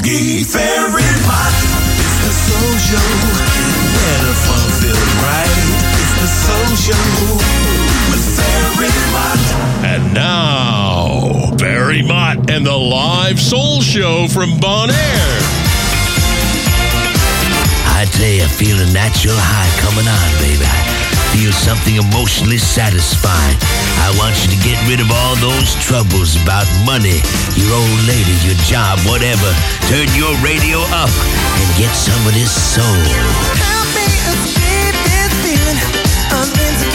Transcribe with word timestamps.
funky, 0.00 0.44
very 0.44 1.02
hot. 1.26 1.54
It's 2.00 2.18
the 2.24 2.32
soul 2.32 2.72
show, 2.88 3.10
where 3.94 4.22
the 4.24 4.34
fun 4.46 4.66
feels 4.80 5.12
right. 5.20 5.60
It's 6.00 6.14
the 6.20 6.28
soul 6.28 6.70
show 6.76 7.06
with 8.10 8.24
very 8.36 8.90
hot. 9.12 9.42
And 9.84 10.14
now, 10.14 11.56
Barry 11.56 12.02
Mott 12.02 12.50
and 12.50 12.66
the 12.66 12.76
live 12.76 13.40
soul 13.40 13.80
show 13.80 14.26
from 14.28 14.58
Bon 14.58 14.90
Air. 14.90 15.30
I 17.92 18.06
tell 18.12 18.28
you, 18.28 18.44
I 18.44 18.48
feel 18.48 18.76
a 18.80 18.92
natural 18.92 19.36
high 19.36 19.70
coming 19.80 20.08
on, 20.08 20.30
baby. 20.40 21.09
Feel 21.32 21.52
something 21.52 21.96
emotionally 21.96 22.58
satisfying. 22.58 23.56
I 24.02 24.10
want 24.18 24.34
you 24.42 24.50
to 24.50 24.58
get 24.66 24.76
rid 24.88 25.00
of 25.00 25.10
all 25.10 25.36
those 25.36 25.74
troubles 25.78 26.34
about 26.42 26.66
money, 26.84 27.22
your 27.54 27.70
old 27.70 28.00
lady, 28.10 28.34
your 28.42 28.58
job, 28.66 28.98
whatever. 29.06 29.50
Turn 29.86 30.10
your 30.18 30.34
radio 30.42 30.82
up 30.90 31.12
and 31.54 31.68
get 31.78 31.94
some 31.94 32.20
of 32.26 32.34
this 32.34 32.50
soul. 32.50 32.84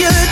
Er 0.06 0.25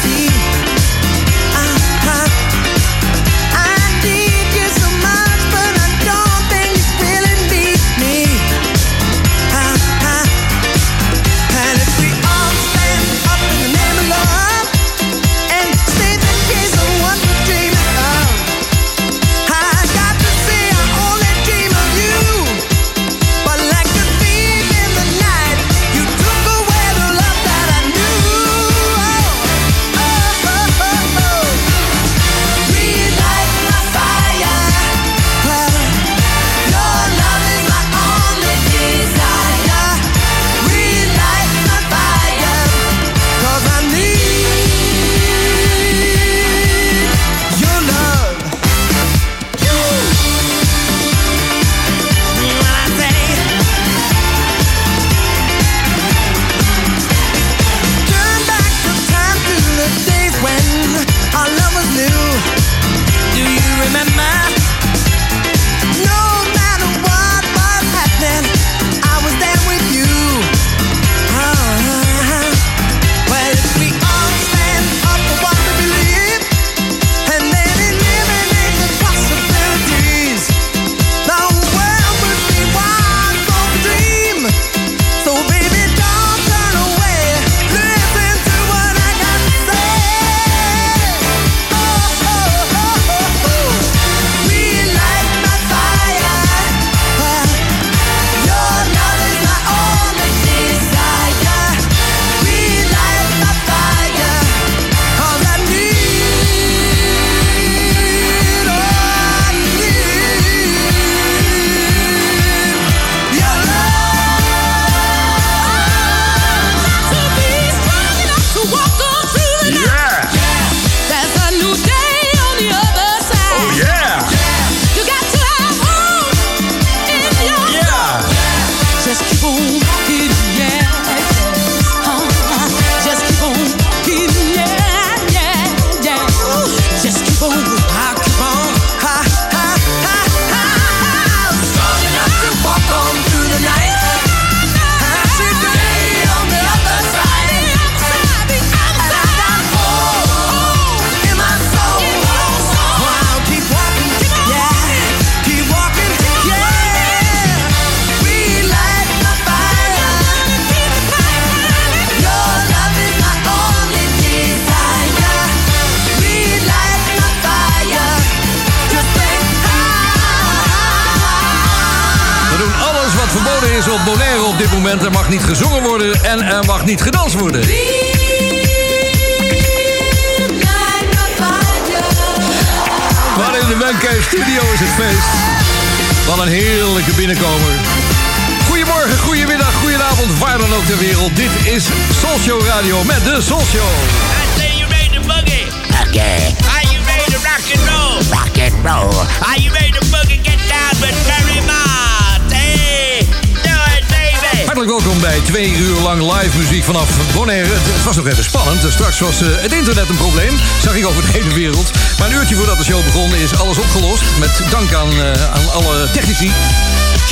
waar 190.44 190.58
dan 190.58 190.74
ook 190.74 190.86
ter 190.86 190.98
wereld. 190.98 191.36
Dit 191.36 191.52
is 191.64 191.84
Soul 192.20 192.40
Show 192.40 192.66
Radio 192.66 193.04
met 193.04 193.24
de 193.24 193.42
Soul 193.42 193.66
Show. 193.74 193.88
I 193.88 194.60
say 194.60 194.78
you 194.78 194.90
ready 194.90 195.10
to 195.18 195.22
boogie. 195.32 195.66
Okay. 196.08 196.38
Are 196.76 196.86
you 196.92 197.00
ready 197.12 197.28
to 197.34 197.40
rock 197.50 197.66
and 197.76 197.84
roll? 197.92 198.16
Rock 198.38 198.56
and 198.66 198.76
roll. 198.88 199.14
Are 199.50 199.60
you 199.64 199.72
ready 199.78 199.92
to 200.00 200.06
boogie? 200.14 200.40
Get 200.50 200.60
down 200.74 200.94
with 201.04 201.18
Barry 201.28 201.60
Mott. 201.70 202.52
Hey, 202.52 203.28
do 203.68 203.76
it, 203.96 204.04
baby. 204.08 204.66
Hartelijk 204.66 204.92
welkom 204.92 205.20
bij 205.20 205.40
twee 205.44 205.76
uur 205.76 206.00
lang 206.00 206.20
live 206.34 206.58
muziek 206.58 206.84
vanaf 206.84 207.10
Bonaire. 207.34 207.70
Het, 207.74 208.04
was 208.04 208.16
nog 208.16 208.28
even 208.28 208.44
spannend. 208.44 208.82
Straks 208.92 209.20
was 209.20 209.42
eh, 209.42 209.48
het 209.56 209.72
internet 209.72 210.10
een 210.10 210.18
probleem. 210.18 210.60
Zag 210.82 210.96
ik 210.96 211.06
over 211.06 211.22
de 211.22 211.32
hele 211.32 211.54
wereld. 211.54 211.92
Maar 212.20 212.28
een 212.28 212.36
uurtje 212.36 212.56
voordat 212.56 212.78
de 212.78 212.84
show 212.84 213.04
begon 213.04 213.36
is 213.36 213.56
alles 213.56 213.78
opgelost. 213.78 214.24
Met 214.40 214.62
dank 214.70 214.94
aan, 214.94 215.12
eh, 215.12 215.54
aan 215.54 215.72
alle 215.72 216.08
technici. 216.12 216.52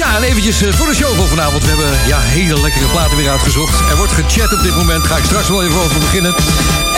Ja, 0.02 0.16
en 0.16 0.24
eventjes 0.24 0.62
eh, 0.62 0.74
voor 0.74 0.88
de 0.88 0.96
show 0.96 1.16
van 1.16 1.28
vanavond. 1.28 1.64
We 1.64 1.70
hebben 1.70 1.92
ja, 2.08 2.20
hele 2.20 2.62
lekkere 2.62 2.86
platen 2.86 3.18
weer 3.18 3.30
uitgezocht. 3.30 3.90
Er 3.90 3.98
wordt 3.98 4.12
gechat 4.12 4.54
op 4.54 4.64
dit 4.64 4.76
moment. 4.76 5.08
Ga 5.08 5.18
ik 5.18 5.24
straks 5.24 5.50
wel 5.50 5.64
even 5.64 5.82
over 5.82 6.00
beginnen. 6.00 6.36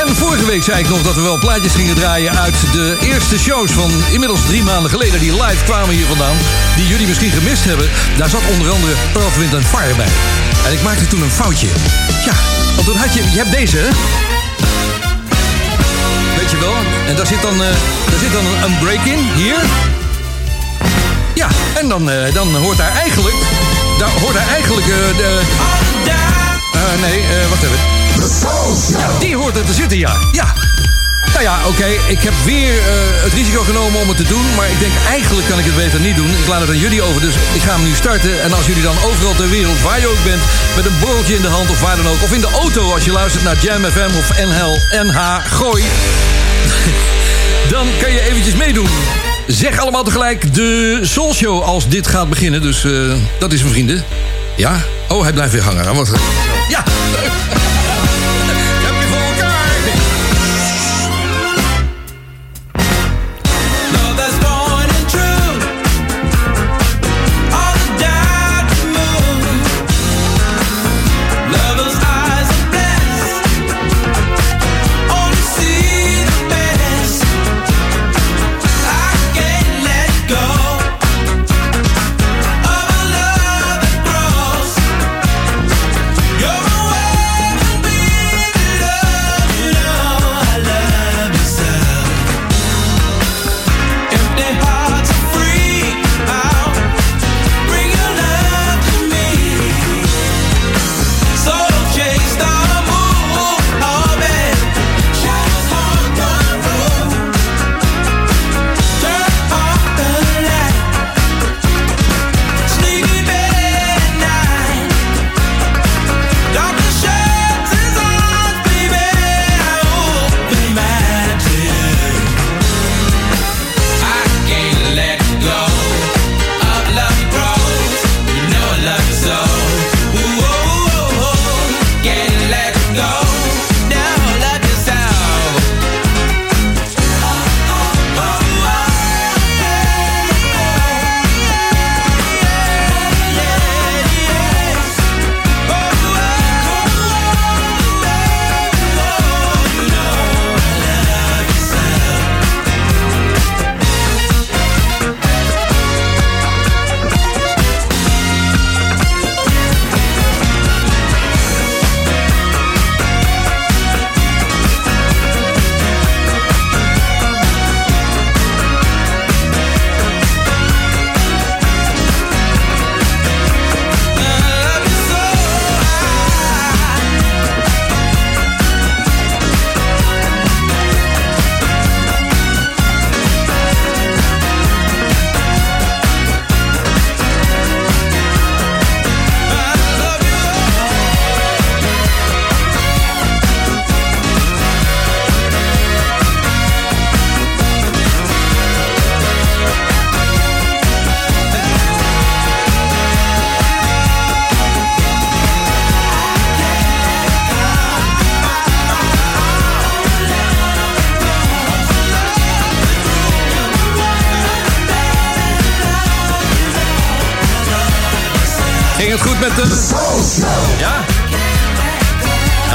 En 0.06 0.16
vorige 0.16 0.45
week 0.45 0.63
zei 0.63 0.80
ik 0.80 0.89
nog 0.89 1.01
dat 1.01 1.16
we 1.16 1.22
wel 1.22 1.38
plaatjes 1.38 1.74
gingen 1.74 1.95
draaien 1.95 2.39
uit 2.39 2.56
de 2.72 2.98
eerste 3.01 3.39
shows 3.39 3.72
van 3.72 3.92
inmiddels 4.12 4.45
drie 4.45 4.63
maanden 4.63 4.92
geleden. 4.92 5.19
Die 5.19 5.31
live 5.31 5.63
kwamen 5.63 5.95
hier 5.95 6.06
vandaan. 6.06 6.38
Die 6.75 6.88
jullie 6.88 7.07
misschien 7.07 7.31
gemist 7.31 7.63
hebben. 7.63 7.89
Daar 8.18 8.30
zat 8.30 8.42
onder 8.51 8.72
andere 8.72 8.94
Earth, 9.13 9.38
Wind 9.38 9.66
Fire 9.66 9.95
bij. 9.95 10.12
En 10.66 10.74
ik 10.74 10.81
maakte 10.81 11.07
toen 11.07 11.22
een 11.22 11.31
foutje. 11.31 11.68
Ja, 12.25 12.36
want 12.75 12.88
toen 12.88 12.98
had 12.98 13.13
je... 13.13 13.24
Je 13.31 13.38
hebt 13.38 13.51
deze, 13.51 13.78
hè? 13.78 13.89
Weet 16.38 16.51
je 16.51 16.57
wel? 16.60 16.75
En 17.07 17.16
daar 17.16 17.28
zit 17.28 17.42
dan, 17.42 17.54
eh, 17.54 17.69
daar 18.10 18.19
zit 18.19 18.33
dan 18.33 18.45
een 18.45 18.78
break 18.80 19.06
in. 19.06 19.19
Hier. 19.36 19.93
Ja, 21.33 21.47
en 21.74 21.88
dan, 21.88 22.12
eh, 22.12 22.33
dan 22.33 22.56
hoort 22.56 22.77
daar 22.77 22.91
eigenlijk... 22.91 23.35
Daar 23.97 24.09
hoort 24.09 24.33
daar 24.33 24.47
eigenlijk... 24.47 24.88
eh, 24.88 25.18
de, 25.18 25.39
eh, 26.74 27.01
nee, 27.01 27.24
wacht 27.50 27.63
even. 27.63 27.77
Ja, 29.00 29.19
die 29.19 29.35
hoort 29.35 29.57
er 29.57 29.65
te 29.65 29.74
zitten, 29.74 29.97
ja. 29.97 30.13
Ja. 30.31 30.53
Nou 31.31 31.44
ja, 31.44 31.68
oké, 31.68 31.85
ik 32.07 32.19
heb 32.19 32.33
weer 32.45 32.74
het 33.24 33.33
risico 33.33 33.62
genomen 33.63 34.01
om 34.01 34.07
het 34.07 34.18
te 34.18 34.24
doen. 34.24 34.56
Maar 34.56 34.69
ik 34.69 34.80
denk, 34.80 34.91
eigenlijk 35.09 35.47
kan 35.47 35.59
ik 35.59 35.65
het 35.65 35.75
beter 35.75 36.00
niet 36.00 36.15
doen. 36.15 36.30
Ik 36.30 36.47
laat 36.47 36.59
het 36.59 36.69
aan 36.69 36.77
jullie 36.77 37.01
over, 37.01 37.21
dus 37.21 37.35
ik 37.53 37.62
ga 37.62 37.74
hem 37.74 37.83
nu 37.83 37.94
starten. 37.95 38.41
En 38.41 38.53
als 38.53 38.65
jullie 38.65 38.83
dan 38.83 38.95
overal 39.03 39.35
ter 39.35 39.50
wereld, 39.50 39.81
waar 39.81 40.00
je 40.00 40.07
ook 40.07 40.24
bent... 40.24 40.41
met 40.75 40.85
een 40.85 41.00
borreltje 41.00 41.35
in 41.35 41.41
de 41.41 41.47
hand 41.47 41.69
of 41.69 41.81
waar 41.81 41.95
dan 41.95 42.07
ook... 42.07 42.21
of 42.24 42.33
in 42.33 42.41
de 42.41 42.51
auto 42.51 42.94
als 42.94 43.06
je 43.06 43.12
luistert 43.12 43.44
naar 43.44 43.57
Jam 43.62 43.83
FM 43.83 44.18
of 44.18 44.45
NL, 44.45 44.80
NH, 45.03 45.19
Gooi... 45.45 45.83
dan 47.74 47.88
kan 48.01 48.12
je 48.12 48.21
eventjes 48.21 48.56
meedoen. 48.56 48.89
Zeg 49.54 49.80
allemaal 49.80 50.04
tegelijk 50.04 50.54
de 50.54 51.00
Soul 51.02 51.34
Show 51.34 51.62
als 51.62 51.88
dit 51.88 52.08
gaat 52.08 52.30
beginnen. 52.30 52.62
Dus 52.62 52.84
eh, 52.86 52.92
dat 53.40 53.54
is 53.54 53.62
mijn 53.62 53.74
vrienden. 53.74 54.04
Ja? 54.58 54.82
Oh, 55.08 55.22
hij 55.22 55.34
blijft 55.34 55.54
weer 55.54 55.62
hangen. 55.62 55.96
Wat... 55.96 56.10
Ja! 56.70 56.84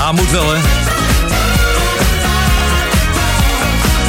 Ja, 0.09 0.15
moet 0.15 0.31
wel, 0.31 0.53
hè? 0.53 0.59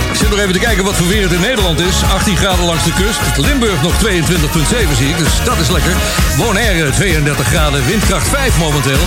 Ik 0.09 0.15
zit 0.15 0.29
nog 0.29 0.39
even 0.39 0.53
te 0.53 0.59
kijken 0.59 0.83
wat 0.83 0.95
voor 0.95 1.07
weer 1.07 1.21
het 1.21 1.31
in 1.31 1.39
Nederland 1.39 1.79
is. 1.79 2.03
18 2.13 2.37
graden 2.37 2.65
langs 2.65 2.83
de 2.83 2.93
kust. 2.93 3.19
Limburg 3.37 3.81
nog 3.81 3.93
22,7 3.93 4.95
zie 4.97 5.09
ik, 5.09 5.17
dus 5.17 5.43
dat 5.43 5.57
is 5.59 5.69
lekker. 5.69 5.93
Bonaire 6.37 6.89
32 6.89 7.47
graden, 7.47 7.85
windkracht 7.85 8.27
5 8.27 8.57
momenteel. 8.57 8.99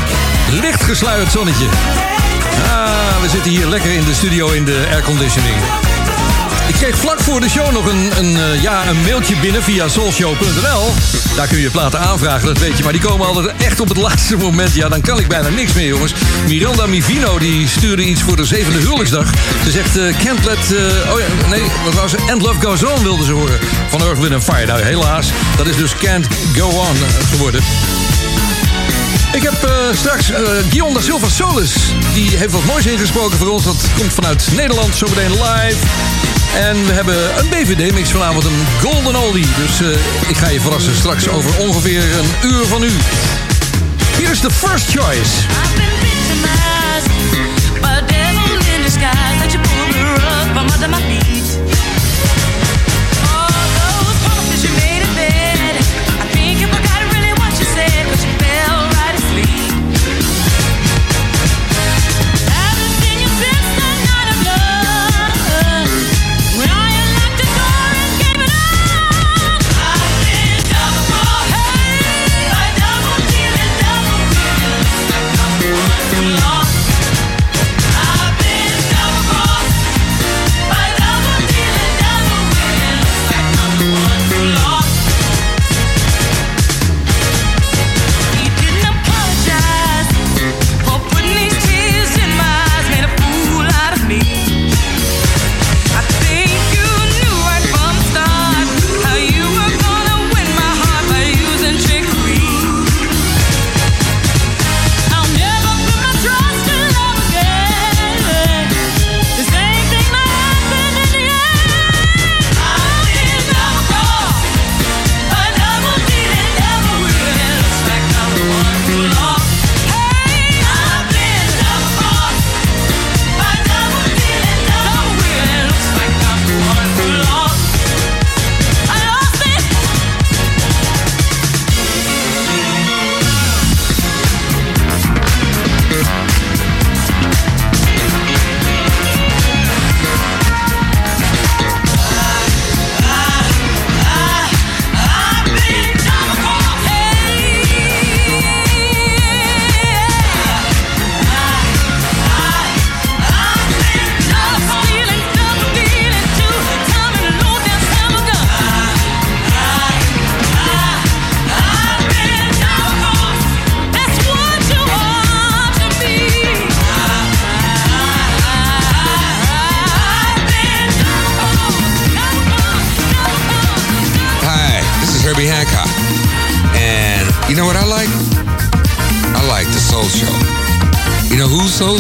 Licht 0.51 0.83
gesluierd 0.83 1.33
zonnetje. 1.33 1.67
Ah, 2.65 3.23
we 3.23 3.29
zitten 3.29 3.51
hier 3.51 3.67
lekker 3.67 3.91
in 3.91 4.05
de 4.05 4.15
studio 4.15 4.51
in 4.51 4.65
de 4.65 4.87
airconditioning. 4.91 5.57
Ik 6.67 6.75
kreeg 6.75 6.97
vlak 6.97 7.21
voor 7.21 7.41
de 7.41 7.49
show 7.49 7.73
nog 7.73 7.87
een, 7.87 8.11
een, 8.19 8.37
eh, 8.37 8.63
ja, 8.63 8.87
een 8.89 9.03
mailtje 9.03 9.37
binnen 9.37 9.63
via 9.63 9.89
soulshow.nl. 9.89 10.95
Daar 11.37 11.47
kun 11.47 11.59
je 11.59 11.71
platen 11.71 11.99
aanvragen, 11.99 12.47
dat 12.47 12.59
weet 12.59 12.77
je. 12.77 12.83
Maar 12.83 12.93
die 12.93 13.01
komen 13.03 13.27
altijd 13.27 13.57
echt 13.57 13.81
op 13.81 13.89
het 13.89 13.97
laatste 14.07 14.37
moment. 14.37 14.75
Ja, 14.75 14.89
dan 14.89 15.01
kan 15.01 15.19
ik 15.19 15.29
bijna 15.29 15.49
niks 15.49 15.73
meer, 15.73 15.87
jongens. 15.87 16.15
Miranda 16.47 16.87
Mivino 16.87 17.39
die 17.39 17.69
stuurde 17.69 18.05
iets 18.05 18.23
voor 18.23 18.37
de 18.37 18.45
zevende 18.45 18.79
huwelijksdag. 18.79 19.31
Ze 19.65 19.71
zegt, 19.71 19.97
eh, 19.97 20.05
can't 20.25 20.45
let... 20.45 20.59
eh, 20.59 21.13
oh 21.13 21.19
ja, 21.21 21.49
nee, 21.49 21.63
wat 21.85 21.95
was? 21.95 22.13
And 22.31 22.43
Love 22.43 22.61
Goes 22.61 22.85
On 22.85 23.03
wilde 23.03 23.25
ze 23.25 23.33
horen. 23.33 23.59
Van 23.89 24.03
Earth, 24.03 24.19
Wind 24.19 24.45
Fire. 24.45 24.67
Nou, 24.67 24.83
helaas. 24.83 25.27
Dat 25.57 25.67
is 25.67 25.77
dus 25.77 25.97
Can't 25.97 26.27
Go 26.57 26.67
On 26.69 26.97
geworden. 27.31 27.61
Ik 29.33 29.43
heb 29.43 29.69
straks 29.95 30.31
eh 30.31 30.41
Guillaume 30.69 30.95
da 30.95 31.01
Silva 31.01 31.29
Solis. 31.29 31.73
Die 32.15 32.37
heeft 32.37 32.53
wat 32.53 32.65
moois 32.65 32.87
ingesproken 32.87 33.39
voor 33.39 33.49
ons. 33.49 33.65
Dat 33.65 33.87
komt 33.99 34.13
vanuit 34.13 34.49
Nederland, 34.55 34.97
zometeen 34.97 35.31
live. 35.31 36.32
En 36.55 36.87
we 36.87 36.93
hebben 36.93 37.39
een 37.39 37.49
BVD-mix 37.49 38.11
vanavond, 38.11 38.45
een 38.45 38.67
Golden 38.81 39.17
Oldie. 39.17 39.47
Dus 39.57 39.81
eh, 39.81 40.29
ik 40.29 40.37
ga 40.37 40.49
je 40.49 40.61
verrassen 40.61 40.97
straks 40.97 41.29
over 41.29 41.59
ongeveer 41.59 42.03
een 42.03 42.51
uur 42.51 42.67
van 42.67 42.83
u. 42.83 42.91
Hier 44.17 44.31
is 44.31 44.41
de 44.41 44.51
First 44.51 44.91
Choice. 44.91 45.31
I've 45.39 45.75
been 45.77 46.03
that 49.39 49.53
you 49.53 49.73
under 50.75 50.89
my. 50.89 51.32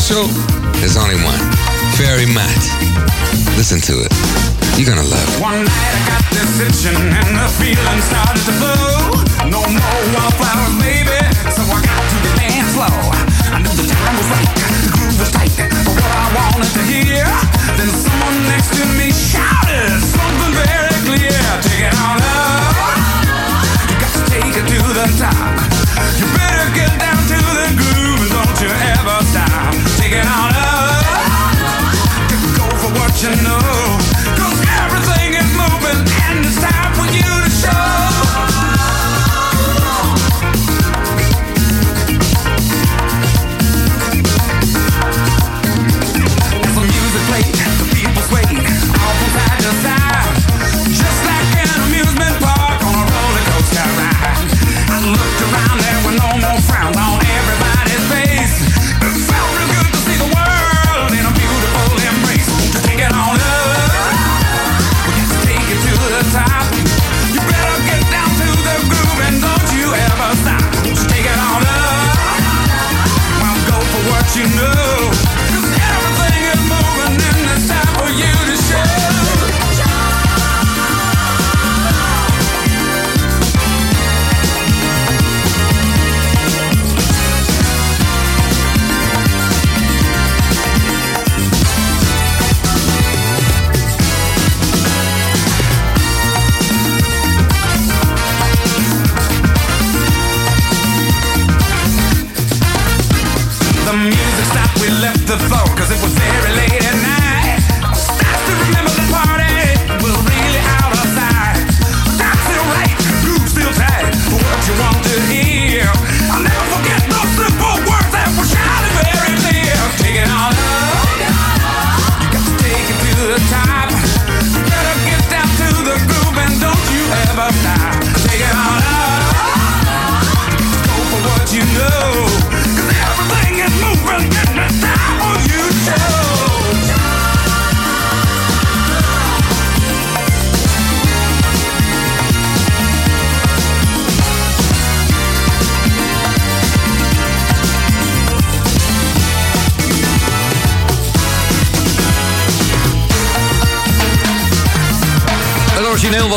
Show? 0.02 0.26
There's 0.82 0.98
only 0.98 1.14
one. 1.22 1.38
Very 1.94 2.26
much. 2.26 2.64
Listen 3.54 3.78
to 3.86 4.02
it. 4.02 4.10
You're 4.74 4.90
gonna 4.90 5.06
love 5.06 5.28
it. 5.30 5.38
One 5.38 5.62
night 5.62 5.94
I 5.94 6.02
got 6.10 6.24
this 6.34 6.58
itching 6.58 6.98
and 6.98 7.38
the 7.38 7.46
feeling 7.54 8.02
started 8.02 8.42
to 8.50 8.54
flow. 8.58 9.14
No 9.46 9.62
more 9.62 10.00
wildflowers, 10.10 10.74
baby. 10.82 11.22
So 11.54 11.62
I 11.70 11.78
got 11.86 12.02
to 12.02 12.16
the 12.18 12.32
dance 12.34 12.74
floor. 12.74 13.14
I 13.54 13.62
knew 13.62 13.70
the 13.78 13.86
time 13.86 14.14
was 14.18 14.28
right, 14.34 14.50
the 14.82 14.90
groove 14.90 15.16
was 15.22 15.30
tight 15.30 15.54
for 15.54 15.94
what 15.94 16.10
I 16.10 16.26
wanted 16.34 16.72
to 16.74 16.82
hear. 16.82 17.22
Then 17.78 17.88
someone 17.94 18.36
next 18.50 18.74
to 18.74 18.82
me 18.98 19.14
shouted 19.14 20.02
something 20.02 20.52
very 20.66 20.98
clear. 21.06 21.40
Take 21.62 21.86
it 21.88 21.94
on 21.94 22.18
up. 22.18 22.74
You 23.86 23.96
got 24.02 24.12
to 24.18 24.22
take 24.34 24.50
it 24.50 24.66
to 24.66 24.78
the 24.98 25.06
top. 25.14 25.62
You 26.18 26.26
better 26.34 26.61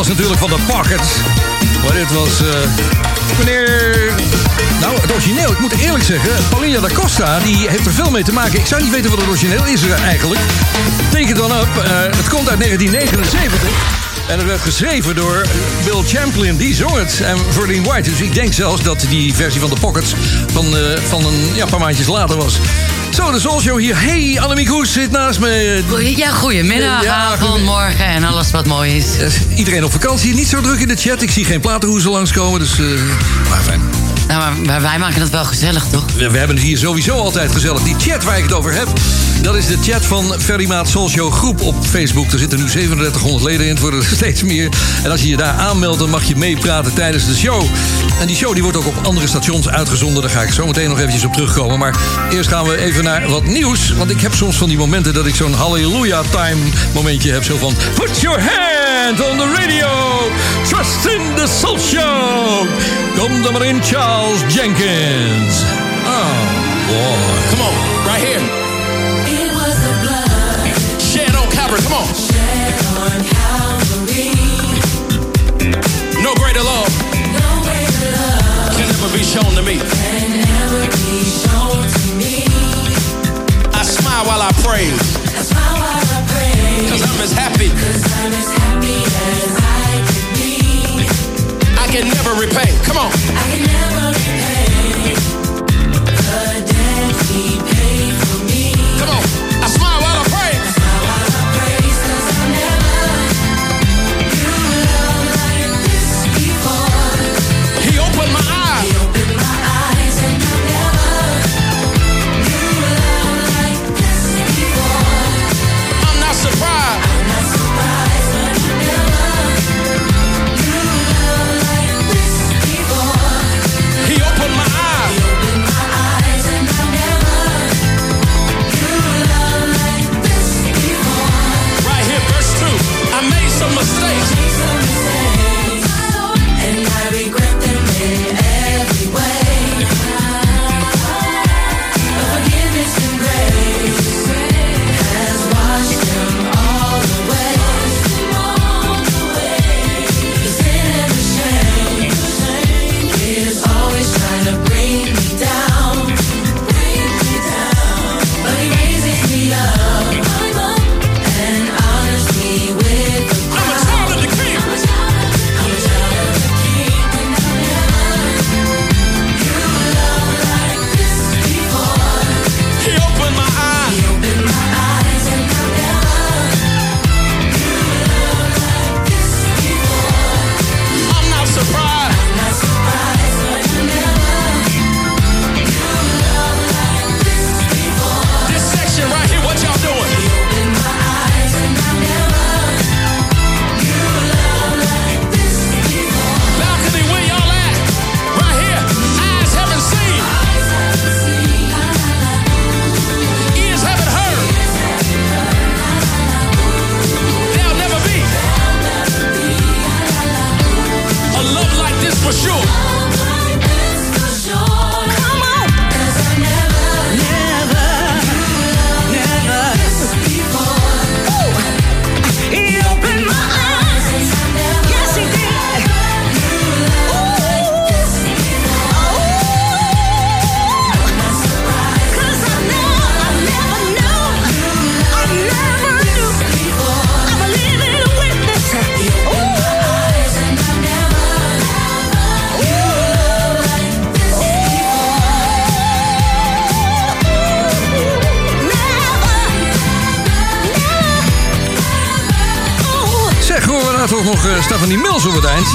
was 0.08 0.18
natuurlijk 0.18 0.40
van 0.40 0.50
de 0.50 0.74
Pockets. 0.74 1.10
Maar 1.84 1.94
dit 1.94 2.14
was 2.14 2.40
eh, 2.40 2.70
meneer... 3.38 4.12
Nou, 4.80 5.02
het 5.02 5.12
origineel, 5.12 5.52
ik 5.52 5.60
moet 5.60 5.74
eerlijk 5.74 6.04
zeggen... 6.04 6.32
Paulina 6.50 6.80
da 6.80 6.88
Costa, 6.94 7.40
die 7.40 7.70
heeft 7.70 7.86
er 7.86 7.94
veel 7.94 8.12
mee 8.12 8.24
te 8.24 8.34
maken. 8.34 8.60
Ik 8.60 8.66
zou 8.66 8.82
niet 8.82 8.92
weten 8.92 9.10
wat 9.10 9.20
het 9.20 9.28
origineel 9.28 9.66
is 9.66 9.82
er 9.82 9.92
eigenlijk. 9.92 10.42
Take 11.12 11.24
it 11.24 11.42
on 11.42 11.52
up. 11.52 11.84
eh, 11.84 12.02
het 12.18 12.30
komt 12.30 12.50
uit 12.50 12.60
1979. 12.60 13.70
En 14.28 14.38
het 14.38 14.48
werd 14.48 14.62
geschreven 14.62 15.16
door 15.16 15.46
Bill 15.84 16.04
Champlin, 16.04 16.58
die 16.58 16.76
zong 16.76 16.96
het. 16.98 17.22
En 17.22 17.38
Verlene 17.50 17.88
White. 17.88 18.10
Dus 18.10 18.20
ik 18.20 18.34
denk 18.34 18.54
zelfs 18.54 18.84
dat 18.84 19.06
die 19.10 19.34
versie 19.34 19.62
van 19.62 19.70
de 19.70 19.80
Pockets... 19.80 20.14
van, 20.54 20.78
eh, 20.78 20.98
van 21.08 21.26
een 21.26 21.56
ja, 21.56 21.66
paar 21.66 21.80
maandjes 21.80 22.08
later 22.08 22.38
was. 22.38 22.60
Zo, 23.16 23.32
de 23.32 23.40
Soul 23.40 23.62
Show 23.62 23.80
hier. 23.80 24.02
Hey, 24.02 24.40
Annemiek 24.42 24.68
Hoes 24.68 24.92
zit 24.94 25.12
naast 25.12 25.40
me. 25.40 25.84
Ja, 26.16 26.32
goedemiddag, 26.32 27.04
Ja, 27.04 27.16
avond, 27.16 27.64
morgen 27.64 28.06
en 28.06 28.24
alles 28.24 28.52
wat 28.52 28.66
mooi 28.66 28.96
is. 28.96 29.06
Iedereen 29.56 29.84
op 29.84 29.92
vakantie, 29.92 30.34
niet 30.34 30.48
zo 30.48 30.62
druk 30.62 30.80
in 30.80 30.88
de 30.88 30.96
chat. 30.96 31.22
Ik 31.22 31.32
zie 31.32 31.46
geen 31.46 31.60
platenhoezen 31.60 32.12
langskomen, 32.12 32.60
dus... 32.60 32.80
eh, 32.80 32.86
maar 33.50 33.60
fijn. 33.64 33.82
Nou, 34.28 34.40
maar, 34.40 34.62
maar 34.66 34.82
wij 34.82 35.00
maken 35.00 35.22
het 35.22 35.30
wel 35.30 35.46
gezellig, 35.46 35.86
toch? 35.92 36.04
We, 36.16 36.30
we 36.32 36.38
hebben 36.38 36.56
het 36.56 36.66
hier 36.66 36.78
sowieso 36.78 37.18
altijd 37.18 37.52
gezellig. 37.52 37.82
Die 37.82 37.96
chat 38.00 38.24
waar 38.24 38.38
ik 38.38 38.44
het 38.44 38.54
over 38.54 38.74
heb, 38.74 38.88
dat 39.42 39.56
is 39.56 39.68
de 39.68 39.78
chat 39.82 40.06
van 40.06 40.34
Ferry 40.40 40.68
Maat 40.68 40.90
Soul 40.90 41.10
Show 41.10 41.32
groep 41.32 41.62
op 41.62 41.76
Facebook. 41.86 42.32
Er 42.32 42.40
zitten 42.40 42.60
nu 42.60 42.66
3700 42.66 43.44
leden 43.44 43.66
in, 43.66 43.72
het 43.72 43.80
worden 43.80 44.00
er 44.00 44.06
steeds 44.16 44.44
meer. 44.44 44.70
En 45.04 45.12
als 45.12 45.22
je 45.22 45.30
je 45.30 45.38
daar 45.38 45.54
aanmeldt, 45.54 46.00
dan 46.00 46.10
mag 46.10 46.24
je 46.24 46.36
meepraten 46.36 46.94
tijdens 46.94 47.26
de 47.26 47.36
show. 47.36 47.64
En 48.20 48.28
die 48.28 48.36
show 48.36 48.54
die 48.54 48.62
wordt 48.62 48.78
ook 48.78 48.88
op 48.88 48.96
andere 49.04 49.28
stations 49.28 49.70
uitgezonden. 49.70 50.22
Daar 50.22 50.32
ga 50.32 50.42
ik 50.42 50.52
zo 50.52 50.66
meteen 50.66 50.90
nog 50.90 50.98
eventjes 51.00 51.26
op 51.26 51.34
terugkomen. 51.34 51.80
Maar 51.80 51.96
eerst 52.32 52.50
gaan 52.50 52.66
we 52.66 52.78
even 52.78 53.04
naar 53.04 53.30
wat 53.30 53.46
nieuws. 53.46 53.94
Want 53.98 54.12
ik 54.12 54.22
heb 54.22 54.34
soms 54.34 54.56
van 54.56 54.68
die 54.68 54.78
momenten 54.78 55.14
dat 55.14 55.26
ik 55.26 55.36
zo'n 55.36 55.54
hallelujah 55.54 56.26
time 56.30 56.62
momentje 56.94 57.32
heb. 57.32 57.44
Zo 57.44 57.58
van, 57.58 57.74
put 57.96 58.20
your 58.22 58.40
hand 58.40 59.22
on 59.32 59.38
the 59.38 59.54
radio. 59.60 59.88
Trust 60.68 61.06
in 61.06 61.36
the 61.36 61.48
Soul 61.60 61.80
Show. 61.80 62.68
Kom 63.18 63.42
dan 63.42 63.54
maar 63.54 63.66
in, 63.66 63.84
Charles 63.84 64.54
Jenkins. 64.54 65.56
Oh, 66.06 66.26
boy. 66.88 67.50
Come 67.50 67.62
on, 67.62 68.06
right 68.06 68.24
here. 68.24 68.65
Shown 79.36 79.54
to 79.54 79.64
me. 79.64 79.78
can 79.78 80.32
ever 80.64 80.88
be 80.96 81.24
shown 81.44 81.84
to 81.84 82.16
me. 82.16 82.48
I 83.74 83.84
smile 83.84 84.24
while 84.28 84.42
I 84.42 84.52
praise, 84.64 85.25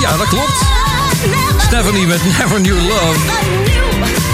Ja, 0.00 0.16
dat 0.16 0.28
klopt. 0.28 0.64
Stephanie 1.56 2.06
met 2.06 2.24
Never 2.38 2.60
Knew 2.60 2.88
Love. 2.88 3.18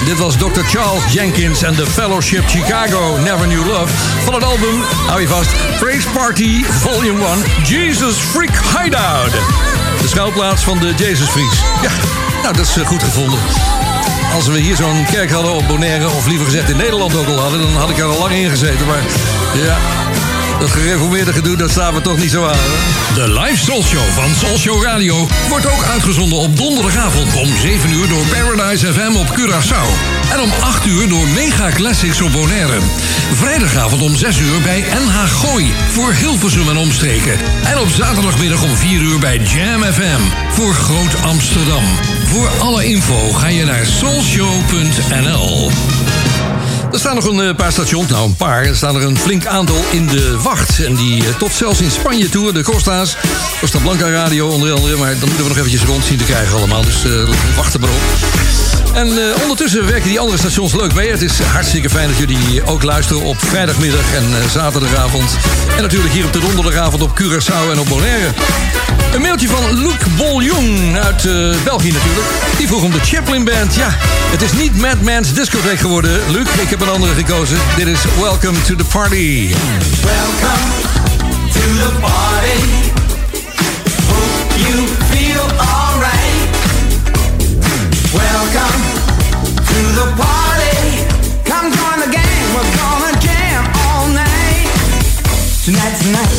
Dit 0.05 0.19
was 0.19 0.37
Dr. 0.37 0.61
Charles 0.67 1.13
Jenkins 1.13 1.63
en 1.63 1.75
The 1.75 1.87
Fellowship 1.87 2.43
Chicago 2.49 3.17
Never 3.17 3.47
Knew 3.47 3.67
Love. 3.67 3.93
Van 4.25 4.35
het 4.35 4.45
album, 4.45 4.83
hou 5.07 5.21
je 5.21 5.29
vast, 5.29 5.51
Praise 5.79 6.09
Party 6.09 6.65
Volume 6.65 7.25
1, 7.25 7.43
Jesus 7.65 8.17
Freak 8.17 8.61
Hideout. 8.79 9.31
De 10.01 10.09
schuilplaats 10.09 10.63
van 10.63 10.79
de 10.79 10.95
Jesus 10.97 11.29
Freaks. 11.29 11.59
Ja, 11.83 11.91
nou 12.43 12.55
dat 12.57 12.67
is 12.67 12.77
eh, 12.77 12.87
goed 12.87 13.03
gevonden. 13.03 13.39
Als 14.35 14.47
we 14.47 14.59
hier 14.59 14.77
zo'n 14.77 15.05
kerk 15.11 15.31
hadden 15.31 15.53
op 15.53 15.67
Bonaire, 15.69 16.09
of 16.09 16.27
liever 16.27 16.47
gezegd 16.47 16.69
in 16.69 16.77
Nederland 16.77 17.17
ook 17.17 17.27
al 17.27 17.41
hadden, 17.41 17.61
dan 17.61 17.77
had 17.77 17.91
ik 17.91 17.99
er 17.99 18.05
al 18.05 18.19
lang 18.19 18.33
in 18.33 18.51
gezeten. 18.51 18.87
Maar 18.87 19.03
ja, 19.55 19.77
dat 20.59 20.71
gereformeerde 20.71 21.33
gedoe, 21.33 21.57
dat 21.57 21.71
staan 21.71 21.95
we 21.95 22.01
toch 22.01 22.17
niet 22.17 22.31
zo 22.31 22.45
aan. 22.47 22.55
Hè? 22.55 23.15
De 23.15 23.41
live 23.41 23.65
Soul 23.65 23.83
Show 23.83 24.03
van 24.15 24.35
Soul 24.35 24.59
Show 24.59 24.83
Radio 24.83 25.29
wordt 25.49 25.67
ook 25.67 25.85
uitgezonden 25.85 26.39
op 26.39 26.57
donderdagavond 26.57 27.35
om 27.35 27.57
7 27.57 27.93
uur 27.93 28.09
door 28.09 28.25
Paradise 28.27 28.93
FM 28.93 29.17
op 29.17 29.27
Curaçao. 29.27 29.89
En 30.33 30.41
om 30.41 30.51
8 30.61 30.87
uur 30.87 31.09
door 31.09 31.29
Mega 31.29 31.69
Classics 31.71 32.21
op 32.21 32.33
Bonaire. 32.33 32.79
Vrijdagavond 33.35 34.03
om 34.03 34.17
6 34.17 34.39
uur 34.39 34.61
bij 34.63 34.81
NH 34.81 35.15
Gooi 35.15 35.75
voor 35.93 36.13
Hilversum 36.13 36.69
en 36.69 36.77
omstreken. 36.77 37.39
En 37.65 37.79
op 37.79 37.89
zaterdagmiddag 37.89 38.63
om 38.63 38.77
4 38.77 39.01
uur 39.01 39.19
bij 39.19 39.39
Jam 39.39 39.83
FM 39.83 40.21
voor 40.51 40.75
Groot 40.75 41.23
Amsterdam. 41.23 41.85
Voor 42.25 42.49
alle 42.59 42.85
info 42.87 43.33
ga 43.33 43.47
je 43.47 43.65
naar 43.65 43.87
soulshow.nl. 43.87 45.71
Er 46.97 47.03
staan 47.03 47.15
nog 47.15 47.25
een 47.25 47.49
eh, 47.49 47.57
paar 47.57 47.73
stations, 47.73 48.11
nou 48.11 48.25
een 48.25 48.37
paar. 48.37 48.65
Er 48.65 48.77
staan 48.77 48.97
er 48.97 49.03
een 49.03 49.19
flink 49.19 49.47
aantal 49.47 49.85
in 49.91 50.07
de 50.07 50.41
wacht. 50.43 50.85
En 50.85 50.95
die 50.95 51.27
eh, 51.27 51.35
tot 51.35 51.53
zelfs 51.53 51.81
in 51.81 51.91
Spanje 51.91 52.29
toe, 52.29 52.53
de 52.53 52.63
Costa's. 52.63 53.17
Costa 53.61 53.79
Blanca 53.79 54.11
Radio 54.11 54.49
onder 54.49 54.73
andere. 54.73 54.97
Maar 54.97 55.11
dan 55.11 55.29
moeten 55.29 55.43
we 55.43 55.49
nog 55.49 55.57
eventjes 55.57 55.83
rond 55.83 56.05
zien 56.05 56.19
te 56.19 56.25
krijgen 56.25 56.57
allemaal. 56.57 56.83
Dus 56.83 57.05
eh, 57.05 57.29
wachten 57.57 57.81
maar 57.81 57.91
op. 57.91 58.46
En 58.95 59.09
eh, 59.09 59.43
ondertussen 59.43 59.87
werken 59.87 60.09
die 60.09 60.21
andere 60.21 60.39
stations 60.39 60.75
leuk 60.75 60.95
mee. 60.95 61.11
Het 61.11 61.23
is 61.23 61.41
hartstikke 61.41 61.91
fijn 61.91 62.09
dat 62.09 62.19
jullie 62.19 62.65
ook 62.65 62.83
luisteren 62.83 63.23
op 63.23 63.37
vrijdagmiddag 63.39 64.15
en 64.15 64.25
eh, 64.25 64.49
zaterdagavond. 64.51 65.37
En 65.77 65.83
natuurlijk 65.83 66.13
hier 66.13 66.25
op 66.25 66.33
de 66.33 66.39
donderdagavond 66.39 67.03
op 67.03 67.21
Curaçao 67.21 67.71
en 67.73 67.79
op 67.79 67.89
Bonaire. 67.89 68.29
Een 69.15 69.21
mailtje 69.21 69.49
van 69.49 69.79
Luc 69.79 69.97
Boljong 70.17 70.99
uit 70.99 71.25
eh, 71.25 71.33
België 71.65 71.93
natuurlijk. 71.93 72.27
Die 72.57 72.67
vroeg 72.67 72.83
om 72.83 72.91
de 72.91 73.01
Chaplin 73.01 73.45
Band. 73.45 73.75
Ja, 73.75 73.97
het 74.31 74.43
is 74.43 74.53
niet 74.53 74.77
Madman's 74.77 75.33
Discotheque 75.33 75.79
geworden, 75.79 76.21
Luc. 76.31 76.47
Ik 76.61 76.71
heb 76.71 76.81
een 76.81 76.89
andere 76.89 77.15
gekozen. 77.15 77.59
Dit 77.77 77.87
is 77.87 78.01
Welcome 78.21 78.63
to 78.63 78.75
the 78.75 78.85
Party. 78.85 79.55
Welcome 80.03 80.73
to 81.53 81.61
the 81.61 82.01
party. 82.01 82.86
Night. 96.13 96.36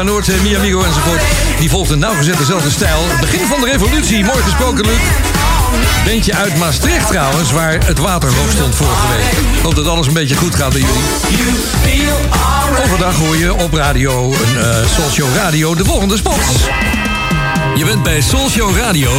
Veronica 0.00 0.02
Noordzee, 0.02 0.40
Mi 0.40 0.56
Amigo 0.56 0.82
enzovoort. 0.82 1.22
Die 1.58 1.70
volgde 1.70 1.96
nauwgezet 1.96 2.38
dezelfde 2.38 2.70
stijl. 2.70 3.00
Begin 3.20 3.46
van 3.46 3.60
de 3.60 3.66
revolutie, 3.66 4.24
mooi 4.24 4.42
gesproken 4.42 4.84
Luc. 4.84 5.00
Bandje 6.04 6.34
uit 6.34 6.56
Maastricht 6.56 7.06
trouwens, 7.06 7.52
waar 7.52 7.86
het 7.86 7.98
water 7.98 8.30
stond 8.54 8.74
vorige 8.74 9.06
week. 9.16 9.56
Ik 9.56 9.62
hoop 9.62 9.74
dat 9.74 9.86
alles 9.86 10.06
een 10.06 10.12
beetje 10.12 10.36
goed 10.36 10.54
gaat 10.54 10.72
bij 10.72 10.80
jullie. 10.80 12.08
Overdag 12.84 13.14
hoor 13.14 13.36
je 13.36 13.54
op 13.54 13.72
radio, 13.72 14.32
een 14.32 14.56
uh, 14.56 15.34
Radio, 15.34 15.74
de 15.74 15.84
volgende 15.84 16.16
spots. 16.16 17.09
Je 17.74 17.84
bent 17.84 18.02
bij 18.02 18.20
Soul 18.20 18.48
Show 18.48 18.76
Radio 18.76 19.10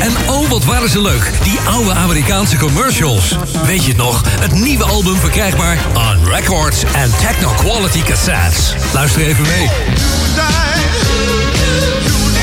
en 0.00 0.12
oh 0.28 0.48
wat 0.48 0.64
waren 0.64 0.88
ze 0.88 1.00
leuk, 1.00 1.30
die 1.42 1.58
oude 1.60 1.94
Amerikaanse 1.94 2.56
commercials. 2.56 3.36
Weet 3.66 3.84
je 3.84 3.88
het 3.88 3.96
nog? 3.96 4.22
Het 4.40 4.52
nieuwe 4.52 4.84
album 4.84 5.16
verkrijgbaar 5.16 5.78
on 5.94 6.24
records 6.24 6.82
en 6.92 7.10
techno 7.10 7.48
quality 7.56 8.02
cassettes. 8.02 8.74
Luister 8.92 9.22
even 9.22 9.42
mee. 9.42 9.68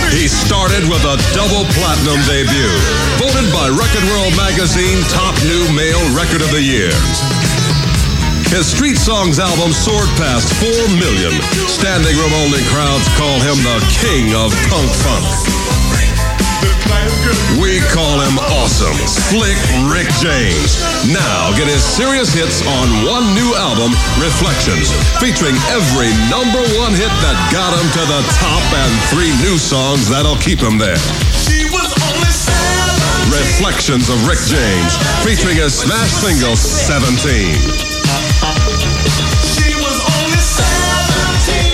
He 0.10 0.28
started 0.28 0.88
with 0.88 1.06
a 1.06 1.16
double 1.34 1.66
platinum 1.74 2.26
debut, 2.26 2.72
voted 3.18 3.52
by 3.52 3.68
Record 3.84 4.08
World 4.10 4.36
magazine 4.36 5.04
top 5.08 5.36
new 5.44 5.74
male 5.74 6.16
record 6.16 6.42
of 6.42 6.50
the 6.50 6.64
year. 6.64 6.94
His 8.50 8.66
Street 8.72 8.98
Songs 8.98 9.40
album 9.40 9.74
soared 9.74 10.10
past 10.16 10.54
4 10.54 10.70
million. 10.96 11.34
Standing 11.68 12.16
room 12.16 12.34
only 12.34 12.64
crowds 12.72 13.08
call 13.18 13.40
him 13.42 13.58
the 13.64 13.80
king 14.00 14.34
of 14.36 14.52
punk 14.70 14.90
funk. 15.04 15.57
We 17.60 17.82
call 17.90 18.22
him 18.22 18.38
awesome, 18.62 18.96
Slick 19.10 19.58
Rick 19.90 20.08
James. 20.22 20.78
Now 21.10 21.52
get 21.58 21.68
his 21.68 21.84
serious 21.84 22.32
hits 22.32 22.62
on 22.62 22.86
one 23.04 23.26
new 23.34 23.52
album, 23.58 23.92
Reflections, 24.22 24.94
featuring 25.20 25.58
every 25.74 26.14
number 26.30 26.62
one 26.78 26.94
hit 26.94 27.12
that 27.26 27.38
got 27.50 27.74
him 27.74 27.88
to 27.98 28.04
the 28.06 28.22
top 28.38 28.64
and 28.78 28.92
three 29.10 29.34
new 29.42 29.58
songs 29.58 30.08
that'll 30.08 30.38
keep 30.38 30.60
him 30.62 30.78
there. 30.78 31.02
Reflections 33.34 34.10
of 34.10 34.18
Rick 34.28 34.40
James, 34.48 34.94
featuring 35.26 35.58
his 35.58 35.74
smash 35.74 36.12
single 36.12 36.56
17. 36.56 37.97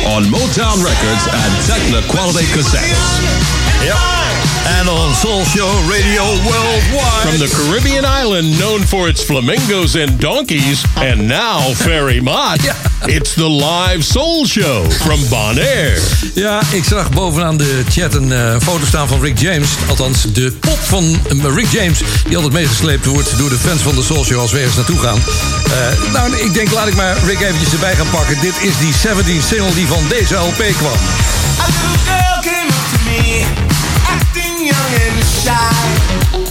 On 0.06 0.24
Motown 0.24 0.84
Records 0.84 1.28
and 1.32 1.52
Techno 1.66 2.02
Quality 2.12 2.46
Cassettes. 2.52 3.24
Yep. 3.84 3.96
And 4.80 4.90
on 4.90 5.14
Soul 5.16 5.44
Show 5.46 5.70
Radio 5.90 6.24
Worldwide. 6.48 7.24
From 7.24 7.40
the 7.40 7.52
Caribbean 7.56 8.06
island 8.06 8.60
known 8.60 8.82
for 8.82 9.08
its 9.10 9.24
flamingos 9.24 9.96
and 9.96 10.20
donkeys, 10.20 10.86
and 10.98 11.28
now 11.28 11.74
Ferry 11.74 12.20
Mott, 12.20 12.60
it's 13.08 13.34
the 13.36 13.50
live 13.50 14.04
Soul 14.04 14.46
Show 14.46 14.92
from 14.92 15.30
Bonaire. 15.30 16.02
Ja, 16.34 16.62
ik 16.72 16.84
zag 16.84 17.10
bovenaan 17.10 17.58
de 17.58 17.84
chat 17.90 18.14
een 18.14 18.32
eh, 18.32 18.56
foto 18.62 18.86
staan 18.86 19.08
van 19.08 19.22
Rick 19.22 19.40
James. 19.40 19.70
Althans, 19.90 20.22
de 20.34 20.52
pop 20.60 20.80
van 20.84 21.20
eh, 21.30 21.56
Rick 21.56 21.72
James. 21.72 22.02
Die 22.28 22.36
altijd 22.36 22.54
meegesleept 22.54 23.06
wordt 23.06 23.38
door 23.38 23.50
de 23.50 23.58
fans 23.58 23.82
van 23.82 23.96
de 23.96 24.04
Soul 24.04 24.26
Show 24.26 24.40
als 24.40 24.52
we 24.52 24.58
ergens 24.58 24.76
naartoe 24.76 25.00
gaan. 25.00 25.18
Eh, 25.18 26.12
nou, 26.14 26.36
ik 26.36 26.54
denk, 26.54 26.72
laat 26.72 26.88
ik 26.88 26.96
maar 26.96 27.18
Rick 27.26 27.42
eventjes 27.42 27.74
erbij 27.74 27.96
gaan 27.96 28.10
pakken. 28.10 28.38
Dit 28.42 28.56
is 28.62 28.78
die 28.80 28.94
17 28.94 29.42
single 29.42 29.74
die 29.74 29.88
van 29.88 30.04
deze 30.10 30.36
LP 30.36 30.64
kwam. 30.78 30.98
A 31.60 31.66
little 31.66 31.98
girl 32.06 32.42
came 32.42 32.68
up 32.68 32.86
to 32.94 33.00
me, 33.10 33.46
acting 34.08 34.58
young 34.60 35.18
and 35.18 35.26
shy. 35.44 36.43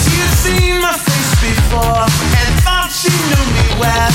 She 0.00 0.14
had 0.18 0.32
seen 0.44 0.80
my 0.80 0.96
face 0.98 1.34
before, 1.40 2.06
and 2.38 2.50
thought 2.62 2.90
she 2.90 3.12
knew 3.30 3.44
me 3.54 3.66
well. 3.80 4.11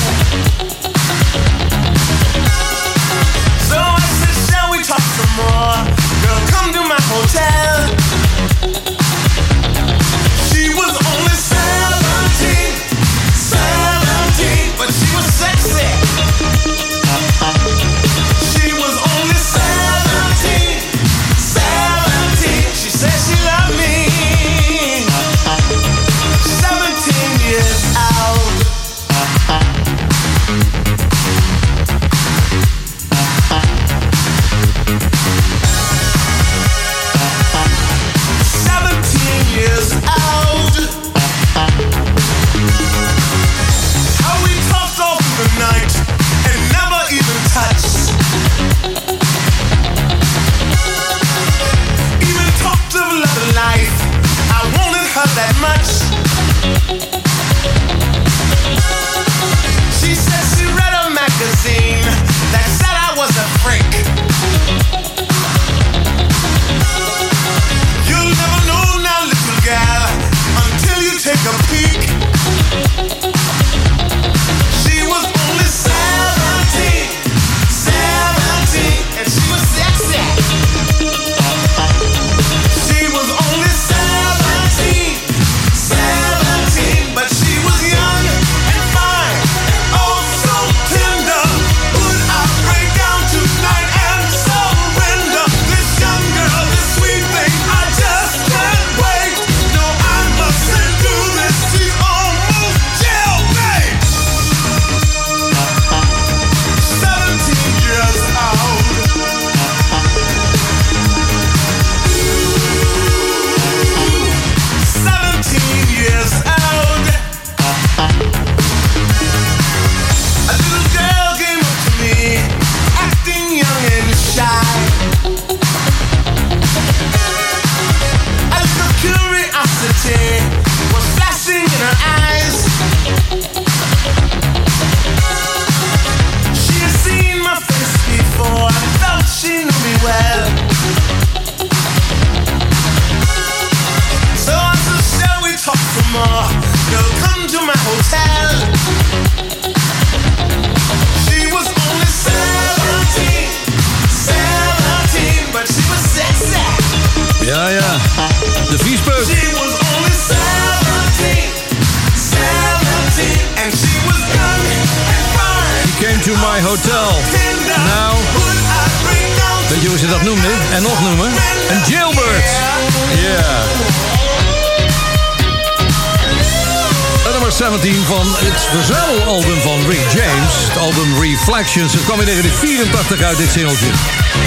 1984 183.16 183.22
uit, 183.22 183.38
dit 183.38 183.50
singeltje. 183.50 183.86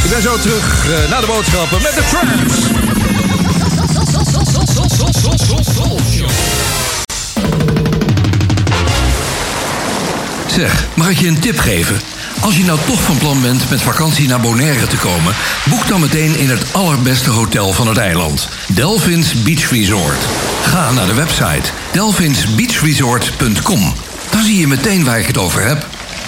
Ik 0.04 0.10
ben 0.10 0.21
zo 0.21 0.38
terug 0.38 0.86
eh, 0.86 1.10
naar 1.10 1.21
de 1.21 1.28
boodschappen 1.28 1.82
met 1.82 1.93
de 1.93 2.04
Tramps. 2.10 2.56
Zeg, 10.47 10.88
mag 10.93 11.10
ik 11.10 11.19
je 11.19 11.28
een 11.28 11.39
tip 11.39 11.60
geven? 11.60 12.02
Als 12.39 12.58
je 12.58 12.63
nou 12.63 12.80
toch 12.86 13.02
van 13.02 13.17
plan 13.17 13.41
bent 13.41 13.69
met 13.69 13.82
vakantie 13.82 14.28
naar 14.28 14.39
Bonaire 14.39 14.88
te 14.88 14.97
komen, 14.97 15.36
boek 15.63 15.88
dan 15.88 16.00
meteen 16.00 16.36
in 16.36 16.50
het 16.50 16.65
allerbeste 16.71 17.30
hotel 17.30 17.74
van 17.74 17.88
het 17.88 17.97
eiland, 17.97 18.47
Delphins 18.67 19.34
Beach 19.34 19.69
Resort. 19.69 20.19
Ga 20.63 20.91
naar 20.91 21.08
de 21.08 21.13
website 21.13 21.71
delphinsbeachresort.com. 21.91 23.93
Dan 24.30 24.43
zie 24.43 24.58
je 24.58 24.67
meteen 24.67 25.04
waar 25.04 25.19
ik 25.19 25.28
het 25.28 25.38
over 25.38 25.67
heb. 25.67 25.88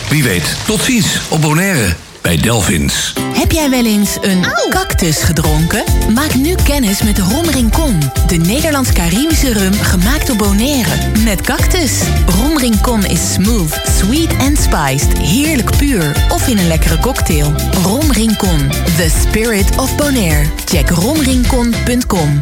Wie 0.10 0.24
weet, 0.24 0.56
tot 0.66 0.84
ziens 0.84 1.22
op 1.30 1.42
Bonaire 1.42 1.96
bij 2.24 2.38
Delphins. 2.38 3.14
Heb 3.34 3.52
jij 3.52 3.70
wel 3.70 3.86
eens 3.86 4.18
een 4.22 4.46
cactus 4.70 5.24
gedronken? 5.24 5.84
Maak 6.14 6.36
nu 6.36 6.56
kennis 6.64 7.02
met 7.02 7.20
Rom 7.20 7.46
Rincon, 7.46 8.00
de 8.28 8.36
Nederlands-Caribische 8.36 9.54
rum 9.54 9.74
gemaakt 9.74 10.28
door 10.28 10.36
Bonaire. 10.36 10.90
Met 11.24 11.42
cactus. 11.42 11.92
Rom 12.26 12.58
Rincon 12.58 13.06
is 13.06 13.34
smooth, 13.34 13.82
sweet 13.98 14.36
en 14.38 14.58
spiced, 14.58 15.18
heerlijk 15.18 15.78
puur 15.78 16.26
of 16.30 16.48
in 16.48 16.58
een 16.58 16.68
lekkere 16.68 16.98
cocktail. 16.98 17.54
Rom 17.84 18.12
Rincon, 18.12 18.70
the 18.98 19.12
spirit 19.22 19.78
of 19.78 19.96
Bonaire. 19.96 20.46
Check 20.66 20.90
romrincon.com. 20.90 22.42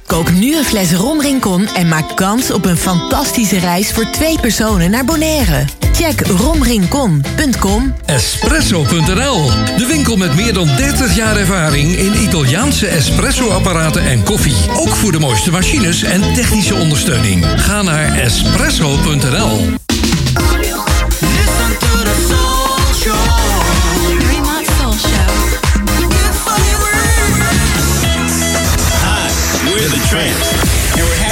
Kook 0.11 0.31
nu 0.31 0.57
een 0.57 0.63
fles 0.63 0.93
Rom 0.93 1.21
Rincon 1.21 1.67
en 1.67 1.87
maak 1.87 2.15
kans 2.15 2.51
op 2.51 2.65
een 2.65 2.77
fantastische 2.77 3.59
reis 3.59 3.91
voor 3.91 4.09
twee 4.09 4.39
personen 4.39 4.91
naar 4.91 5.05
Bonaire. 5.05 5.65
Check 5.93 6.27
romrincon.com. 6.27 7.93
Espresso.nl, 8.05 9.49
de 9.77 9.85
winkel 9.87 10.15
met 10.15 10.35
meer 10.35 10.53
dan 10.53 10.67
30 10.67 11.15
jaar 11.15 11.37
ervaring 11.37 11.91
in 11.91 12.21
Italiaanse 12.21 12.87
espresso-apparaten 12.87 14.03
en 14.03 14.23
koffie. 14.23 14.55
Ook 14.75 14.95
voor 14.95 15.11
de 15.11 15.19
mooiste 15.19 15.51
machines 15.51 16.03
en 16.03 16.33
technische 16.33 16.75
ondersteuning. 16.75 17.45
Ga 17.45 17.81
naar 17.81 18.19
espresso.nl. 18.19 19.80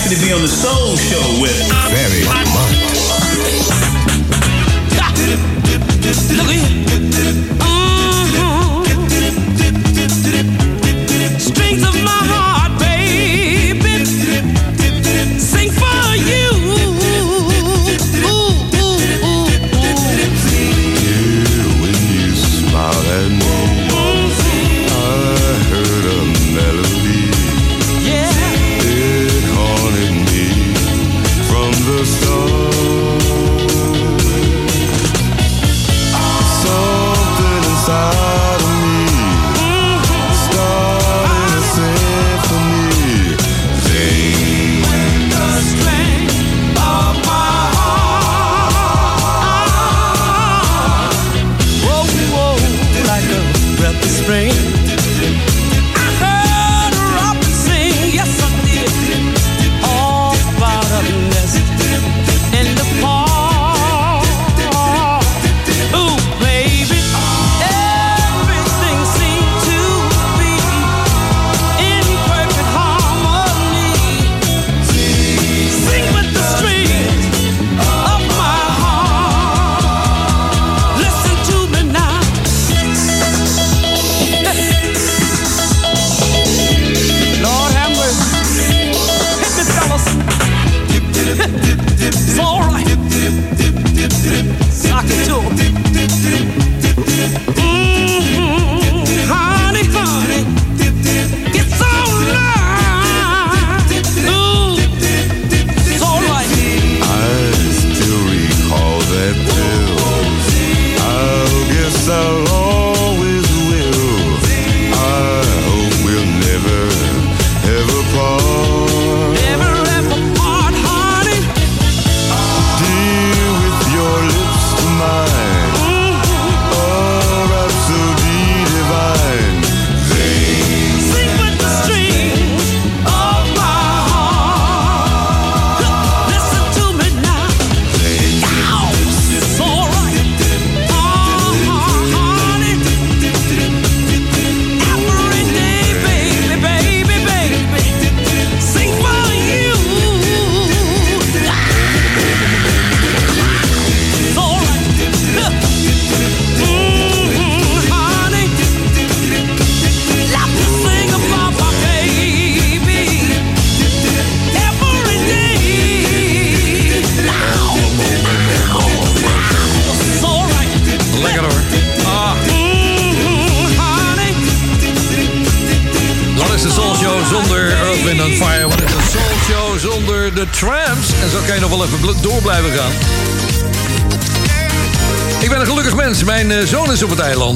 happy 0.10 0.22
to 0.22 0.26
be 0.26 0.34
on 0.34 0.42
the 0.42 0.48
Soul 0.48 0.96
Show 0.96 1.42
with 1.42 1.54
Very 1.92 2.24
Look 6.02 6.16
Strings 6.16 6.89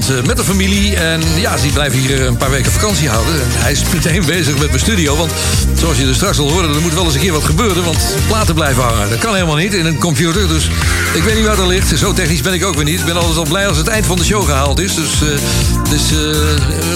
Eh, 0.09 0.23
met 0.25 0.37
de 0.37 0.43
familie. 0.43 0.95
En 0.95 1.21
ja, 1.35 1.55
die 1.55 1.71
blijven 1.71 1.99
hier 1.99 2.19
eh, 2.19 2.25
een 2.25 2.37
paar 2.37 2.49
weken 2.49 2.71
vakantie 2.71 3.09
houden. 3.09 3.33
En 3.33 3.47
hij 3.51 3.71
is 3.71 3.83
meteen 3.93 4.25
bezig 4.25 4.57
met 4.57 4.67
mijn 4.67 4.79
studio. 4.79 5.15
Want 5.15 5.31
zoals 5.77 5.97
je 5.97 6.07
er 6.07 6.15
straks 6.15 6.37
al 6.37 6.51
hoorde, 6.51 6.67
er 6.67 6.81
moet 6.81 6.93
wel 6.93 7.05
eens 7.05 7.13
een 7.13 7.19
keer 7.19 7.31
wat 7.31 7.43
gebeuren. 7.43 7.83
Want 7.83 7.97
platen 8.27 8.55
blijven 8.55 8.83
hangen. 8.83 9.09
Dat 9.09 9.19
kan 9.19 9.33
helemaal 9.33 9.55
niet 9.55 9.73
in 9.73 9.85
een 9.85 9.97
computer. 9.97 10.47
Dus 10.47 10.69
ik 11.13 11.23
weet 11.23 11.35
niet 11.35 11.45
waar 11.45 11.55
dat 11.55 11.67
ligt. 11.67 11.97
Zo 11.97 12.13
technisch 12.13 12.41
ben 12.41 12.53
ik 12.53 12.65
ook 12.65 12.75
weer 12.75 12.83
niet. 12.83 12.99
Ik 12.99 13.05
ben 13.05 13.15
altijd 13.15 13.37
al 13.37 13.45
blij 13.45 13.67
als 13.67 13.77
het 13.77 13.87
eind 13.87 14.05
van 14.05 14.17
de 14.17 14.23
show 14.23 14.45
gehaald 14.45 14.79
is. 14.79 14.95
Dus, 14.95 15.11
eh, 15.21 15.27
dus 15.89 16.09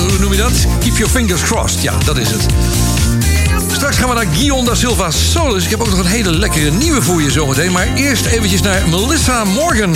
hoe 0.10 0.20
noem 0.20 0.32
je 0.32 0.38
dat? 0.38 0.66
Keep 0.80 0.98
your 0.98 1.12
fingers 1.12 1.42
crossed. 1.42 1.82
Ja, 1.82 1.94
dat 2.06 2.18
is 2.18 2.30
het. 2.30 2.46
Straks 3.72 3.98
gaan 3.98 4.10
we 4.10 4.16
naar 4.16 4.28
Guillaume 4.34 4.66
da 4.66 4.76
Silva 4.76 5.12
Solis. 5.12 5.64
Ik 5.64 5.70
heb 5.70 5.80
ook 5.80 5.90
nog 5.90 6.00
een 6.00 6.06
hele 6.06 6.32
lekkere 6.32 6.72
nieuwe 6.72 7.02
voor 7.02 7.22
je 7.22 7.32
zometeen. 7.32 7.72
Maar 7.72 7.88
eerst 7.96 8.26
eventjes 8.26 8.62
naar 8.62 8.90
Melissa 8.90 9.44
Morgan. 9.44 9.96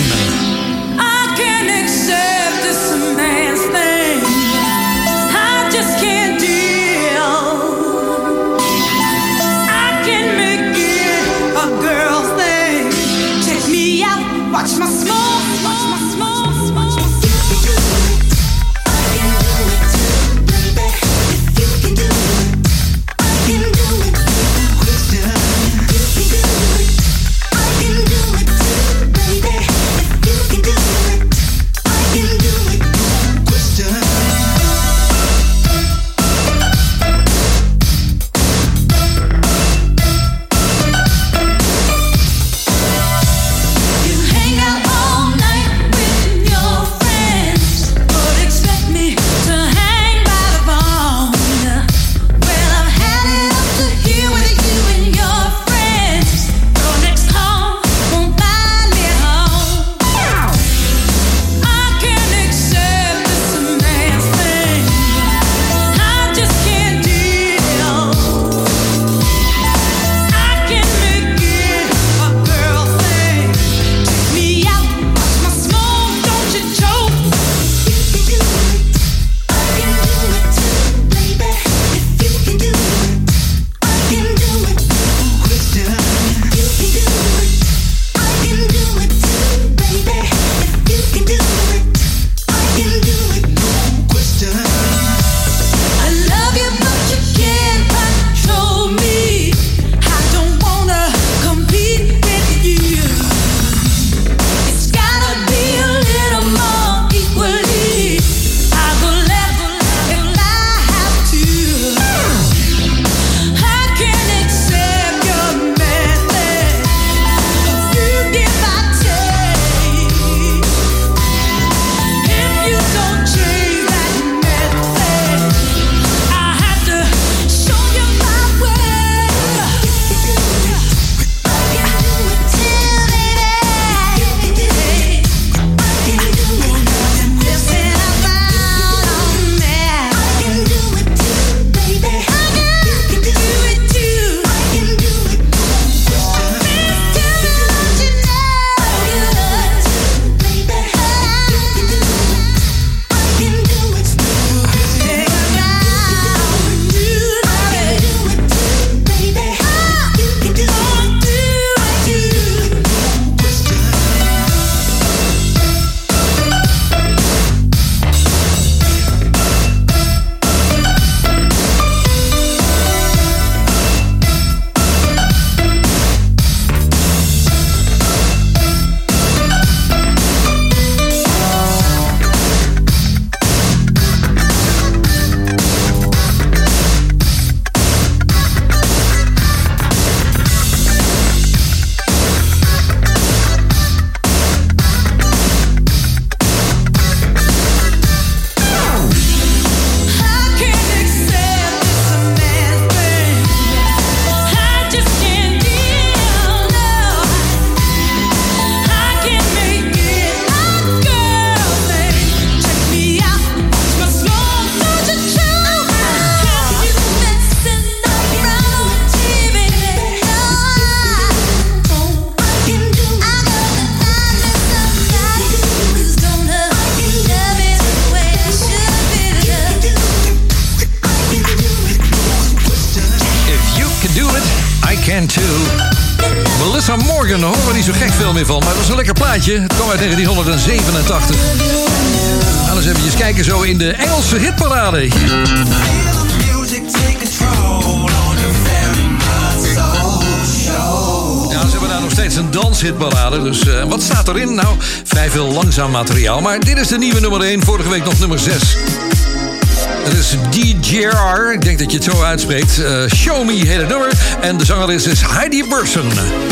this 264.92 265.06
is 265.06 265.22
Heidi 265.22 265.62
Burson. 265.62 266.51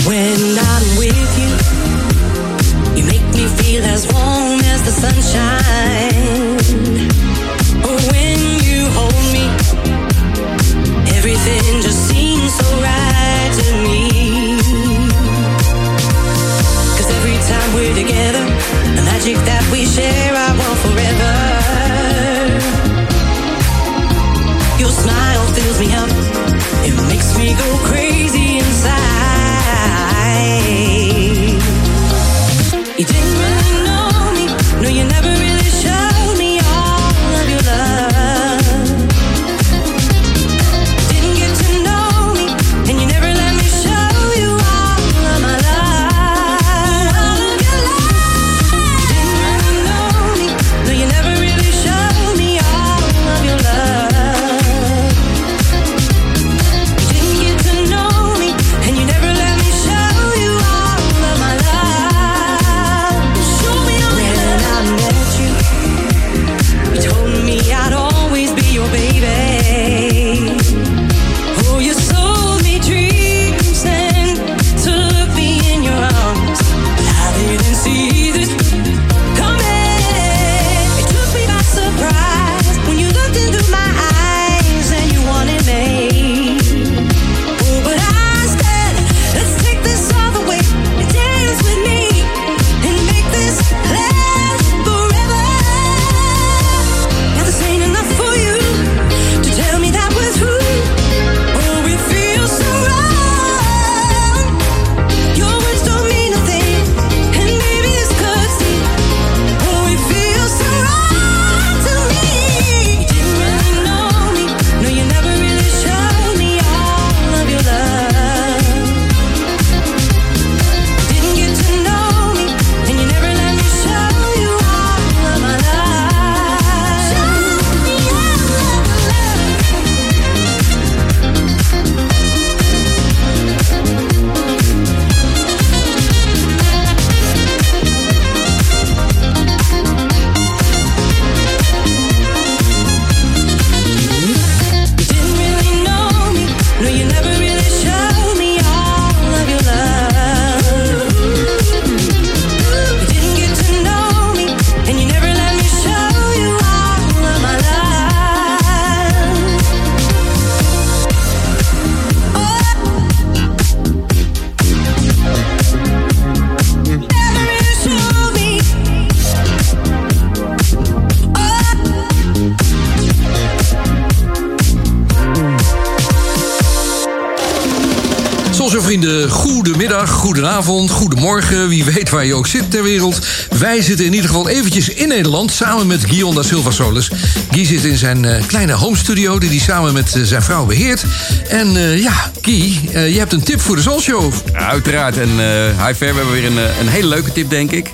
Wie 181.49 181.85
weet 181.85 182.11
waar 182.11 182.25
je 182.25 182.35
ook 182.35 182.47
zit 182.47 182.71
ter 182.71 182.83
wereld. 182.83 183.27
Wij 183.59 183.83
zitten 183.83 184.07
in 184.07 184.13
ieder 184.13 184.29
geval 184.29 184.49
eventjes 184.49 184.89
in 184.89 185.09
Nederland 185.09 185.53
samen 185.53 185.87
met 185.87 186.05
Guillaume 186.05 186.35
da 186.35 186.43
Silva 186.43 186.71
Solis. 186.71 187.11
Guy 187.51 187.65
zit 187.65 187.85
in 187.85 187.97
zijn 187.97 188.25
eh, 188.25 188.47
kleine 188.47 188.73
home 188.73 188.97
studio 188.97 189.39
die 189.39 189.49
hij 189.49 189.59
samen 189.59 189.93
met 189.93 190.15
eh, 190.15 190.23
zijn 190.23 190.43
vrouw 190.43 190.65
beheert. 190.65 191.05
En 191.49 191.77
eh, 191.77 192.03
ja, 192.03 192.31
Guy, 192.41 192.79
je 192.93 193.19
hebt 193.19 193.33
een 193.33 193.43
tip 193.43 193.61
voor 193.61 193.77
de 193.77 193.83
Soulshow. 193.83 194.33
Uiteraard. 194.53 195.19
En 195.19 195.29
eh 195.29 195.87
hi 195.87 195.95
Fair, 195.95 196.13
we 196.13 196.19
hebben 196.19 196.33
weer 196.33 196.45
een, 196.45 196.57
een 196.81 196.89
hele 196.89 197.09
leuke 197.09 197.33
tip, 197.33 197.51
denk 197.51 197.71
ik. 197.71 197.91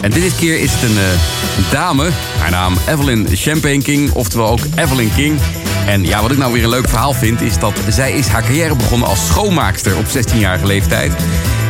En 0.00 0.10
dit 0.10 0.32
keer 0.38 0.60
is 0.60 0.70
het 0.72 0.82
een, 0.82 0.96
een 1.56 1.64
dame. 1.70 2.08
Haar 2.38 2.50
naam 2.50 2.76
Evelyn 2.88 3.28
Champagne 3.32 3.82
King, 3.82 4.12
oftewel 4.12 4.48
ook 4.48 4.60
Evelyn 4.76 5.12
King. 5.14 5.38
En 5.86 6.04
ja, 6.04 6.22
wat 6.22 6.30
ik 6.30 6.38
nou 6.38 6.52
weer 6.52 6.62
een 6.62 6.68
leuk 6.68 6.88
verhaal 6.88 7.14
vind... 7.14 7.40
is 7.40 7.58
dat 7.58 7.72
zij 7.88 8.12
is 8.12 8.26
haar 8.26 8.42
carrière 8.42 8.74
begonnen 8.74 9.08
als 9.08 9.26
schoonmaakster 9.26 9.96
op 9.96 10.04
16-jarige 10.04 10.66
leeftijd. 10.66 11.12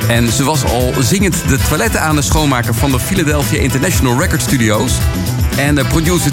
En 0.08 0.32
ze 0.32 0.44
was 0.44 0.64
al 0.64 0.94
zingend 1.00 1.42
de 1.48 1.58
toiletten 1.68 2.00
aan 2.00 2.16
de 2.16 2.22
schoonmaker... 2.22 2.74
van 2.74 2.90
de 2.90 3.00
Philadelphia 3.00 3.60
International 3.60 4.20
Record 4.20 4.42
Studios. 4.42 4.92
En 5.56 5.74
de 5.74 5.84
producer 5.84 6.32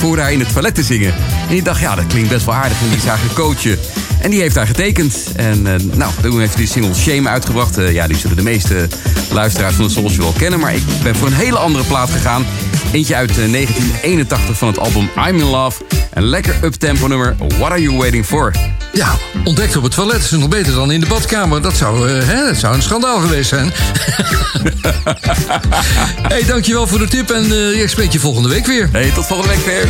hoorde 0.00 0.22
haar 0.22 0.32
in 0.32 0.40
het 0.40 0.52
toilet 0.52 0.74
te 0.74 0.82
zingen. 0.82 1.14
En 1.48 1.48
die 1.48 1.62
dacht, 1.62 1.80
ja, 1.80 1.94
dat 1.94 2.06
klinkt 2.06 2.28
best 2.28 2.44
wel 2.44 2.54
aardig. 2.54 2.80
En 2.80 2.88
die 2.88 2.96
is 2.96 3.04
haar 3.04 3.18
coachen. 3.34 3.78
En 4.20 4.30
die 4.30 4.40
heeft 4.40 4.54
haar 4.54 4.66
getekend. 4.66 5.32
En 5.36 5.66
eh, 5.66 5.80
nou, 5.94 6.12
toen 6.22 6.40
heeft 6.40 6.56
die 6.56 6.66
single 6.66 6.94
Shame 6.94 7.28
uitgebracht. 7.28 7.78
Eh, 7.78 7.92
ja, 7.92 8.06
die 8.06 8.16
zullen 8.16 8.36
de 8.36 8.42
meeste 8.42 8.88
luisteraars 9.30 9.74
van 9.74 9.84
de 9.84 9.90
Soul 9.90 10.10
Show 10.10 10.22
wel 10.22 10.32
kennen. 10.32 10.60
Maar 10.60 10.74
ik 10.74 10.82
ben 11.02 11.16
voor 11.16 11.26
een 11.26 11.32
hele 11.32 11.58
andere 11.58 11.84
plaat 11.84 12.10
gegaan. 12.10 12.46
Eentje 12.92 13.14
uit 13.14 13.30
eh, 13.30 13.52
1981 13.52 14.56
van 14.56 14.68
het 14.68 14.78
album 14.78 15.10
I'm 15.28 15.36
in 15.36 15.42
Love. 15.42 15.82
Een 16.12 16.24
lekker 16.24 16.54
uptempo 16.64 17.06
nummer. 17.06 17.36
What 17.38 17.70
are 17.70 17.82
you 17.82 17.96
waiting 17.96 18.26
for? 18.26 18.52
Ja, 18.92 19.14
ontdekt 19.44 19.76
op 19.76 19.82
het 19.82 19.94
toilet 19.94 20.22
is 20.22 20.30
nog 20.30 20.48
beter 20.48 20.74
dan 20.74 20.92
in 20.92 21.00
de 21.00 21.06
badkamer. 21.06 21.62
Dat 21.62 21.76
zou, 21.76 22.08
eh, 22.08 22.26
hè, 22.26 22.46
dat 22.46 22.56
zou 22.56 22.74
een 22.74 22.82
schandaal 22.82 23.20
geweest 23.20 23.48
zijn. 23.48 23.72
hey, 26.32 26.44
dankjewel 26.44 26.86
voor 26.86 26.98
de 26.98 27.08
tip 27.08 27.30
en 27.30 27.52
eh, 27.52 27.80
ik 27.80 27.88
spreek 27.88 28.12
je 28.12 28.20
volgende 28.20 28.48
week 28.48 28.66
weer. 28.66 28.88
Hey, 28.92 29.10
tot 29.10 29.26
volgende 29.26 29.54
week 29.54 29.64
weer. 29.64 29.88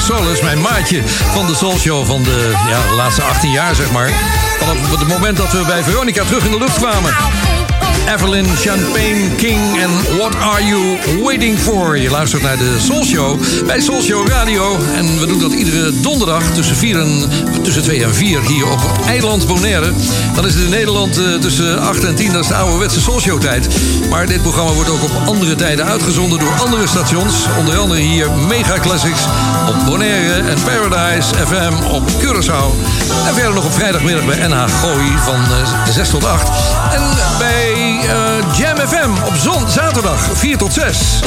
Solis, 0.00 0.40
mijn 0.40 0.60
maatje 0.60 1.02
van 1.06 1.46
de 1.46 1.54
Soul 1.54 1.78
Show 1.78 2.06
van 2.06 2.22
de, 2.22 2.52
ja, 2.68 2.88
de 2.88 2.94
laatste 2.94 3.22
18 3.22 3.50
jaar, 3.50 3.74
zeg 3.74 3.90
maar. 3.90 4.10
Vanaf 4.58 4.90
het 4.98 5.08
moment 5.08 5.36
dat 5.36 5.52
we 5.52 5.64
bij 5.66 5.82
Veronica 5.82 6.24
terug 6.24 6.44
in 6.44 6.50
de 6.50 6.58
lucht 6.58 6.78
kwamen. 6.78 7.14
Evelyn 8.14 8.56
Champagne 8.56 9.34
King 9.36 9.80
en 9.80 9.93
What 10.24 10.42
Are 10.42 10.64
You 10.64 10.98
Waiting 11.22 11.58
For? 11.58 11.98
Je 11.98 12.10
luistert 12.10 12.42
naar 12.42 12.56
de 12.56 12.76
Soul 12.78 13.04
Show 13.04 13.40
bij 13.66 13.80
Soul 13.80 14.02
Show 14.02 14.28
Radio. 14.28 14.78
En 14.96 15.20
we 15.20 15.26
doen 15.26 15.38
dat 15.38 15.52
iedere 15.52 16.00
donderdag 16.00 16.42
tussen, 16.54 17.00
en, 17.00 17.30
tussen 17.62 17.82
2 17.82 18.04
en 18.04 18.14
4 18.14 18.40
hier 18.40 18.70
op 18.70 18.80
eiland 19.06 19.46
Bonaire. 19.46 19.92
Dan 20.34 20.46
is 20.46 20.54
het 20.54 20.62
in 20.64 20.70
Nederland 20.70 21.18
eh, 21.18 21.34
tussen 21.34 21.80
8 21.80 22.04
en 22.04 22.14
10, 22.14 22.32
dat 22.32 22.42
is 22.42 22.48
de 22.48 22.54
ouderwetse 22.54 23.00
Soul 23.00 23.20
Show 23.20 23.40
tijd. 23.40 23.68
Maar 24.10 24.26
dit 24.26 24.42
programma 24.42 24.72
wordt 24.72 24.90
ook 24.90 25.02
op 25.02 25.26
andere 25.26 25.54
tijden 25.54 25.84
uitgezonden 25.84 26.38
door 26.38 26.52
andere 26.58 26.86
stations. 26.86 27.34
Onder 27.58 27.78
andere 27.78 28.00
hier 28.00 28.30
Mega 28.30 28.78
Classics 28.80 29.20
op 29.68 29.74
Bonaire 29.86 30.34
en 30.34 30.58
Paradise 30.62 31.34
FM 31.46 31.84
op 31.90 32.02
Curaçao. 32.10 32.70
En 33.26 33.34
verder 33.34 33.54
nog 33.54 33.64
op 33.64 33.72
vrijdagmiddag 33.72 34.24
bij 34.24 34.48
NH 34.48 34.64
Gooi 34.80 35.12
van 35.18 35.34
eh, 35.34 35.90
6 35.90 36.08
tot 36.08 36.24
8. 36.24 36.48
En 36.92 37.02
bij 37.38 37.62
eh, 37.62 37.63
Jam 38.56 38.76
FM 38.76 39.26
op 39.26 39.34
zon, 39.36 39.70
zaterdag 39.70 40.28
4 40.34 40.56
tot 40.56 40.72
6. 40.72 41.22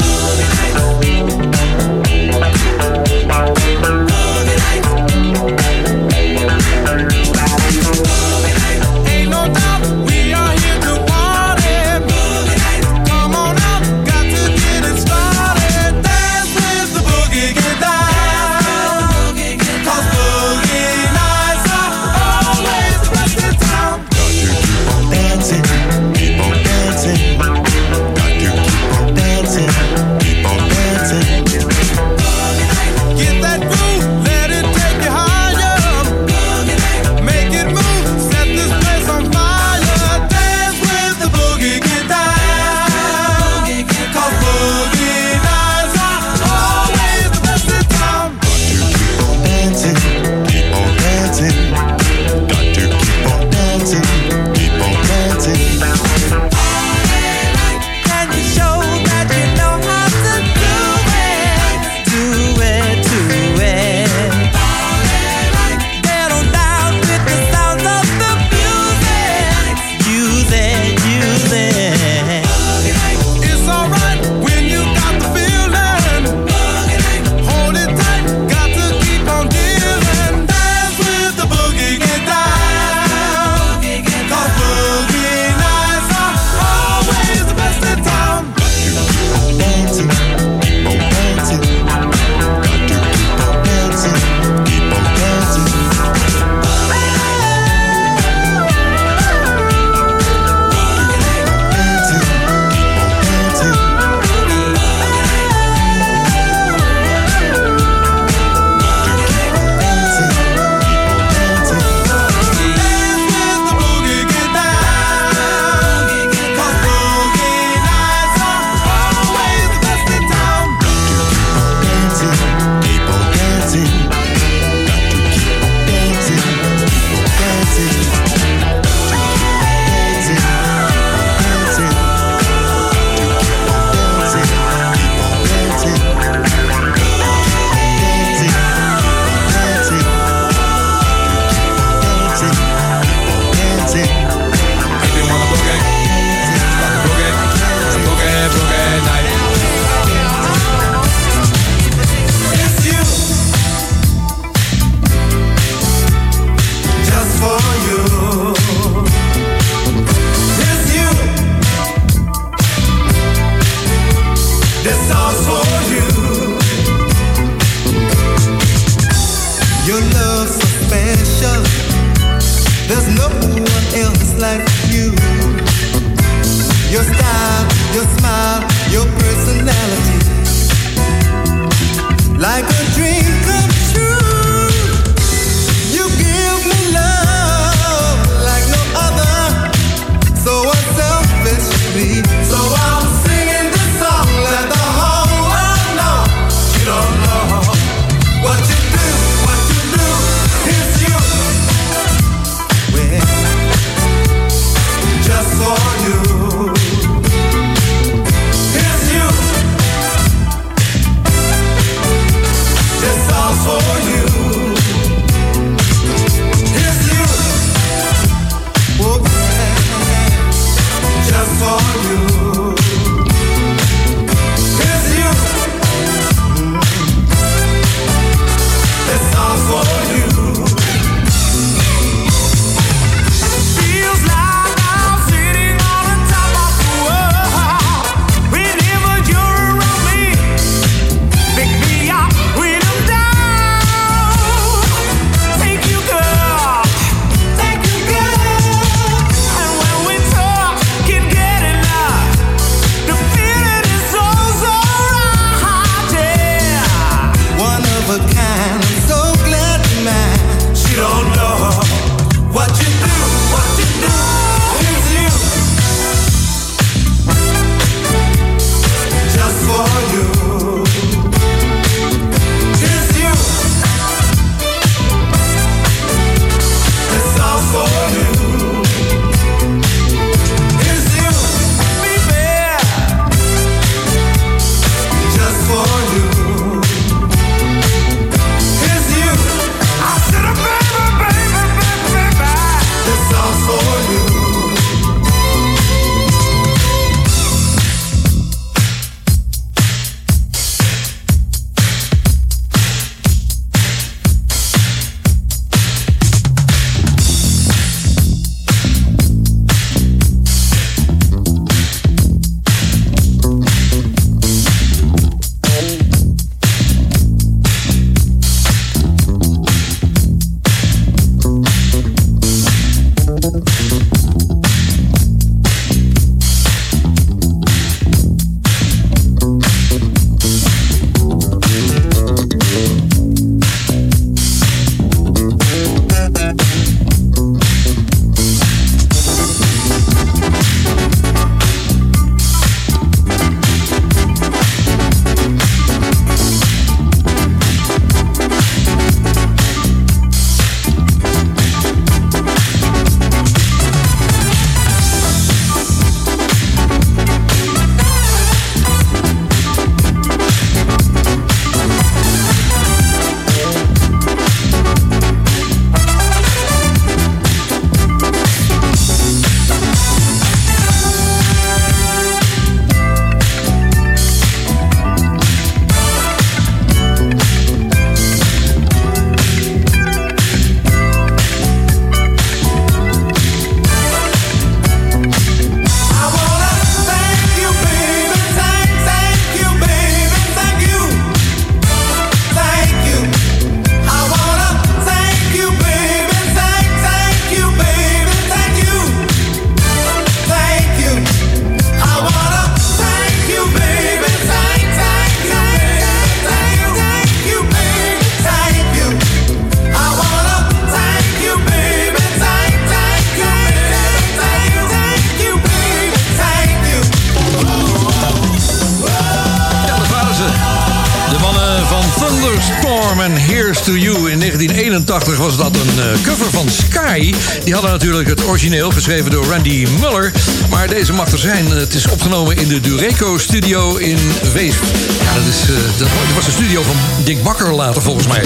Thunderstorm 422.58 423.20
and 423.20 423.38
Here's 423.38 423.80
to 423.82 423.92
You. 423.92 424.30
In 424.30 424.38
1981 424.38 425.36
was 425.36 425.56
dat 425.56 425.76
een 425.76 426.02
eh, 426.02 426.22
cover 426.22 426.50
van 426.50 426.68
Sky. 426.68 427.34
Die 427.64 427.72
hadden 427.72 427.90
natuurlijk 427.90 428.28
het 428.28 428.44
origineel 428.44 428.90
geschreven 428.90 429.30
door 429.30 429.44
Randy 429.44 429.86
Muller. 430.00 430.32
Maar 430.70 430.88
deze 430.88 431.12
mag 431.12 431.32
er 431.32 431.38
zijn. 431.38 431.70
Het 431.70 431.94
is 431.94 432.06
opgenomen 432.08 432.56
in 432.56 432.68
de 432.68 432.80
Dureco 432.80 433.38
Studio 433.38 433.96
in 433.96 434.18
Wees. 434.52 434.74
Ja, 435.22 435.34
dat, 435.34 435.42
is, 435.48 435.60
eh, 435.60 435.98
dat 435.98 436.08
was 436.34 436.44
de 436.44 436.50
studio 436.50 436.82
van 436.82 436.96
Dick 437.24 437.42
Bakker 437.42 437.74
later 437.74 438.02
volgens 438.02 438.26
mij. 438.26 438.42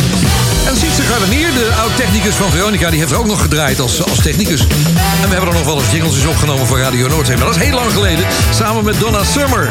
En 0.67 0.77
Sietse 0.77 1.03
Gardenier, 1.03 1.53
de 1.53 1.71
oud-technicus 1.81 2.35
van 2.35 2.51
Veronica... 2.51 2.91
die 2.91 2.99
heeft 2.99 3.13
er 3.13 3.19
ook 3.19 3.27
nog 3.27 3.41
gedraaid 3.43 3.81
als, 3.81 4.05
als 4.05 4.19
technicus. 4.23 4.61
En 4.61 5.29
we 5.29 5.35
hebben 5.35 5.49
er 5.49 5.55
nog 5.55 5.65
wel 5.65 5.77
eens 5.77 5.93
jingles 5.93 6.27
opgenomen 6.27 6.67
voor 6.67 6.79
Radio 6.79 7.09
Noordzee. 7.09 7.37
Maar 7.37 7.47
dat 7.47 7.57
is 7.57 7.63
heel 7.63 7.75
lang 7.75 7.93
geleden. 7.93 8.25
Samen 8.55 8.85
met 8.85 9.01
Donna 9.01 9.25
Summer. 9.25 9.71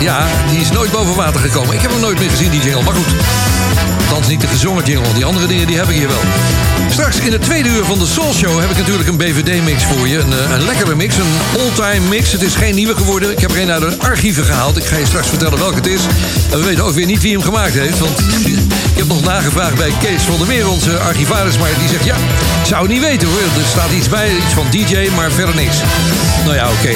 Ja, 0.00 0.26
die 0.50 0.60
is 0.60 0.70
nooit 0.70 0.90
boven 0.90 1.14
water 1.14 1.40
gekomen. 1.40 1.74
Ik 1.74 1.80
heb 1.80 1.90
hem 1.90 2.00
nooit 2.00 2.18
meer 2.18 2.30
gezien, 2.30 2.50
die 2.50 2.60
jingle. 2.60 2.82
Maar 2.82 2.94
goed, 2.94 3.14
althans 4.12 4.30
niet 4.30 4.40
de 4.40 4.46
gezongen 4.46 4.84
jingle. 4.84 5.12
Die 5.14 5.24
andere 5.24 5.46
dingen 5.46 5.66
die 5.66 5.76
heb 5.76 5.88
ik 5.88 5.94
hier 5.94 6.08
wel. 6.08 6.20
Straks 6.90 7.18
in 7.18 7.32
het 7.32 7.42
tweede 7.42 7.68
uur 7.68 7.84
van 7.84 7.98
de 7.98 8.06
Soul 8.06 8.32
Show 8.32 8.60
heb 8.60 8.70
ik 8.70 8.76
natuurlijk 8.76 9.08
een 9.08 9.16
BVD-mix 9.16 9.84
voor 9.84 10.08
je. 10.08 10.18
Een, 10.18 10.32
eh, 10.32 10.50
een 10.50 10.64
lekkere 10.64 10.94
mix, 10.94 11.16
een 11.16 11.34
all-time 11.58 12.08
mix. 12.08 12.32
Het 12.32 12.42
is 12.42 12.54
geen 12.54 12.74
nieuwe 12.74 12.96
geworden. 12.96 13.30
Ik 13.30 13.40
heb 13.40 13.50
er 13.50 13.60
een 13.60 13.70
uit 13.70 13.80
de 13.80 13.98
archieven 13.98 14.44
gehaald. 14.44 14.76
Ik 14.76 14.84
ga 14.84 14.96
je 14.96 15.06
straks 15.06 15.28
vertellen 15.28 15.58
welke 15.58 15.74
het 15.74 15.86
is. 15.86 16.00
En 16.50 16.58
we 16.58 16.64
weten 16.64 16.84
ook 16.84 16.94
weer 16.94 17.06
niet 17.06 17.22
wie 17.22 17.32
hem 17.32 17.42
gemaakt 17.42 17.74
heeft. 17.74 17.98
Want 17.98 18.18
ik 18.44 18.96
heb 18.96 19.06
nog 19.06 19.24
nagevraagd 19.24 19.74
bij 19.74 19.92
Kees 20.00 20.22
van 20.22 20.38
der 20.38 20.46
Meer, 20.46 20.68
onze 20.68 20.98
archivaris. 20.98 21.58
Maar 21.58 21.70
die 21.78 21.88
zegt, 21.88 22.04
ja, 22.04 22.16
zou 22.66 22.88
niet 22.88 23.00
weten 23.00 23.28
hoor. 23.28 23.38
Er 23.38 23.68
staat 23.68 23.90
iets 23.90 24.08
bij, 24.08 24.36
iets 24.44 24.54
van 24.54 24.66
DJ, 24.70 25.08
maar 25.16 25.30
verder 25.30 25.54
niks. 25.54 25.76
Nou 26.44 26.54
ja, 26.54 26.68
oké. 26.70 26.92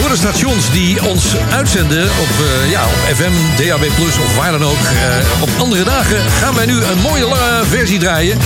Voor 0.00 0.08
de 0.08 0.16
stations 0.16 0.70
die 0.70 1.04
ons 1.08 1.24
uitzenden 1.52 2.02
op, 2.02 2.28
eh, 2.64 2.70
ja, 2.70 2.84
op 2.84 3.16
FM, 3.16 3.62
DAB 3.62 3.84
of 3.98 4.36
waar 4.36 4.50
dan 4.52 4.64
ook. 4.64 4.78
eh, 4.84 5.42
op 5.42 5.48
andere 5.58 5.84
dagen 5.84 6.16
gaan 6.40 6.54
wij 6.54 6.66
nu 6.66 6.82
een 6.82 6.98
mooie 6.98 7.24
lange 7.24 7.64
versie 7.68 7.98
draaien. 7.98 8.38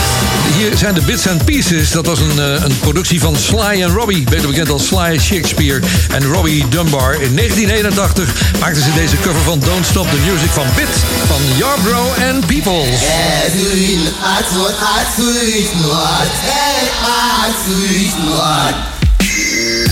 Hier 0.56 0.76
zijn 0.76 0.94
de 0.94 1.00
Bits 1.00 1.28
and 1.28 1.44
Pieces. 1.44 1.90
Dat 1.90 2.06
was 2.06 2.18
een, 2.18 2.38
eh, 2.38 2.62
een 2.64 2.78
productie 2.78 3.20
van 3.20 3.36
Sly 3.36 3.82
en 3.82 3.88
Robbie. 3.88 4.24
Beter 4.30 4.48
bekend 4.48 4.70
als 4.70 4.86
Sly 4.86 5.18
Shakespeare 5.18 5.80
en 6.12 6.24
Robbie 6.24 6.68
Dunbar. 6.68 7.14
In 7.20 7.34
1981 7.34 8.34
maakten 8.60 8.82
ze 8.82 8.92
deze 8.94 9.16
cover 9.16 9.42
van 9.42 9.60
Don't 9.60 9.86
Stop 9.86 10.10
the 10.10 10.18
Music 10.30 10.50
van 10.50 10.66
Bit 10.76 10.88
van 11.26 11.40
Yarbrough 11.56 12.22
and 12.30 12.46
Peoples. 12.46 13.00
With 19.64 19.83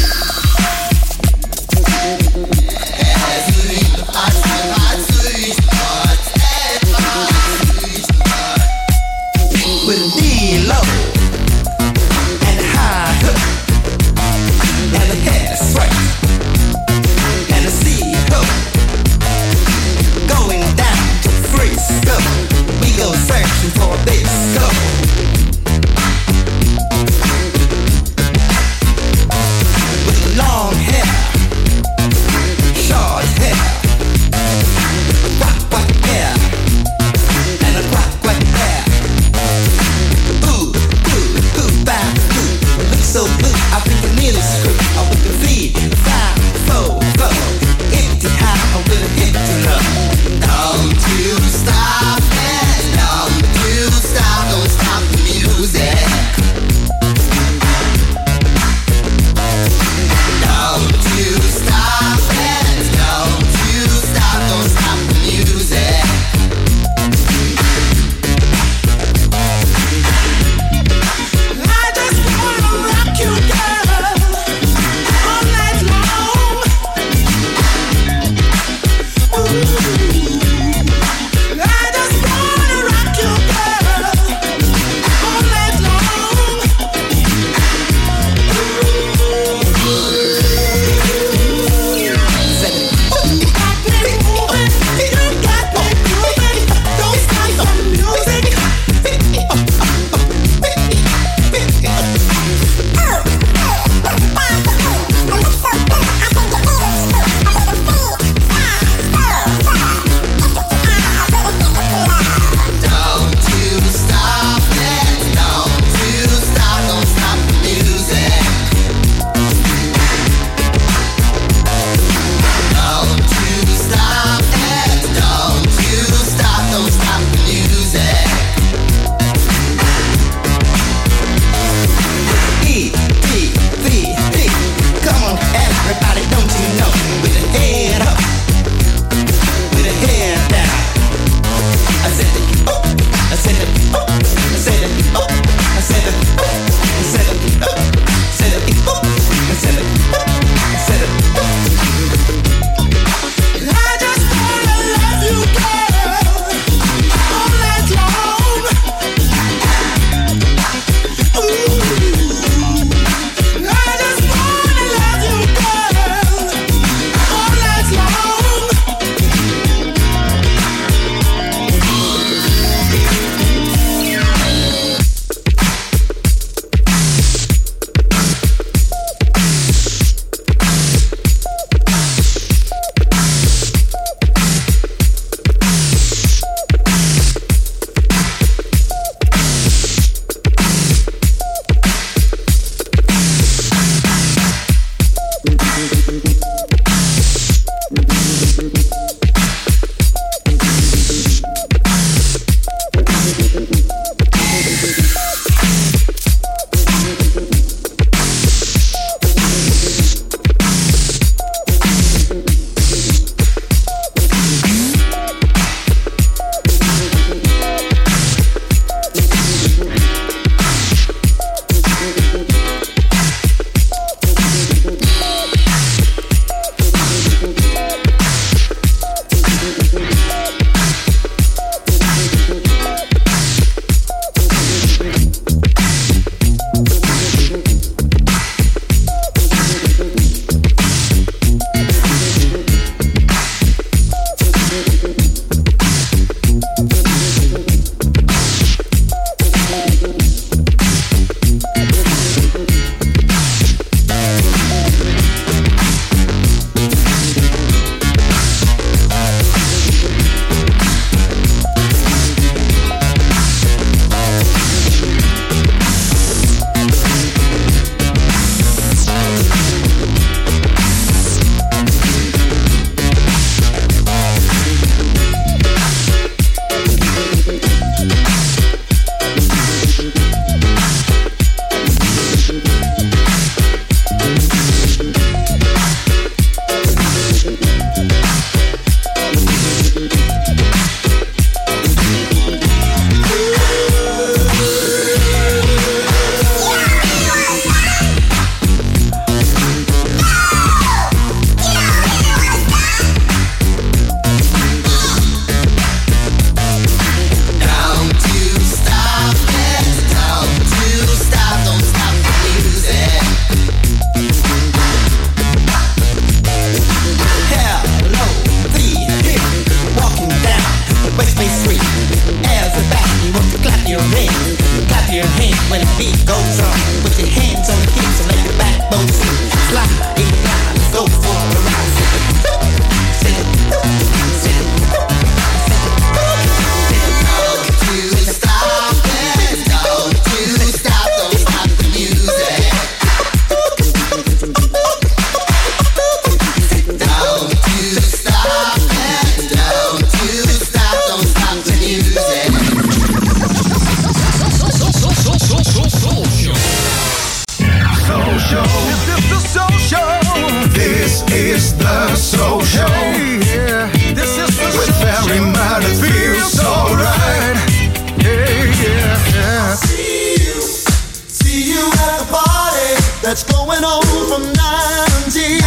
going 373.73 373.85
on 373.85 374.03
from 374.29 374.43
nine 374.53 375.09
until. 375.25 375.61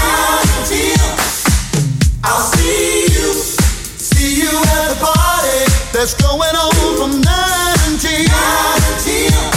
I'll 2.23 2.39
see 2.39 3.03
you, 3.13 3.33
see 3.97 4.41
you 4.41 4.49
at 4.49 4.89
the 4.89 4.97
party 4.99 5.65
that's 5.91 6.13
going 6.13 6.55
on 6.55 6.97
from 6.97 7.21
nine 7.21 7.77
until. 7.87 8.25
Invitation 8.77 9.54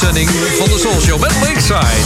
van 0.00 0.68
de 0.68 0.78
Soul 0.78 1.00
Show 1.00 1.20
met 1.20 1.32
Lakeside. 1.40 2.04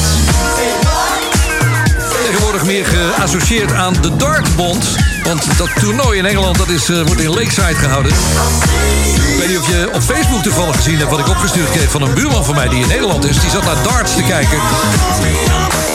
Tegenwoordig 2.25 2.65
meer 2.65 2.87
geassocieerd 2.87 3.73
aan 3.73 3.93
de 4.01 4.17
Dartbond. 4.17 4.97
Want 5.23 5.59
dat 5.59 5.69
toernooi 5.81 6.19
in 6.19 6.27
Engeland 6.27 6.59
dat 6.59 6.69
is, 6.69 6.89
eh, 6.89 7.03
wordt 7.03 7.21
in 7.21 7.29
Lakeside 7.29 7.75
gehouden. 7.75 8.13
Ik 8.13 9.39
weet 9.39 9.49
niet 9.49 9.59
of 9.59 9.69
je 9.69 9.89
op 9.93 10.03
Facebook 10.03 10.43
toevallig 10.43 10.77
gezien 10.77 10.99
hebt 10.99 11.11
wat 11.11 11.19
ik 11.19 11.29
opgestuurd 11.29 11.71
kreeg 11.71 11.91
van 11.91 12.03
een 12.03 12.15
buurman 12.15 12.45
van 12.45 12.55
mij 12.55 12.69
die 12.69 12.83
in 12.83 12.89
Nederland 12.89 13.25
is. 13.25 13.41
Die 13.41 13.51
zat 13.51 13.65
naar 13.65 13.83
darts 13.83 14.15
te 14.15 14.23
kijken. 14.23 14.59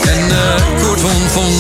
En 0.10 0.32
Koert 0.82 1.02
van, 1.02 1.12
van 1.30 1.52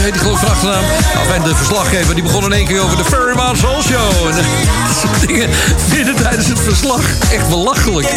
heet 0.00 0.12
die 0.12 0.22
geloof 0.22 0.42
ik 0.42 0.46
van 0.46 0.54
achternaam. 0.54 0.84
Nou, 1.14 1.34
en 1.34 1.42
de 1.42 1.56
verslaggever 1.56 2.14
die 2.14 2.22
begon 2.22 2.44
in 2.44 2.52
één 2.52 2.66
keer 2.66 2.80
over 2.80 2.96
de 2.96 3.04
Ferryman 3.04 3.56
Soul 3.56 3.82
Show. 3.82 4.26
En 4.30 4.38
eh, 4.38 4.44
dat 4.86 4.96
soort 5.00 5.28
dingen 5.28 5.48
midden 5.94 6.14
tijdens 6.14 6.46
het 6.46 6.60
verslag. 6.60 7.00
Echt 7.32 7.48
belachelijk. 7.48 8.08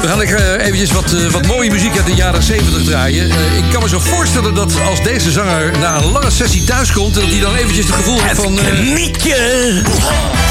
We 0.00 0.08
gaan 0.08 0.18
lekker 0.18 0.60
eventjes 0.60 0.90
wat, 0.90 1.12
eh, 1.12 1.30
wat 1.30 1.46
mooie 1.46 1.70
muziek 1.70 1.96
uit 1.96 2.06
de 2.06 2.14
jaren 2.14 2.42
70 2.42 2.84
draaien. 2.84 3.26
Ik 3.56 3.64
kan 3.72 3.82
me 3.82 3.88
zo 3.88 3.98
voorstellen 3.98 4.54
dat 4.54 4.72
als 4.88 5.02
deze 5.02 5.30
zanger 5.30 5.78
na 5.78 5.96
een 5.96 6.12
lange 6.12 6.30
sessie 6.30 6.64
thuiskomt... 6.64 7.14
dat 7.14 7.24
hij 7.24 7.40
dan 7.40 7.54
eventjes 7.54 7.86
het 7.86 7.94
gevoel 7.94 8.20
heeft 8.20 8.40
van... 8.40 8.54
knietje 8.54 9.82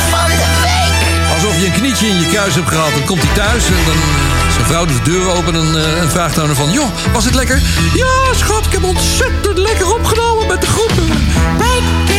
van 0.09 0.29
de. 0.29 0.68
Alsof 1.49 1.63
je 1.63 1.69
een 1.73 1.79
knietje 1.81 2.07
in 2.07 2.19
je 2.19 2.27
kuis 2.27 2.55
hebt 2.55 2.67
gehad. 2.67 2.93
Dan 2.93 3.05
komt 3.05 3.21
hij 3.21 3.33
thuis 3.33 3.65
en 3.65 3.85
dan... 3.85 3.93
eh, 3.93 4.53
zijn 4.53 4.65
vrouw 4.65 4.85
doet 4.85 5.05
de 5.05 5.11
deur 5.11 5.35
open 5.35 5.55
en, 5.55 6.01
eh, 6.01 6.09
vraagt 6.09 6.39
aan 6.39 6.55
van... 6.55 6.71
joh, 6.71 6.89
was 7.13 7.25
het 7.25 7.33
lekker? 7.33 7.61
Ja, 7.93 8.33
schat, 8.33 8.65
ik 8.65 8.71
heb 8.71 8.83
ontzettend 8.83 9.57
lekker 9.57 9.93
opgenomen 9.93 10.47
met 10.47 10.61
de 10.61 10.67
groepen. 10.67 11.09
Up 11.59 12.09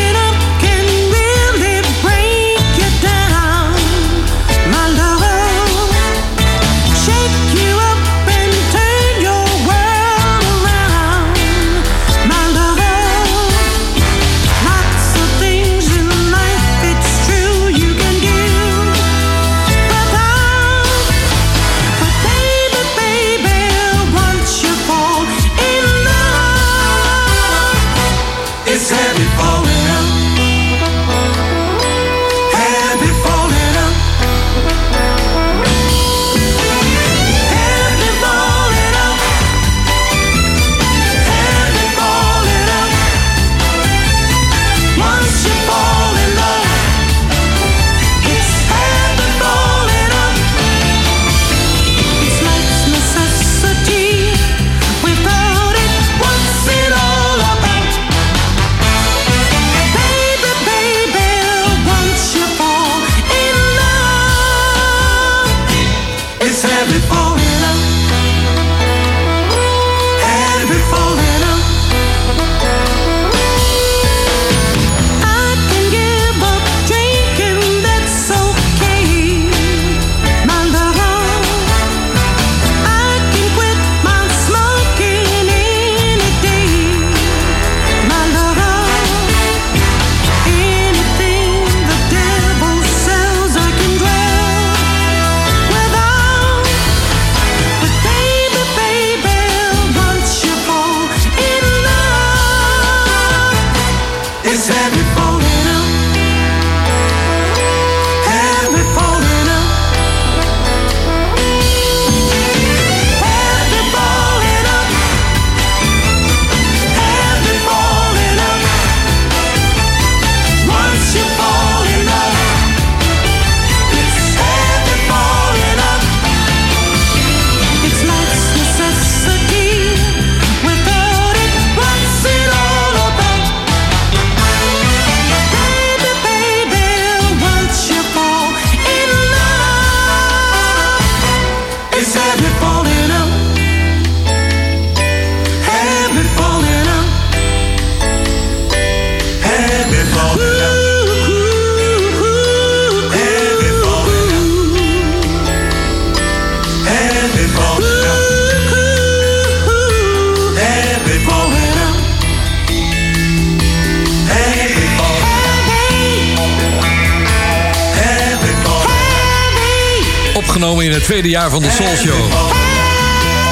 in 170.91 170.97
het 170.97 171.05
tweede 171.05 171.29
jaar 171.29 171.51
van 171.51 171.63
de 171.63 171.71
Soul 171.71 171.97
Show. 171.97 172.31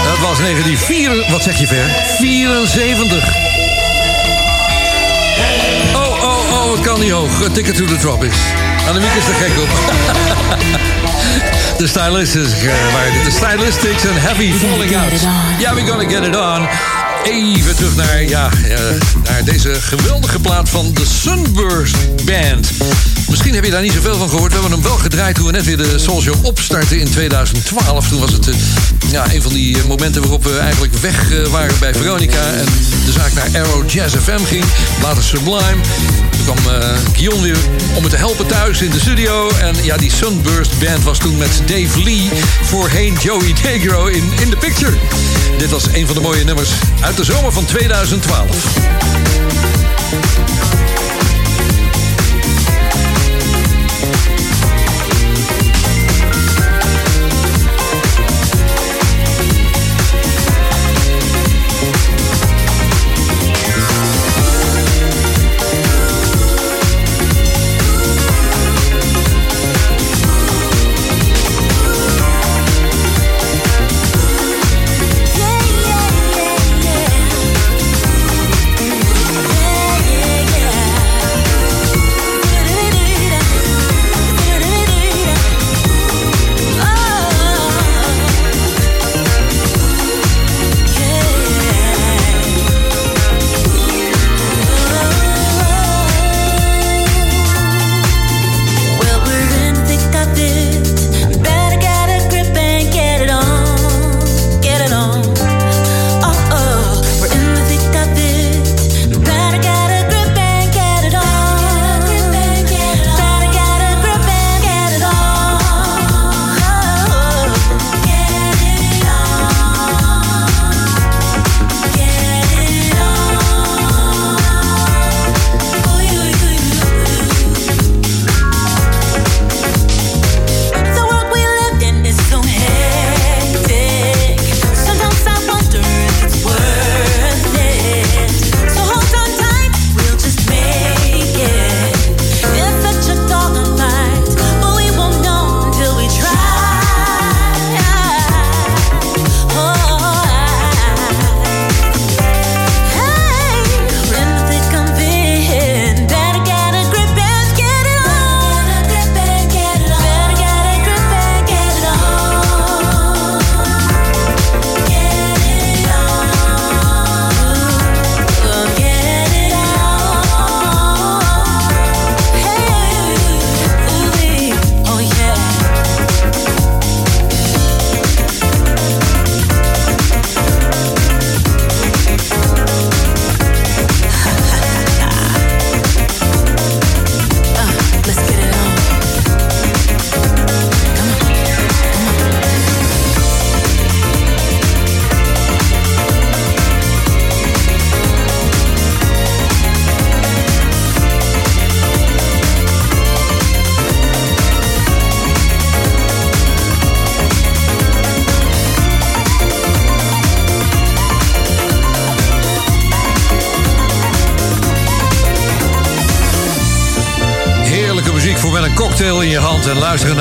Dat 0.04 0.18
was 0.18 0.38
1974. 0.38 1.30
Wat 1.30 1.42
zeg 1.42 1.58
je 1.58 1.66
ver? 1.66 1.90
74. 2.18 3.28
Oh, 5.94 6.22
oh, 6.22 6.52
oh, 6.52 6.72
het 6.72 6.80
kan 6.80 7.00
niet 7.00 7.10
hoog. 7.10 7.44
A 7.44 7.48
Ticket 7.52 7.76
to 7.76 7.84
the 7.84 7.96
Tropics. 7.96 8.36
Annemiek 8.88 9.12
is 9.12 9.28
er 9.28 9.34
gek 9.34 9.58
op. 9.58 9.68
De 11.78 11.86
stylistics 11.86 12.52
eh, 12.52 12.92
waren 12.92 13.12
dit. 13.12 13.24
De 13.24 13.30
stylistics 13.30 14.04
en 14.04 14.20
Heavy 14.20 14.52
Falling 14.52 14.96
Out. 14.96 15.20
Ja, 15.58 15.74
we 15.74 15.86
gonna 15.86 16.08
get 16.08 16.26
it 16.26 16.36
on. 16.36 16.68
Even 17.24 17.76
terug 17.76 17.96
naar, 17.96 18.22
ja, 18.22 18.50
eh, 18.68 18.78
naar 19.24 19.44
deze 19.44 19.74
geweldige 19.74 20.40
plaat 20.40 20.68
van 20.68 20.92
de 20.94 21.04
Sunburst 21.04 22.24
Band. 22.24 22.70
Misschien 23.28 23.54
heb 23.54 23.64
je 23.64 23.70
daar 23.70 23.82
niet 23.82 23.92
zoveel 23.92 24.16
van 24.16 24.28
gehoord. 24.28 24.52
We 24.52 24.58
hebben 24.60 24.78
hem 24.78 24.88
wel 24.88 24.98
gedraaid 24.98 25.34
toen 25.34 25.46
we 25.46 25.52
net 25.52 25.64
weer 25.64 25.76
de 25.76 25.98
Soul 25.98 26.20
Show 26.20 26.44
opstartten 26.44 27.00
in 27.00 27.10
2012. 27.10 28.08
Toen 28.08 28.20
was 28.20 28.32
het 28.32 28.48
eh, 28.48 28.54
ja, 29.10 29.32
een 29.32 29.42
van 29.42 29.52
die 29.52 29.78
eh, 29.78 29.84
momenten 29.84 30.20
waarop 30.20 30.44
we 30.44 30.58
eigenlijk 30.58 30.94
weg 30.94 31.32
eh, 31.32 31.46
waren 31.46 31.74
bij 31.80 31.94
Veronica. 31.94 32.52
En 32.52 32.64
de 33.04 33.12
zaak 33.12 33.32
naar 33.32 33.62
Arrow 33.62 33.90
Jazz 33.90 34.16
FM 34.16 34.44
ging. 34.44 34.64
Later 35.02 35.22
Sublime. 35.22 35.76
Toen 36.30 36.44
kwam 36.44 36.56
Guillaume 37.12 37.42
weer 37.42 37.56
om 37.94 38.02
me 38.02 38.08
te 38.08 38.16
helpen 38.16 38.46
thuis 38.46 38.82
in 38.82 38.90
de 38.90 39.00
studio. 39.00 39.50
En 39.50 39.74
ja, 39.82 39.96
die 39.96 40.12
Sunburst 40.12 40.78
Band 40.78 41.04
was 41.04 41.18
toen 41.18 41.36
met 41.36 41.62
Dave 41.66 42.02
Lee 42.02 42.30
voorheen 42.62 43.16
Joey 43.20 43.54
Negro 43.62 44.06
in 44.06 44.32
In 44.40 44.50
The 44.50 44.56
Picture. 44.56 44.96
Dit 45.58 45.70
was 45.70 45.86
een 45.92 46.06
van 46.06 46.14
de 46.14 46.20
mooie 46.20 46.44
nummers 46.44 46.70
uit 47.00 47.16
de 47.16 47.24
zomer 47.24 47.52
van 47.52 47.64
2012. 47.64 48.46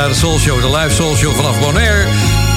De 0.08 0.14
Soul 0.14 0.40
Show, 0.40 0.62
de 0.62 0.78
live 0.78 0.96
Soul 0.96 1.16
Show 1.16 1.36
vanaf 1.36 1.60
Bonaire. 1.60 2.06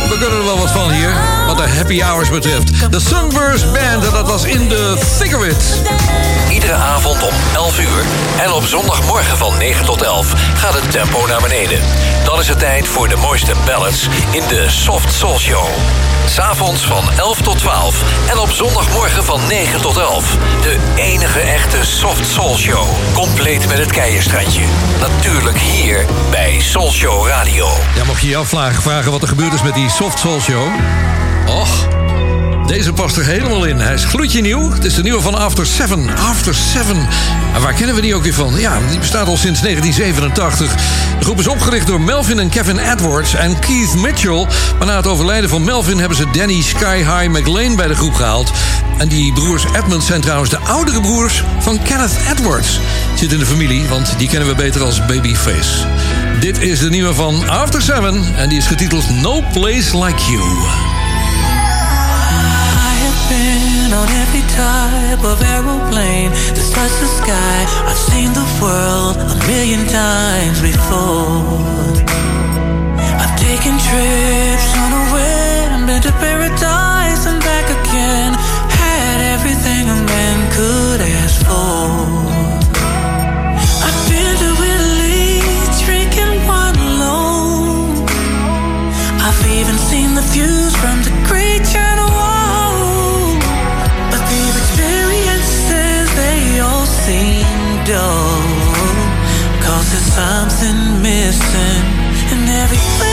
We 0.08 0.18
kunnen 0.18 0.38
er 0.38 0.44
wel 0.44 0.58
wat 0.58 0.70
van 0.70 0.90
hier, 0.90 1.12
wat 1.46 1.56
de 1.56 1.68
happy 1.68 2.00
hours 2.00 2.30
betreft. 2.30 2.92
De 2.92 3.00
Sunburst 3.00 3.72
Band, 3.72 4.06
en 4.06 4.12
dat 4.12 4.28
was 4.28 4.44
in 4.44 4.68
de 4.68 4.98
thick 5.18 5.36
of 5.36 5.44
it. 5.44 5.82
Iedere 6.50 6.74
avond 6.74 7.22
om 7.22 7.34
11 7.54 7.80
uur 7.80 8.04
en 8.42 8.52
op 8.52 8.64
zondagmorgen 8.64 9.36
van 9.36 9.58
9 9.58 9.84
tot 9.84 10.02
11 10.02 10.32
gaat 10.54 10.74
het 10.74 10.90
tempo 10.90 11.26
naar 11.26 11.40
beneden. 11.40 11.78
Dan 12.24 12.40
is 12.40 12.48
het 12.48 12.58
tijd 12.58 12.88
voor 12.88 13.08
de 13.08 13.16
mooiste 13.16 13.52
ballads 13.66 14.08
in 14.30 14.42
de 14.48 14.66
Soft 14.68 15.12
Soul 15.12 15.38
Show. 15.38 15.68
S'avonds 16.30 16.86
van 16.86 17.10
11 17.16 17.40
tot 17.42 17.58
12 17.58 18.28
en 18.30 18.38
op 18.38 18.50
zondagmorgen 18.50 19.24
van 19.24 19.40
9 19.48 19.80
tot 19.80 19.96
11. 19.96 20.36
De 20.62 20.78
enige 20.96 21.40
echte 21.40 21.84
Soft 21.84 22.26
Soul 22.26 22.56
Show. 22.56 22.86
Compleet 23.14 23.68
met 23.68 23.78
het 23.78 23.92
keierstrandje. 23.92 24.62
Natuurlijk 25.00 25.58
hier 25.58 26.06
bij 26.30 26.60
Soul 26.60 26.92
Show 26.92 27.26
Radio. 27.26 27.68
Ja, 27.94 28.04
mocht 28.04 28.20
je 28.20 28.28
je 28.28 28.36
afvragen 28.36 28.82
vragen 28.82 29.10
wat 29.10 29.22
er 29.22 29.28
gebeurd 29.28 29.52
is 29.52 29.62
met 29.62 29.74
die 29.74 29.88
Soft 29.88 30.18
Soul 30.18 30.40
Show. 30.40 30.68
Och, 31.46 31.88
deze 32.70 32.92
past 32.92 33.16
er 33.16 33.24
helemaal 33.24 33.64
in. 33.64 33.78
Hij 33.78 33.94
is 33.94 34.04
gloedje 34.04 34.40
nieuw. 34.40 34.70
Het 34.70 34.84
is 34.84 34.94
de 34.94 35.02
nieuwe 35.02 35.20
van 35.20 35.34
After 35.34 35.66
Seven. 35.66 36.16
After 36.16 36.54
Seven. 36.54 37.08
En 37.54 37.62
waar 37.62 37.72
kennen 37.72 37.94
we 37.94 38.00
die 38.00 38.14
ook 38.14 38.22
weer 38.22 38.34
van? 38.34 38.54
Ja, 38.58 38.78
die 38.88 38.98
bestaat 38.98 39.26
al 39.26 39.36
sinds 39.36 39.60
1987. 39.60 40.74
De 41.18 41.24
groep 41.24 41.38
is 41.38 41.46
opgericht 41.46 41.86
door 41.86 42.00
Melvin 42.00 42.38
en 42.38 42.48
Kevin 42.48 42.78
Edwards 42.78 43.34
en 43.34 43.58
Keith 43.58 43.94
Mitchell. 43.94 44.46
Maar 44.78 44.86
na 44.86 44.96
het 44.96 45.06
overlijden 45.06 45.50
van 45.50 45.64
Melvin 45.64 45.98
hebben 45.98 46.16
ze 46.16 46.30
Danny 46.32 46.62
Sky 46.62 46.96
High 46.96 47.28
McLean 47.28 47.76
bij 47.76 47.86
de 47.86 47.94
groep 47.94 48.14
gehaald. 48.14 48.52
En 48.98 49.08
die 49.08 49.32
broers 49.32 49.64
Edmund 49.76 50.02
zijn 50.02 50.20
trouwens 50.20 50.50
de 50.50 50.58
oudere 50.58 51.00
broers 51.00 51.44
van 51.58 51.82
Kenneth 51.82 52.16
Edwards. 52.30 52.80
Zit 53.14 53.32
in 53.32 53.38
de 53.38 53.46
familie, 53.46 53.88
want 53.88 54.14
die 54.18 54.28
kennen 54.28 54.48
we 54.48 54.54
beter 54.54 54.82
als 54.82 55.06
Babyface. 55.06 55.86
Dit 56.40 56.58
is 56.58 56.78
de 56.78 56.88
nieuwe 56.88 57.14
van 57.14 57.48
After 57.48 57.82
Seven 57.82 58.34
en 58.36 58.48
die 58.48 58.58
is 58.58 58.66
getiteld 58.66 59.20
No 59.22 59.42
Place 59.52 60.04
Like 60.04 60.30
You. 60.30 60.89
On 63.92 64.08
every 64.22 64.44
type 64.54 65.22
of 65.24 65.42
aeroplane 65.42 66.30
that 66.54 66.66
touched 66.70 67.00
the 67.02 67.10
sky. 67.20 67.58
I've 67.90 67.98
seen 67.98 68.30
the 68.32 68.46
world 68.62 69.16
a 69.18 69.36
million 69.50 69.82
times 69.88 70.62
before. 70.62 71.98
I've 73.18 73.34
taken 73.40 73.74
trips 73.88 74.68
on 74.78 74.90
a 74.94 75.04
whim, 75.14 76.00
to 76.06 76.12
paradise 76.22 77.26
and 77.26 77.40
back 77.42 77.66
again. 77.66 78.32
Had 78.70 79.18
everything 79.34 79.84
a 79.90 79.98
man 80.06 80.38
could 80.54 81.00
ask 81.00 81.42
for. 81.42 81.90
I've 83.86 84.00
been 84.06 84.34
to 84.44 84.50
Italy, 84.70 85.42
drinking 85.82 86.46
wine 86.46 86.78
alone. 86.78 88.06
I've 89.18 89.42
even 89.58 89.76
seen 89.90 90.14
the 90.14 90.22
views 90.30 90.76
from 90.76 90.99
Cause 99.64 99.86
there's 99.92 100.12
something 100.14 101.02
missing 101.02 101.84
in 102.32 102.48
every 102.48 103.09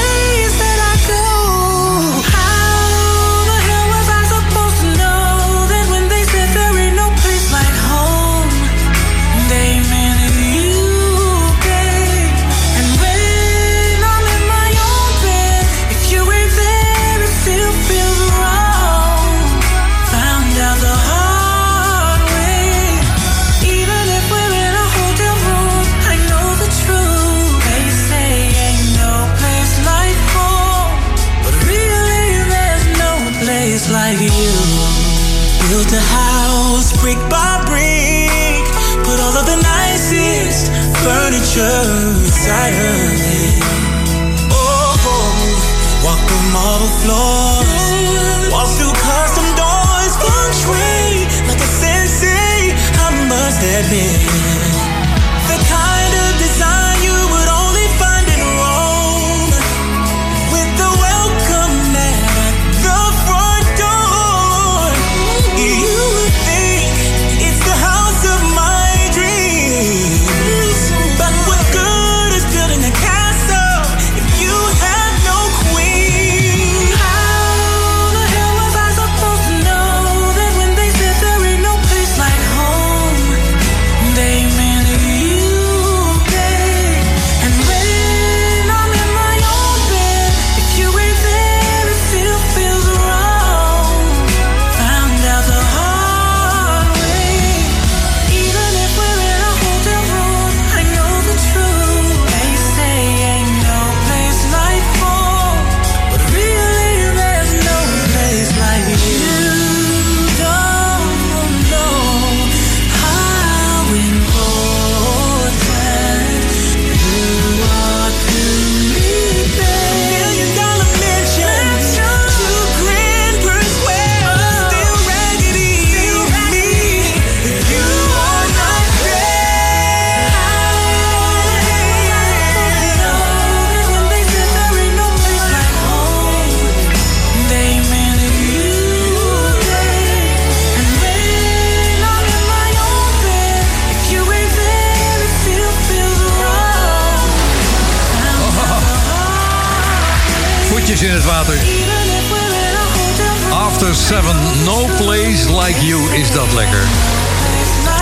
Seven, 153.93 154.35
no 154.65 154.85
place 154.97 155.49
like 155.49 155.81
you 155.81 156.13
is 156.13 156.31
dat 156.31 156.53
lekker. 156.53 157.16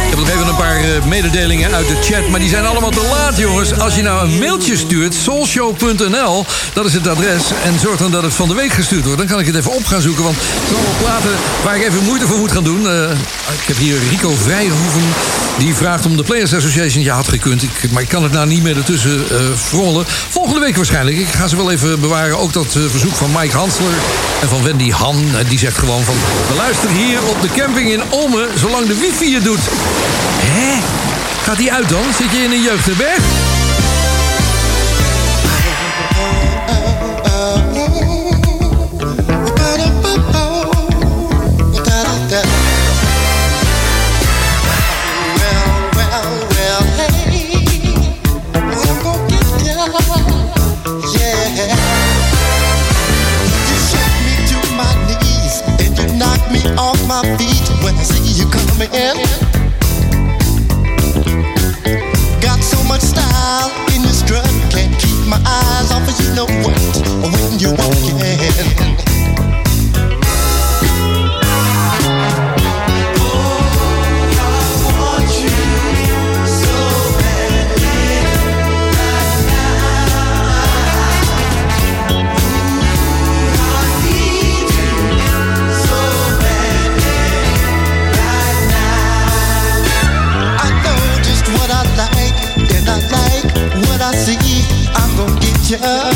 Ik 0.05 0.11
heb 0.11 0.19
nog 0.19 0.29
even 0.29 0.47
een 0.47 0.55
paar 0.55 0.77
eh, 0.77 1.05
mededelingen 1.05 1.73
uit 1.73 1.87
de 1.87 1.97
chat, 2.01 2.29
maar 2.29 2.39
die 2.39 2.49
zijn 2.49 2.65
allemaal 2.65 2.89
te 2.89 3.07
laat, 3.09 3.37
jongens. 3.37 3.79
Als 3.79 3.95
je 3.95 4.01
nou 4.01 4.27
een 4.27 4.37
mailtje 4.37 4.77
stuurt, 4.77 5.13
soulshow.nl, 5.13 6.45
dat 6.73 6.85
is 6.85 6.93
het 6.93 7.07
adres. 7.07 7.43
En 7.63 7.79
zorg 7.79 7.97
dan 7.97 8.11
dat 8.11 8.23
het 8.23 8.33
van 8.33 8.47
de 8.47 8.53
week 8.53 8.71
gestuurd 8.71 9.03
wordt. 9.03 9.17
Dan 9.17 9.27
kan 9.27 9.39
ik 9.39 9.45
het 9.45 9.55
even 9.55 9.71
op 9.71 9.85
gaan 9.85 10.01
zoeken, 10.01 10.23
want 10.23 10.35
het 10.39 10.69
zijn 10.69 10.97
platen 10.99 11.29
waar 11.63 11.75
ik 11.75 11.87
even 11.87 12.03
moeite 12.03 12.27
voor 12.27 12.37
moet 12.37 12.51
gaan 12.51 12.63
doen. 12.63 12.89
Eh, 12.89 13.11
ik 13.61 13.67
heb 13.67 13.77
hier 13.77 13.97
Rico 14.09 14.35
Vrijhoeven, 14.43 15.01
die 15.57 15.75
vraagt 15.75 16.05
om 16.05 16.17
de 16.17 16.23
Players 16.23 16.53
Association. 16.53 17.03
Ja, 17.03 17.15
had 17.15 17.27
gekund, 17.27 17.63
ik, 17.63 17.91
maar 17.91 18.01
ik 18.01 18.09
kan 18.09 18.23
het 18.23 18.31
nou 18.31 18.47
niet 18.47 18.63
meer 18.63 18.77
ertussen 18.77 19.29
eh 19.29 19.37
frollen. 19.55 20.05
Volgende 20.29 20.59
week 20.59 20.75
waarschijnlijk. 20.75 21.17
Ik 21.17 21.27
ga 21.27 21.47
ze 21.47 21.55
wel 21.55 21.71
even 21.71 21.99
bewaren. 21.99 22.37
Ook 22.37 22.53
dat 22.53 22.77
verzoek 22.89 23.15
van 23.15 23.31
Mike 23.31 23.57
Hansler 23.57 23.93
en 24.41 24.49
van 24.49 24.63
Wendy 24.63 24.91
Han. 24.91 25.25
Die 25.49 25.59
zegt 25.59 25.77
gewoon 25.77 26.03
van, 26.03 26.15
we 26.47 26.55
luisteren 26.55 26.95
hier 26.95 27.23
op 27.23 27.41
de 27.41 27.49
camping 27.55 27.91
in 27.91 28.01
Olmen, 28.09 28.47
zolang 28.55 28.87
de 28.87 28.97
wifi 28.97 29.33
het 29.33 29.43
doet. 29.43 29.59
Hè? 30.41 30.79
Gaat 31.43 31.57
die 31.57 31.73
uit 31.73 31.89
dan? 31.89 32.03
Zit 32.17 32.31
je 32.31 32.43
in 32.43 32.51
een 32.51 32.61
jeugdherberg? 32.61 33.23
My 57.07 57.21
feet 57.37 57.83
when 57.83 57.95
I 57.95 58.03
see 58.03 58.41
you 58.41 58.49
off 65.95 66.09
of 66.09 66.19
you. 66.19 66.33
Know 66.35 66.45
what? 66.63 66.77
When 67.31 67.59
you 67.59 67.71
walk 67.71 67.95
in. 69.09 69.14
yeah. 95.81 96.13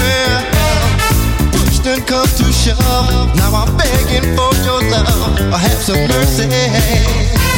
yeah. 0.00 1.52
Pushed 1.52 1.86
and 1.86 2.06
come 2.06 2.26
to 2.26 2.52
shove. 2.52 3.34
Now 3.36 3.54
I'm 3.54 3.76
begging 3.76 4.34
for 4.36 4.54
your 4.64 4.82
love. 4.90 5.38
Have 5.52 5.82
some 5.82 6.06
mercy. 6.08 7.49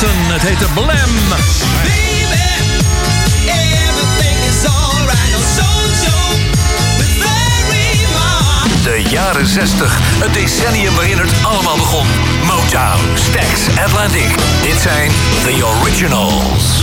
Johnson. 0.00 0.32
Het 0.32 0.42
heette 0.42 0.66
Blam. 0.74 0.88
De 8.82 9.02
jaren 9.10 9.46
60, 9.46 9.98
het 10.02 10.34
decennium 10.34 10.94
waarin 10.94 11.18
het 11.18 11.32
allemaal 11.42 11.76
begon. 11.76 12.06
Motown, 12.46 13.00
Stax, 13.14 13.78
Atlantic. 13.84 14.34
Dit 14.62 14.80
zijn 14.80 15.10
The 15.42 15.66
Originals. 15.80 16.82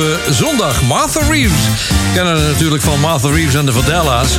Afgelopen 0.00 0.34
zondag. 0.34 0.82
Martha 0.82 1.20
Reeves. 1.28 1.90
Kennen 2.14 2.42
natuurlijk 2.42 2.82
van 2.82 3.00
Martha 3.00 3.28
Reeves 3.28 3.54
en 3.54 3.66
de 3.66 3.72
Vandellas. 3.72 4.38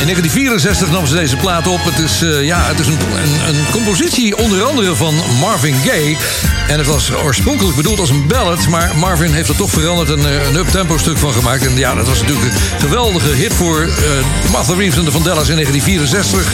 In 0.00 0.10
1964 0.10 0.90
nam 0.90 1.06
ze 1.06 1.14
deze 1.14 1.36
plaat 1.36 1.66
op. 1.66 1.84
Het 1.84 1.98
is, 1.98 2.22
eh, 2.22 2.44
ja, 2.44 2.66
het 2.66 2.80
is 2.80 2.86
een, 2.86 2.98
een, 3.48 3.70
compositie 3.70 4.36
onder 4.36 4.62
andere 4.62 4.94
van 4.94 5.14
Marvin 5.40 5.74
Gaye. 5.74 6.16
En 6.68 6.78
het 6.78 6.86
was 6.86 7.12
oorspronkelijk 7.12 7.76
bedoeld 7.76 7.98
als 8.00 8.10
een 8.10 8.26
ballad. 8.26 8.68
Maar 8.68 8.96
Marvin 8.96 9.32
heeft 9.32 9.48
er 9.48 9.56
toch 9.56 9.70
veranderd 9.70 10.10
en 10.10 10.26
eh, 10.26 10.48
een 10.48 10.56
up-tempo 10.56 10.98
stuk 10.98 11.18
van 11.18 11.32
gemaakt. 11.32 11.66
En 11.66 11.76
ja, 11.76 11.94
dat 11.94 12.06
was 12.06 12.20
natuurlijk 12.20 12.44
een 12.44 12.80
geweldige 12.80 13.28
hit 13.28 13.54
voor 13.54 13.82
eh 13.82 14.50
Martha 14.52 14.74
Reeves 14.74 14.98
en 14.98 15.04
de 15.04 15.10
Vandellas 15.10 15.48
in 15.48 15.54
1964. 15.54 16.52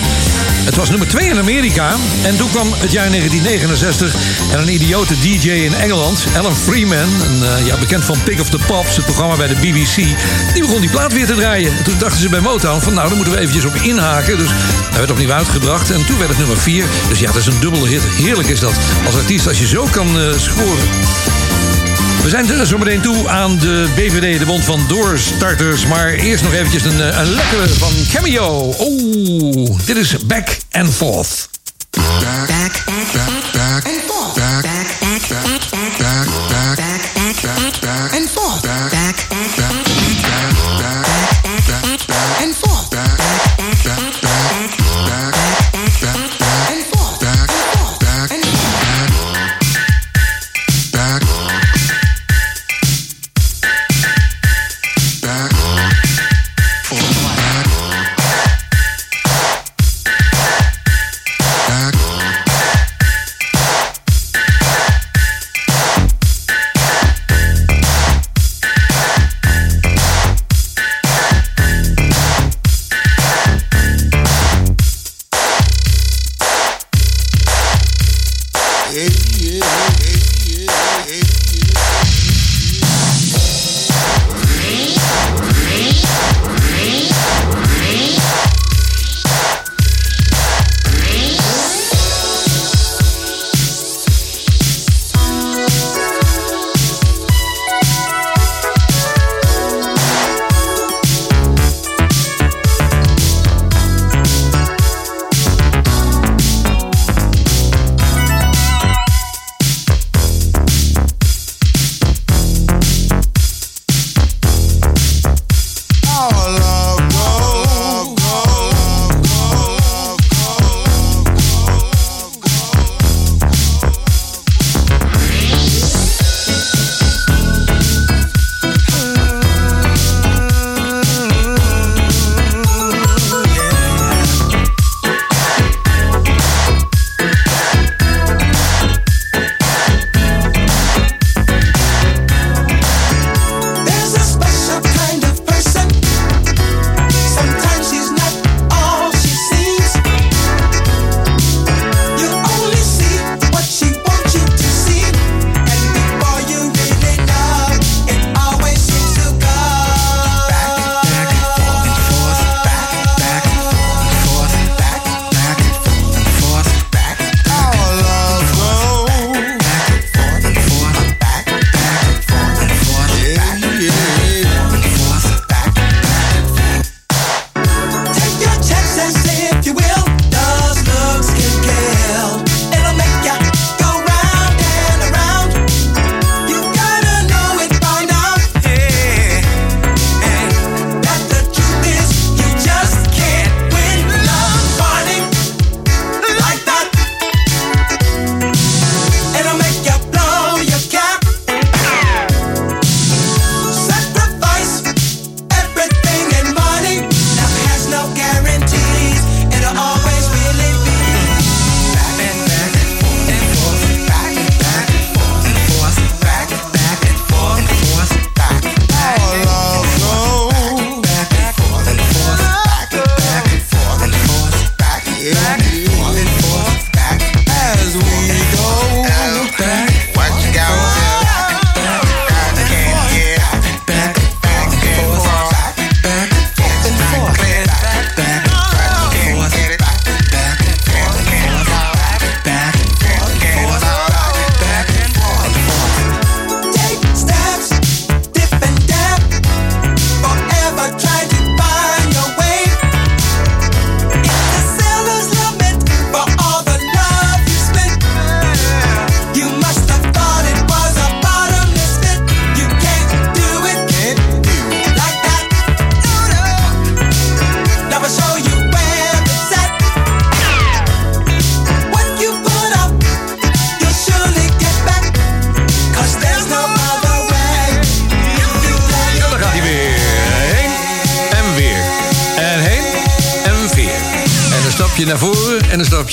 Het 0.65 0.77
was 0.77 0.89
nummer 0.89 1.09
2 1.09 1.29
in 1.29 1.39
Amerika. 1.39 1.95
En 2.23 2.37
toen 2.37 2.51
kwam 2.51 2.73
het 2.73 2.93
jaar 2.93 3.09
1969. 3.09 4.15
En 4.53 4.59
een 4.59 4.73
idiote 4.73 5.15
DJ 5.21 5.51
in 5.51 5.75
Engeland, 5.75 6.25
Alan 6.37 6.57
Freeman, 6.57 7.09
een, 7.23 7.65
ja, 7.65 7.77
bekend 7.77 8.05
van 8.05 8.23
Pick 8.25 8.41
of 8.41 8.51
the 8.51 8.59
Pops, 8.67 8.97
het 8.97 9.05
programma 9.05 9.37
bij 9.37 9.49
de 9.49 9.55
BBC, 9.55 9.95
die 10.53 10.63
begon 10.63 10.81
die 10.81 10.91
plaat 10.91 11.13
weer 11.13 11.27
te 11.27 11.35
draaien. 11.35 11.77
En 11.77 11.85
toen 11.85 11.99
dachten 11.99 12.21
ze 12.21 12.29
bij 12.29 12.41
Motown 12.41 12.81
van 12.81 12.95
nou, 12.95 13.09
daar 13.09 13.17
moeten 13.17 13.30
moeten 13.31 13.49
we 13.49 13.59
eventjes 13.59 13.83
op 13.83 13.89
inhaken. 13.91 14.39
Dus 14.39 14.49
hij 14.91 14.99
werd 14.99 15.11
opnieuw 15.11 15.33
uitgebracht. 15.33 15.91
En 15.91 16.07
toen 16.07 16.19
werd 16.19 16.31
het 16.31 16.39
nummer 16.39 16.59
4. 16.59 16.85
Dus 17.09 17.19
ja, 17.19 17.27
dat 17.27 17.37
is 17.37 17.47
een 17.47 17.61
dubbele 17.61 17.89
hit. 17.89 18.03
Heerlijk 18.03 18.49
is 18.49 18.61
dat. 18.61 18.73
Als 19.07 19.15
artiest, 19.15 19.47
als 19.47 19.59
je 19.59 19.67
zo 19.67 19.89
kan 19.91 20.07
eh, 20.07 20.39
scoren. 20.39 20.89
We 22.23 22.29
zijn 22.29 22.51
er 22.51 22.67
zo 22.67 22.79
meteen 22.79 23.01
toe 23.01 23.29
aan 23.29 23.59
de 23.59 23.89
BVD, 23.95 24.39
de 24.39 24.47
Bond 24.47 24.65
van 24.65 24.85
Doorstarters. 24.89 25.87
Maar 25.87 26.09
eerst 26.09 26.43
nog 26.43 26.53
eventjes 26.53 26.85
een, 26.85 27.01
eh, 27.01 27.19
een 27.19 27.35
lekkere 27.35 27.69
van 27.69 27.93
Cameo. 28.13 28.75
Oh, 28.79 29.79
dit 29.85 29.97
is 29.97 30.17
Back 30.27 30.57
and 30.73 30.95
Forth. 30.95 31.49
back, 31.91 32.47
back, 32.47 32.83
back, 32.87 33.53
back 33.53 33.85
and 33.85 34.03
forth. 34.07 34.35
Back, 34.35 34.63
back, 34.63 34.99
back, 35.01 35.29
back, 35.29 35.69
back, 36.09 36.27
back, 36.77 37.43
back, 37.43 37.81
back 37.81 38.13
and 38.13 38.31
forth. 38.31 39.00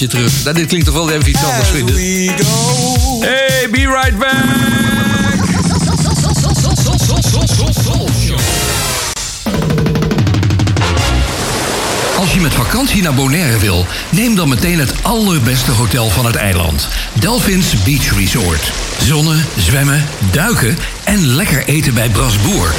Terug. 0.08 0.44
Nou, 0.44 0.56
dit 0.56 0.68
klinkt 0.68 0.86
toch 0.86 0.96
wel 0.96 1.12
even 1.12 1.30
iets 1.30 1.44
anders, 1.44 1.70
vrienden. 1.70 1.96
Hey, 3.20 3.68
be 3.72 4.00
right 4.02 4.18
back! 4.18 4.98
Als 12.18 12.34
je 12.34 12.40
met 12.42 12.54
vakantie 12.54 13.02
naar 13.02 13.14
Bonaire 13.14 13.58
wil, 13.58 13.86
neem 14.10 14.36
dan 14.36 14.50
meteen 14.50 14.80
het 14.80 14.94
allerbeste 15.02 15.72
hotel 15.72 16.10
van 16.10 16.26
het 16.26 16.36
eiland. 16.36 16.88
Delphins 17.14 17.84
Beach 17.84 18.18
Resort. 18.18 18.72
Zonnen, 19.04 19.46
zwemmen, 19.58 20.06
duiken 20.32 20.78
en 21.04 21.26
lekker 21.26 21.66
eten 21.66 21.94
bij 21.94 22.10
Brasboer. 22.10 22.74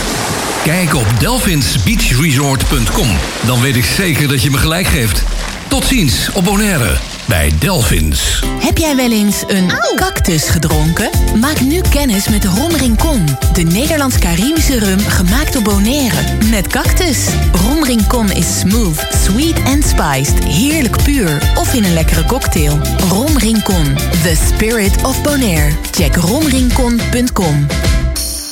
Kijk 0.65 0.95
op 0.95 1.07
delphinsbeachresort.com. 1.19 3.09
Dan 3.47 3.61
weet 3.61 3.77
ik 3.77 3.85
zeker 3.85 4.29
dat 4.29 4.43
je 4.43 4.51
me 4.51 4.59
gelijk 4.59 4.87
geeft. 4.87 5.23
Tot 5.69 5.85
ziens 5.85 6.31
op 6.33 6.45
Bonaire 6.45 6.99
bij 7.29 7.53
Delphins. 7.59 8.43
Heb 8.61 8.79
jij 8.79 8.97
wel 8.97 9.11
eens 9.11 9.45
een 9.47 9.73
cactus 9.95 10.49
gedronken? 10.49 11.11
Maak 11.41 11.61
nu 11.61 11.81
kennis 11.91 12.29
met 12.29 12.45
Ron 12.45 12.77
Rincon, 12.77 13.25
de 13.53 13.63
Nederlands-Caribische 13.63 14.79
rum 14.79 14.99
gemaakt 14.99 15.57
op 15.57 15.65
Bonaire. 15.65 16.17
Met 16.51 16.67
cactus. 16.67 17.19
Ron 17.53 17.85
Rincon 17.85 18.31
is 18.31 18.59
smooth, 18.59 19.07
sweet 19.25 19.57
and 19.65 19.85
spiced, 19.85 20.45
heerlijk 20.45 21.03
puur 21.03 21.53
of 21.55 21.75
in 21.75 21.85
een 21.85 21.95
lekkere 21.95 22.25
cocktail. 22.25 22.79
Ron 23.09 23.39
Rincon, 23.39 23.95
the 24.23 24.37
spirit 24.47 25.03
of 25.03 25.23
Bonaire. 25.23 25.73
Check 25.91 26.17
romrincon.com. 26.17 27.67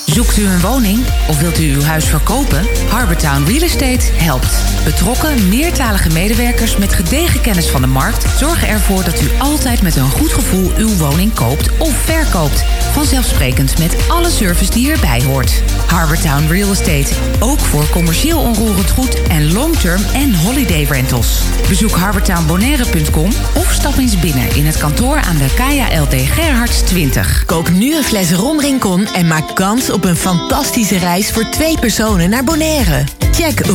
Zoekt 0.06 0.36
u 0.36 0.46
een 0.46 0.60
woning 0.60 0.98
of 1.28 1.40
wilt 1.40 1.58
u 1.58 1.74
uw 1.74 1.82
huis 1.82 2.04
verkopen? 2.04 2.66
Harbortown 2.88 3.44
Real 3.44 3.62
Estate 3.62 4.12
helpt. 4.12 4.65
Betrokken, 4.86 5.48
meertalige 5.48 6.08
medewerkers 6.08 6.76
met 6.76 6.92
gedegen 6.92 7.40
kennis 7.40 7.68
van 7.68 7.80
de 7.80 7.86
markt 7.86 8.38
zorgen 8.38 8.68
ervoor 8.68 9.04
dat 9.04 9.20
u 9.20 9.28
altijd 9.38 9.82
met 9.82 9.96
een 9.96 10.10
goed 10.10 10.32
gevoel 10.32 10.70
uw 10.76 10.96
woning 10.96 11.34
koopt 11.34 11.78
of 11.78 11.92
verkoopt. 11.96 12.64
Vanzelfsprekend 12.92 13.78
met 13.78 13.96
alle 14.08 14.30
service 14.30 14.70
die 14.70 14.90
erbij 14.90 15.22
hoort. 15.22 15.62
Harbortown 15.86 16.46
Real 16.48 16.70
Estate, 16.70 17.14
ook 17.40 17.58
voor 17.58 17.88
commercieel 17.88 18.40
onroerend 18.40 18.90
goed 18.90 19.22
en 19.28 19.52
long-term 19.52 20.02
en 20.14 20.34
holiday 20.34 20.82
rentals. 20.82 21.42
Bezoek 21.68 21.96
harbortownbonaire.com 21.96 23.30
of 23.54 23.72
stap 23.72 23.96
eens 23.96 24.18
binnen 24.18 24.56
in 24.56 24.66
het 24.66 24.78
kantoor 24.78 25.16
aan 25.20 25.36
de 25.36 25.54
Kaya 25.54 26.00
LD 26.00 26.14
Gerhards 26.14 26.80
20. 26.80 27.44
Kook 27.46 27.70
nu 27.70 27.96
een 27.96 28.04
fles 28.04 28.30
Rincon 28.58 29.06
en 29.06 29.26
maak 29.26 29.54
kans 29.54 29.90
op 29.90 30.04
een 30.04 30.16
fantastische 30.16 30.98
reis 30.98 31.30
voor 31.30 31.48
twee 31.50 31.78
personen 31.78 32.30
naar 32.30 32.44
Bonaire. 32.44 33.25
Check. 33.36 33.66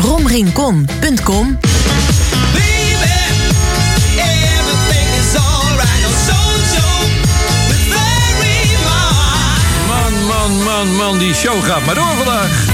Man, 9.87 10.25
man, 10.27 10.63
man, 10.63 10.95
man, 10.95 11.17
die 11.17 11.33
show 11.33 11.63
gaat 11.63 11.85
maar 11.85 11.95
door 11.95 12.15
vandaag. 12.15 12.65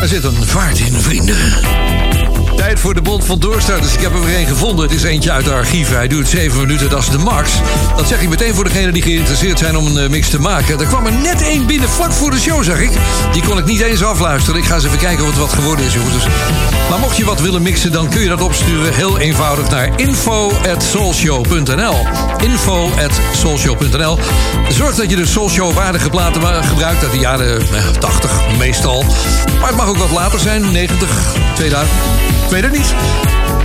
Er 0.00 0.08
zit 0.08 0.24
een 0.24 0.46
vaart 0.46 0.78
in, 0.78 1.00
vrienden. 1.00 1.36
Tijd 2.58 2.80
voor 2.80 2.94
de 2.94 3.02
Bond 3.02 3.24
van 3.24 3.38
Doorstarters. 3.38 3.94
Ik 3.94 4.00
heb 4.00 4.12
er 4.12 4.24
weer 4.24 4.36
één 4.36 4.46
gevonden. 4.46 4.84
Het 4.84 4.94
is 4.94 5.02
eentje 5.02 5.32
uit 5.32 5.44
de 5.44 5.52
archieven. 5.52 5.96
Hij 5.96 6.08
duurt 6.08 6.28
7 6.28 6.60
minuten, 6.60 6.90
dat 6.90 7.02
is 7.02 7.08
de 7.08 7.18
max. 7.18 7.50
Dat 7.96 8.08
zeg 8.08 8.20
ik 8.20 8.28
meteen 8.28 8.54
voor 8.54 8.64
degenen 8.64 8.92
die 8.92 9.02
geïnteresseerd 9.02 9.58
zijn 9.58 9.76
om 9.76 9.86
een 9.86 9.98
eh, 9.98 10.08
mix 10.08 10.28
te 10.28 10.40
maken. 10.40 10.80
Er 10.80 10.86
kwam 10.86 11.06
er 11.06 11.12
net 11.12 11.42
één 11.42 11.66
binnen 11.66 11.88
vlak 11.88 12.12
voor 12.12 12.30
de 12.30 12.40
show, 12.40 12.62
zeg 12.62 12.80
ik. 12.80 12.90
Die 13.32 13.42
kon 13.42 13.58
ik 13.58 13.64
niet 13.64 13.80
eens 13.80 14.02
afluisteren. 14.02 14.60
Ik 14.60 14.66
ga 14.66 14.74
eens 14.74 14.84
even 14.84 14.98
kijken 14.98 15.24
of 15.24 15.30
het 15.30 15.38
wat 15.38 15.52
geworden 15.52 15.84
is, 15.84 15.94
jongens. 15.94 16.12
Dus- 16.12 16.26
Maar 16.90 16.98
mocht 16.98 17.16
je 17.16 17.24
wat 17.24 17.40
willen 17.40 17.62
mixen, 17.62 17.92
dan 17.92 18.08
kun 18.08 18.20
je 18.20 18.28
dat 18.28 18.40
opsturen 18.40 18.94
heel 18.94 19.18
eenvoudig 19.18 19.70
naar 19.70 19.90
info.soulshow.nl 19.96 22.06
info.soulshow.nl 22.36 24.18
Zorg 24.68 24.94
dat 24.94 25.10
je 25.10 25.16
de 25.16 25.26
Soulshow 25.26 25.72
waardige 25.72 26.10
platen 26.10 26.64
gebruikt 26.64 27.02
uit 27.02 27.12
de 27.12 27.18
jaren 27.18 27.60
eh, 27.60 27.66
80 27.98 28.40
meestal. 28.58 29.04
Maar 29.58 29.68
het 29.68 29.76
mag 29.76 29.88
ook 29.88 29.96
wat 29.96 30.10
later 30.10 30.38
zijn, 30.38 30.72
90, 30.72 31.34
2000. 31.54 31.96
Ik 32.50 32.70
niet. 32.70 32.94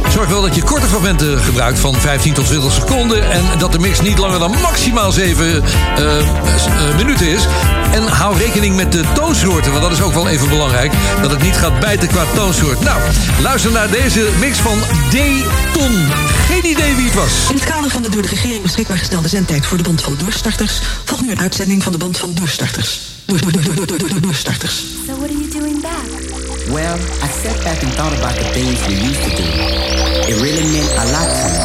Zorg 0.09 0.29
wel 0.29 0.41
dat 0.41 0.55
je 0.55 0.63
korte 0.63 0.85
fragmenten 0.87 1.39
gebruikt 1.39 1.79
van 1.79 1.95
15 1.95 2.33
tot 2.33 2.45
20 2.45 2.71
seconden. 2.71 3.31
En 3.31 3.43
dat 3.57 3.71
de 3.71 3.79
mix 3.79 4.01
niet 4.01 4.17
langer 4.17 4.39
dan 4.39 4.51
maximaal 4.61 5.11
7 5.11 5.63
eh, 5.95 6.19
eh, 6.19 6.95
minuten 6.97 7.27
is. 7.27 7.45
En 7.91 8.07
hou 8.07 8.37
rekening 8.37 8.75
met 8.75 8.91
de 8.91 9.03
toonsoorten, 9.13 9.71
want 9.71 9.83
dat 9.83 9.91
is 9.91 10.01
ook 10.01 10.13
wel 10.13 10.27
even 10.27 10.49
belangrijk. 10.49 10.91
Dat 11.21 11.31
het 11.31 11.41
niet 11.41 11.55
gaat 11.55 11.79
bijten 11.79 12.07
qua 12.07 12.23
toonsoort. 12.35 12.79
Nou, 12.79 13.01
luister 13.41 13.71
naar 13.71 13.89
deze 13.89 14.29
mix 14.39 14.57
van 14.57 14.79
D-Ton. 15.09 16.07
Geen 16.47 16.65
idee 16.65 16.95
wie 16.95 17.05
het 17.05 17.13
was. 17.13 17.49
In 17.49 17.55
het 17.55 17.65
kader 17.65 17.89
van 17.89 18.01
de 18.01 18.09
door 18.09 18.21
de 18.21 18.27
regering 18.27 18.61
beschikbaar 18.61 18.97
gestelde 18.97 19.27
zendtijd 19.27 19.65
voor 19.65 19.77
de 19.77 19.83
Bond 19.83 20.01
van 20.01 20.15
Doorstarters 20.17 20.81
volgt 21.03 21.23
nu 21.23 21.31
een 21.31 21.41
uitzending 21.41 21.83
van 21.83 21.91
de 21.91 21.97
Bond 21.97 22.17
van 22.17 22.33
Doorstarters. 22.33 22.99
Door, 23.25 23.41
door, 23.41 23.51
door, 23.51 23.63
door, 23.63 23.75
door, 23.75 23.97
door, 23.97 24.09
door, 24.09 24.21
doorstarters. 24.21 24.83
So 25.07 25.15
what 25.17 25.29
are 25.29 25.37
you 25.37 25.49
doing 25.49 25.81
back? 25.81 26.22
Well, 26.71 26.95
I 27.21 27.27
sat 27.27 27.61
back 27.63 27.83
and 27.83 27.91
thought 27.93 28.13
about 28.17 28.35
the 28.35 28.45
things 28.53 28.79
we 28.87 28.95
used 28.95 29.21
to 29.21 29.29
do. 29.35 29.43
It 29.43 30.41
really 30.41 30.63
meant 30.71 30.89
a 30.95 31.05
lot 31.11 31.27
to 31.27 31.45
me. 31.51 31.59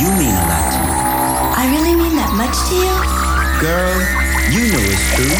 You 0.00 0.08
mean 0.16 0.34
a 0.34 0.46
lot 0.46 0.70
to 0.70 0.78
me. 0.78 0.92
I 1.58 1.66
really 1.74 1.94
mean 1.96 2.14
that 2.16 2.32
much 2.38 2.56
to 2.70 2.74
you? 2.78 2.94
Girl, 3.60 3.98
you 4.54 4.70
know 4.72 4.80
it's 4.86 5.14
true. 5.16 5.34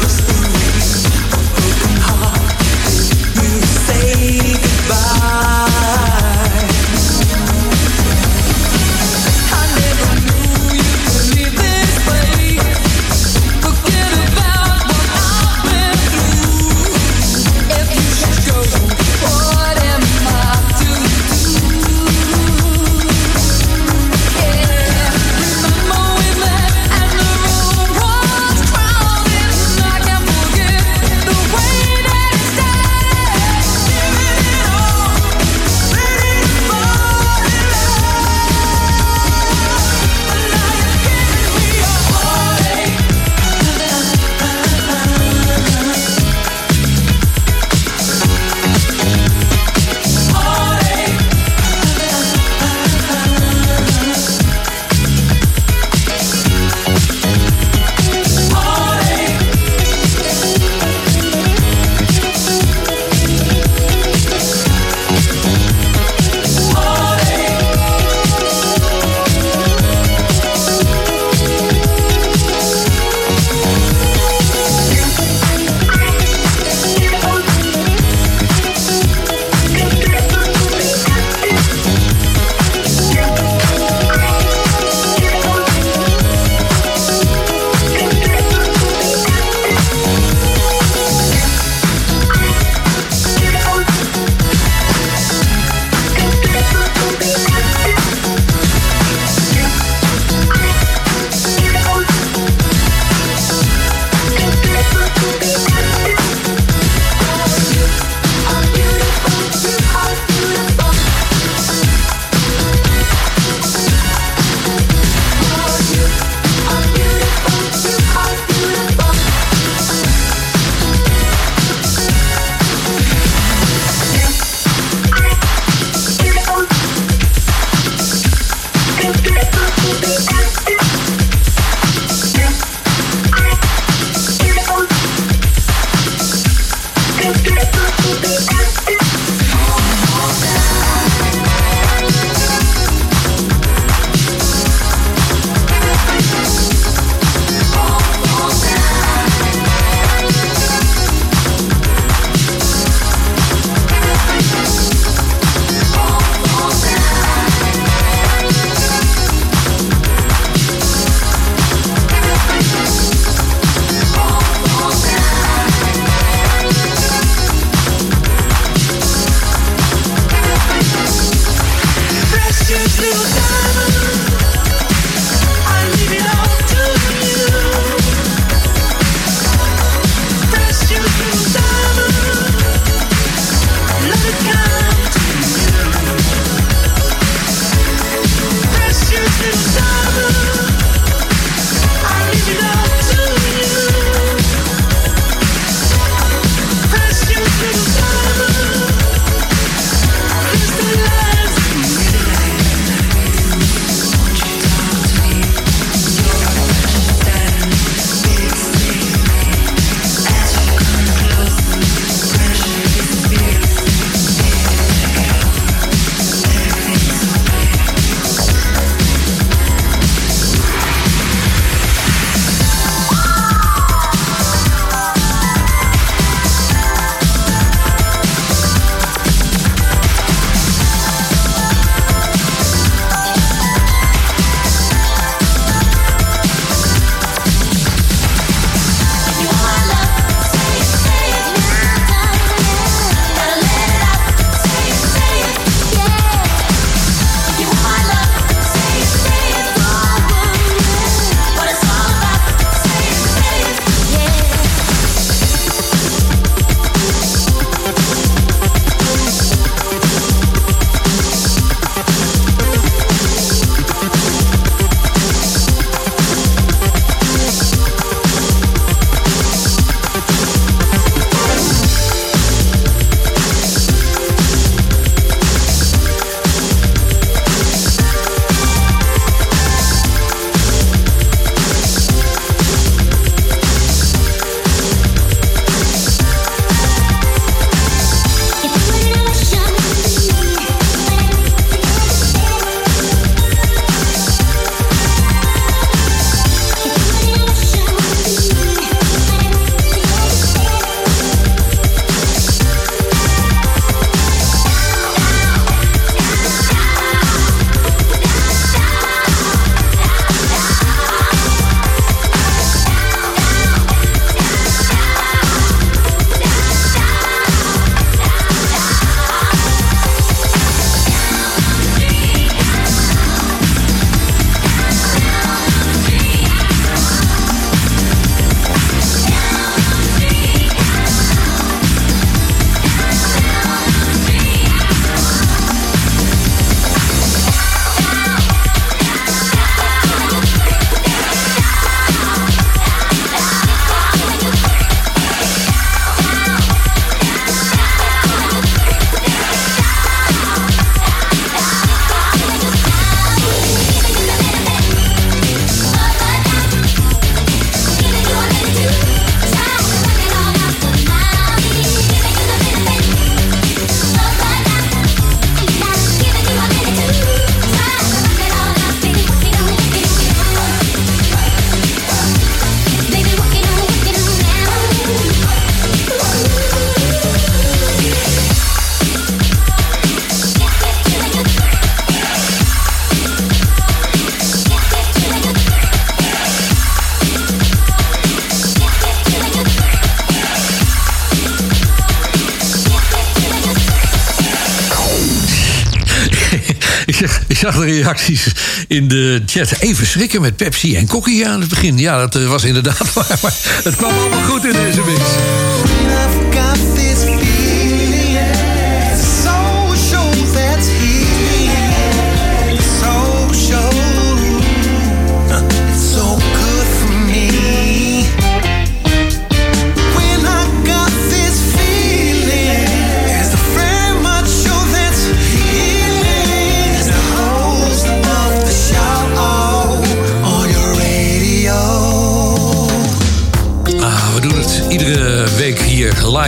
zag, 397.74 397.86
de 397.86 397.92
reacties 397.92 398.46
in 398.88 399.08
de 399.08 399.42
chat. 399.46 399.72
Even 399.80 400.08
schrikken 400.08 400.42
met 400.42 400.56
Pepsi 400.56 400.96
en 400.96 401.08
Kokkie 401.08 401.48
aan 401.48 401.60
het 401.60 401.70
begin. 401.70 401.98
Ja, 401.98 402.18
dat 402.18 402.36
eh, 402.36 402.50
was 402.50 402.64
inderdaad 402.64 403.14
waar. 403.14 403.38
Maar 403.42 403.54
het 403.84 403.96
kwam 403.96 404.18
allemaal 404.18 404.44
goed 404.44 404.66
in 404.66 404.74
deze 404.74 405.02
mix. 405.06 405.22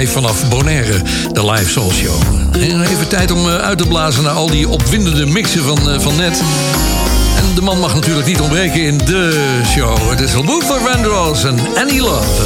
Vanaf 0.10 0.50
Bonaire, 0.50 1.02
de 1.32 1.52
Live 1.52 1.70
Soul 1.70 1.92
Show. 1.92 2.16
En 2.52 2.82
even 2.82 3.08
tijd 3.08 3.32
om 3.32 3.50
eh, 3.50 3.56
uit 3.56 3.78
te 3.78 3.88
blazen 3.88 4.24
naar 4.24 4.34
al 4.34 4.50
die 4.50 4.70
opwindende 4.70 5.26
mixen 5.26 5.64
van, 5.64 5.90
eh, 5.90 6.00
van 6.00 6.16
net. 6.16 6.42
En 7.38 7.56
de 7.56 7.62
man 7.62 7.80
mag 7.80 7.94
natuurlijk 7.94 8.28
niet 8.28 8.40
ontbreken 8.40 8.82
in 8.82 8.98
de 8.98 9.62
show. 9.68 10.10
Het 10.10 10.20
is 10.20 10.34
Luther 10.34 10.80
Vandross 10.82 11.44
en 11.44 11.60
Annie 11.78 12.02
Love. 12.02 12.44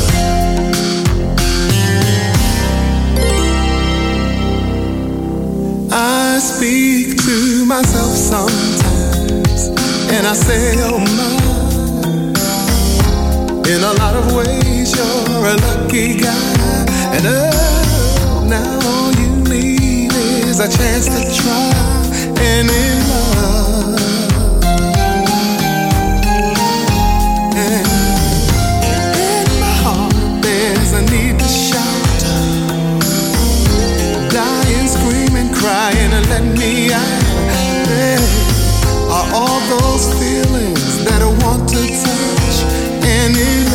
I 5.91 6.40
speak 6.40 7.18
to 7.18 7.65
myself 7.65 8.15
sometimes, 8.15 9.68
and 10.10 10.27
I 10.27 10.36
say, 10.45 10.84
Oh 10.84 10.99
my. 10.99 11.56
In 13.65 13.84
a 13.84 13.94
lot 13.94 14.15
of 14.15 14.32
ways, 14.36 14.94
you're 14.95 15.48
a 15.48 15.56
lucky 15.56 16.19
guy, 16.19 16.55
And 17.16 17.28
all 17.28 18.42
now 18.44 19.10
you 19.18 19.30
need 19.50 20.12
is 20.12 20.60
a 20.60 20.68
chance 20.68 21.06
to 21.08 21.22
try 21.42 21.72
and 22.44 22.70
in 22.70 22.98
love. 23.08 24.02
And 27.56 27.88
my 29.62 29.74
heart, 29.82 30.14
a 30.92 31.02
need 31.10 31.40
and 36.12 36.28
let 36.28 36.44
me 36.44 36.92
out. 36.92 37.24
Are 39.16 39.28
all 39.34 39.62
those 39.80 40.06
feelings 40.20 41.06
that 41.06 41.22
I 41.22 41.32
want 41.46 41.70
to 41.70 41.82
touch 42.04 42.58
and 43.06 43.38
in. 43.38 43.75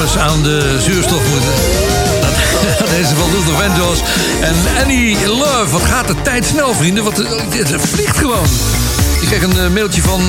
aan 0.00 0.42
de 0.42 0.76
zuurstof 0.80 1.28
moeten. 1.28 1.52
Deze 2.88 3.00
is 3.12 3.18
van 3.18 3.30
Luther 3.30 3.54
Vandross 3.54 4.02
en 4.40 4.54
Annie 4.82 5.26
Love. 5.26 5.70
Wat 5.70 5.82
gaat 5.84 6.06
de 6.06 6.14
tijd 6.22 6.46
snel, 6.46 6.74
vrienden? 6.74 7.04
Wat, 7.04 7.16
het 7.16 7.74
vliegt 7.78 8.16
gewoon. 8.16 8.46
Ik 9.20 9.26
kreeg 9.26 9.42
een 9.42 9.58
eh, 9.58 9.70
mailtje 9.70 10.02
van, 10.02 10.20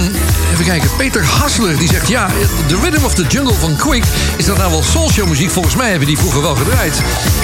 even 0.51 0.65
kijken, 0.65 0.89
Peter 0.97 1.25
Hassler. 1.25 1.77
Die 1.77 1.87
zegt, 1.87 2.07
ja, 2.07 2.27
The 2.67 2.77
Rhythm 2.81 3.05
of 3.05 3.13
the 3.13 3.25
Jungle 3.27 3.53
van 3.53 3.75
Quick... 3.75 4.03
is 4.35 4.45
dat 4.45 4.57
nou 4.57 4.71
wel 4.71 4.83
soulshow 4.83 5.27
muziek? 5.27 5.51
Volgens 5.51 5.75
mij 5.75 5.89
hebben 5.89 6.07
die 6.07 6.17
vroeger 6.17 6.41
wel 6.41 6.55
gedraaid. 6.55 7.01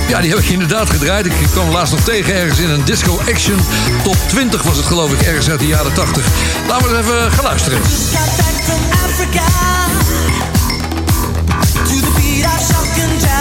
Ja, 0.08 0.22
die 0.22 0.30
heb 0.30 0.40
ik 0.40 0.50
inderdaad 0.50 0.90
gedraaid. 0.90 1.26
Ik 1.26 1.34
kwam 1.52 1.70
laatst 1.70 1.94
nog 1.94 2.04
tegen 2.04 2.36
ergens 2.36 2.60
in 2.60 2.70
een 2.70 2.86
Disco 2.86 3.20
Action. 3.30 3.60
Top 4.04 4.18
20 4.28 4.64
was 4.64 4.78
het 4.78 4.86
geloof 4.86 5.12
ik, 5.12 5.22
ergens 5.22 5.50
uit 5.50 5.60
de 5.60 5.68
jaren 5.68 5.94
80. 5.94 6.26
Laten 6.68 6.90
we 6.90 6.98
eens 6.98 7.08
even 7.08 7.32
gaan 7.32 7.44
luisteren. 7.44 7.80
and 13.10 13.37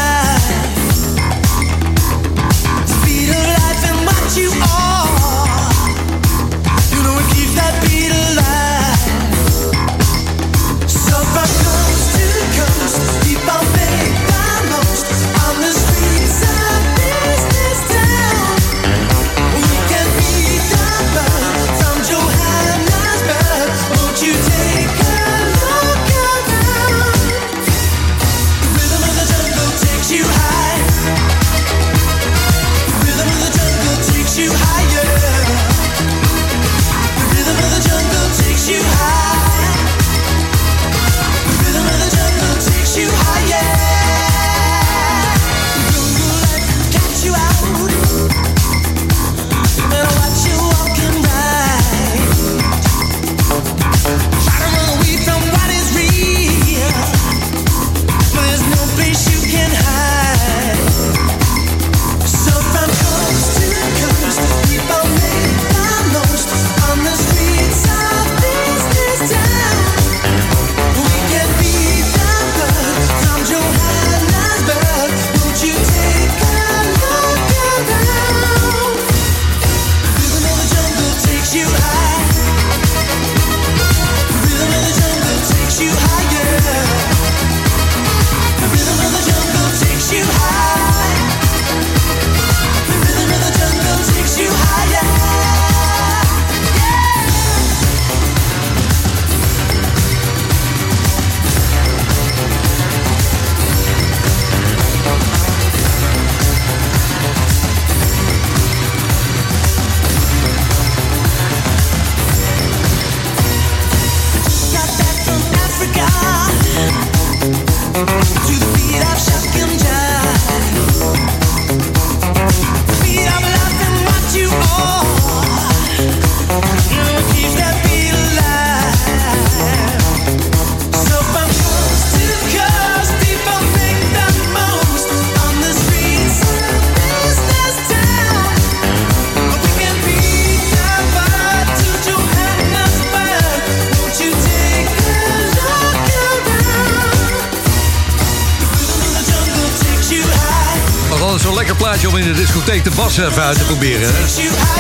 Discotheek 152.67 152.85
de 152.85 153.03
bas 153.03 153.17
even 153.17 153.43
uit 153.43 153.59
te 153.59 153.65
proberen. 153.65 154.09
Hè? 154.13 154.23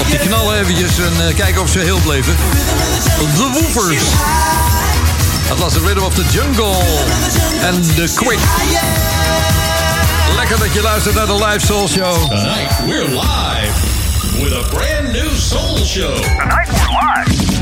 Op 0.00 0.10
die 0.10 0.18
knallen 0.18 0.58
eventjes 0.58 0.98
en 0.98 1.28
eh, 1.28 1.34
kijken 1.34 1.62
of 1.62 1.70
ze 1.70 1.78
heel 1.78 1.98
bleven. 1.98 2.36
The 3.18 3.50
Woofers. 3.52 4.02
Dat 5.48 5.58
was 5.58 5.72
de 5.72 5.80
Rhythm 5.80 6.02
of 6.02 6.14
the 6.14 6.24
Jungle. 6.30 6.74
En 7.62 7.82
The 7.82 8.12
Quick. 8.14 8.38
Lekker 10.36 10.58
dat 10.58 10.74
je 10.74 10.82
luistert 10.82 11.14
naar 11.14 11.26
de 11.26 11.34
Live 11.34 11.66
Soul 11.66 11.88
Show. 11.88 12.28
Tonight 12.28 12.84
we're 12.86 13.08
live 13.08 14.42
with 14.42 14.52
a 14.52 14.68
brand 14.68 15.12
new 15.12 15.36
soul 15.36 15.84
show. 15.84 16.14
Tonight 16.14 16.68
we're 16.70 16.88
live. 16.88 17.55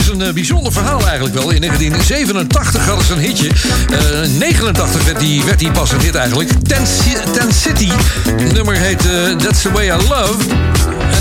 Is 0.00 0.08
een 0.08 0.22
eh, 0.22 0.32
bijzonder 0.32 0.72
verhaal 0.72 1.06
eigenlijk 1.06 1.34
wel. 1.34 1.50
In 1.50 1.60
1987 1.60 2.86
hadden 2.86 3.04
ze 3.06 3.12
een 3.12 3.18
hitje. 3.18 3.48
Eh, 3.90 4.22
In 4.24 4.38
89 4.38 5.04
werd 5.04 5.18
die, 5.20 5.42
werd 5.44 5.58
die 5.58 5.70
pas 5.70 5.92
een 5.92 6.00
hit 6.00 6.14
eigenlijk. 6.14 6.50
Ten, 6.66 6.86
Ci- 6.86 7.30
Ten 7.32 7.52
City. 7.54 7.88
Het 8.28 8.52
nummer 8.52 8.76
heet 8.76 9.00
eh, 9.06 9.36
That's 9.36 9.62
the 9.62 9.72
Way 9.72 9.86
I 9.86 9.96
Love. 10.08 10.34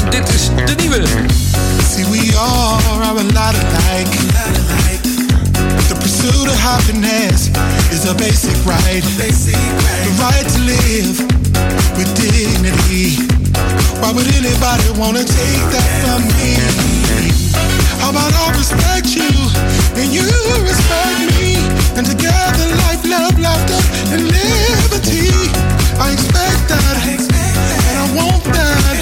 En 0.04 0.10
dit 0.10 0.30
is 0.30 0.42
de 0.66 0.76
nieuwe. 0.82 1.02
See, 1.96 2.06
we 2.10 2.38
all 2.38 2.78
are 2.92 3.04
a 3.06 3.24
lot 3.24 3.34
alike. 3.36 4.18
The 5.88 5.96
pursuit 6.00 6.48
of 6.50 6.60
happiness 6.60 7.42
is 7.92 8.10
a 8.10 8.14
basic 8.14 8.56
right. 8.66 9.04
The 9.18 10.12
right 10.18 10.54
to 10.54 10.60
live 10.60 11.26
with 11.98 12.16
dignity. 12.16 13.18
Why 14.02 14.12
would 14.14 14.28
anybody 14.36 14.84
wanna 14.98 15.24
take 15.24 15.70
that 15.72 15.88
from 16.04 16.22
me? 16.26 17.39
How 18.10 18.16
about 18.16 18.34
I 18.34 18.58
respect 18.58 19.16
you 19.16 19.30
and 20.02 20.12
you 20.12 20.26
respect 20.66 21.30
me? 21.38 21.54
And 21.96 22.04
together, 22.08 22.66
life, 22.82 23.06
love, 23.06 23.38
laughter, 23.38 23.78
and 24.10 24.24
liberty. 24.24 25.30
I 26.02 26.14
expect 26.14 26.70
that, 26.70 27.06
and 27.06 28.00
I 28.00 28.16
want 28.16 28.44
that. 28.46 28.99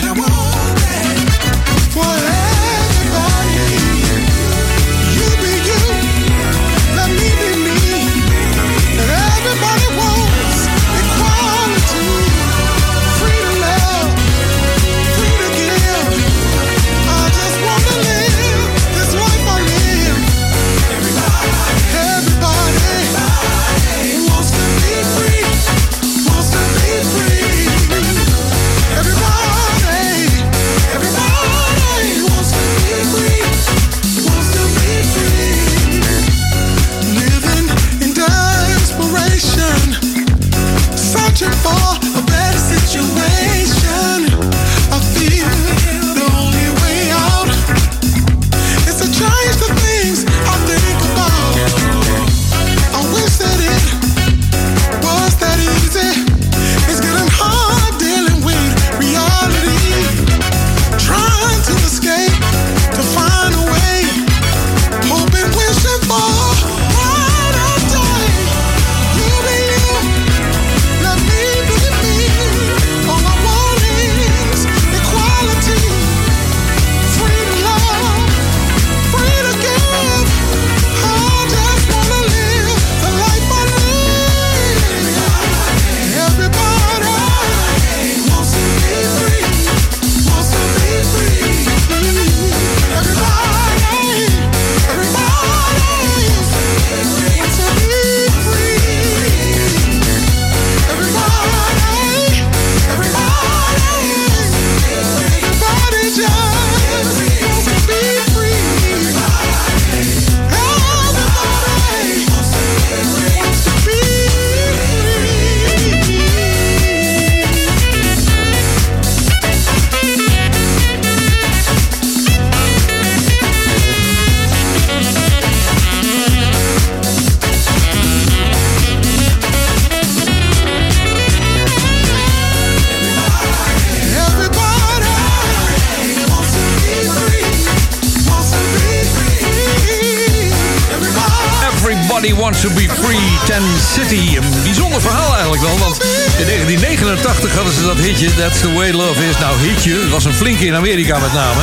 Everybody 142.17 142.41
Wants 142.41 142.61
to 142.61 142.69
Be 142.69 142.87
Free, 142.89 143.37
Ten 143.45 143.63
City. 143.93 144.37
Een 144.37 144.63
bijzonder 144.63 145.01
verhaal 145.01 145.33
eigenlijk 145.33 145.61
wel, 145.61 145.77
want 145.77 146.01
in 146.37 146.45
1989 146.45 147.55
hadden 147.55 147.73
ze 147.73 147.85
dat 147.85 147.97
hitje, 147.97 148.35
That's 148.35 148.59
the 148.59 148.73
Way 148.73 148.91
Love 148.91 149.27
Is. 149.29 149.37
Nou, 149.39 149.57
hitje, 149.59 150.09
was 150.09 150.25
een 150.25 150.33
flinke 150.33 150.65
in 150.65 150.75
Amerika 150.75 151.19
met 151.19 151.33
name. 151.33 151.61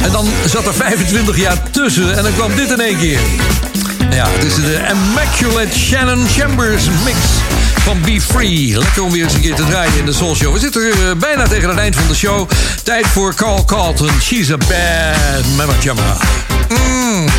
En 0.00 0.12
dan 0.12 0.28
zat 0.46 0.66
er 0.66 0.74
25 0.74 1.36
jaar 1.36 1.62
tussen 1.70 2.16
en 2.16 2.22
dan 2.22 2.34
kwam 2.34 2.54
dit 2.54 2.70
in 2.70 2.80
één 2.80 2.98
keer. 2.98 3.18
Ja, 4.10 4.26
het 4.28 4.44
is 4.44 4.54
de 4.54 4.80
Immaculate 4.90 5.78
Shannon 5.78 6.26
Chambers 6.28 6.84
mix 7.04 7.18
van 7.82 8.00
Be 8.00 8.20
Free. 8.20 8.78
Lekker 8.78 9.02
om 9.02 9.10
weer 9.10 9.24
eens 9.24 9.34
een 9.34 9.40
keer 9.40 9.54
te 9.54 9.64
draaien 9.64 9.98
in 9.98 10.06
de 10.06 10.12
Soul 10.12 10.36
Show. 10.36 10.52
We 10.52 10.58
zitten 10.58 10.82
eh, 10.82 10.98
bijna 11.18 11.46
tegen 11.46 11.68
het 11.68 11.78
eind 11.78 11.96
van 11.96 12.08
de 12.08 12.14
show. 12.14 12.48
Tijd 12.82 13.06
voor 13.06 13.34
Carl 13.34 13.64
Carlton. 13.64 14.10
She's 14.22 14.50
a 14.50 14.56
bad 14.56 15.44
mama 15.56 15.72
jamma. 15.80 16.16
Mm. 16.68 17.00
Mm. 17.20 17.29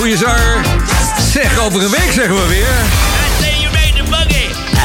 Goeie 0.00 0.16
zanger. 0.16 0.60
Zeg, 1.32 1.58
over 1.58 1.82
een 1.82 1.90
week 1.90 2.12
zeggen 2.12 2.34
we 2.34 2.46
weer. 2.48 2.68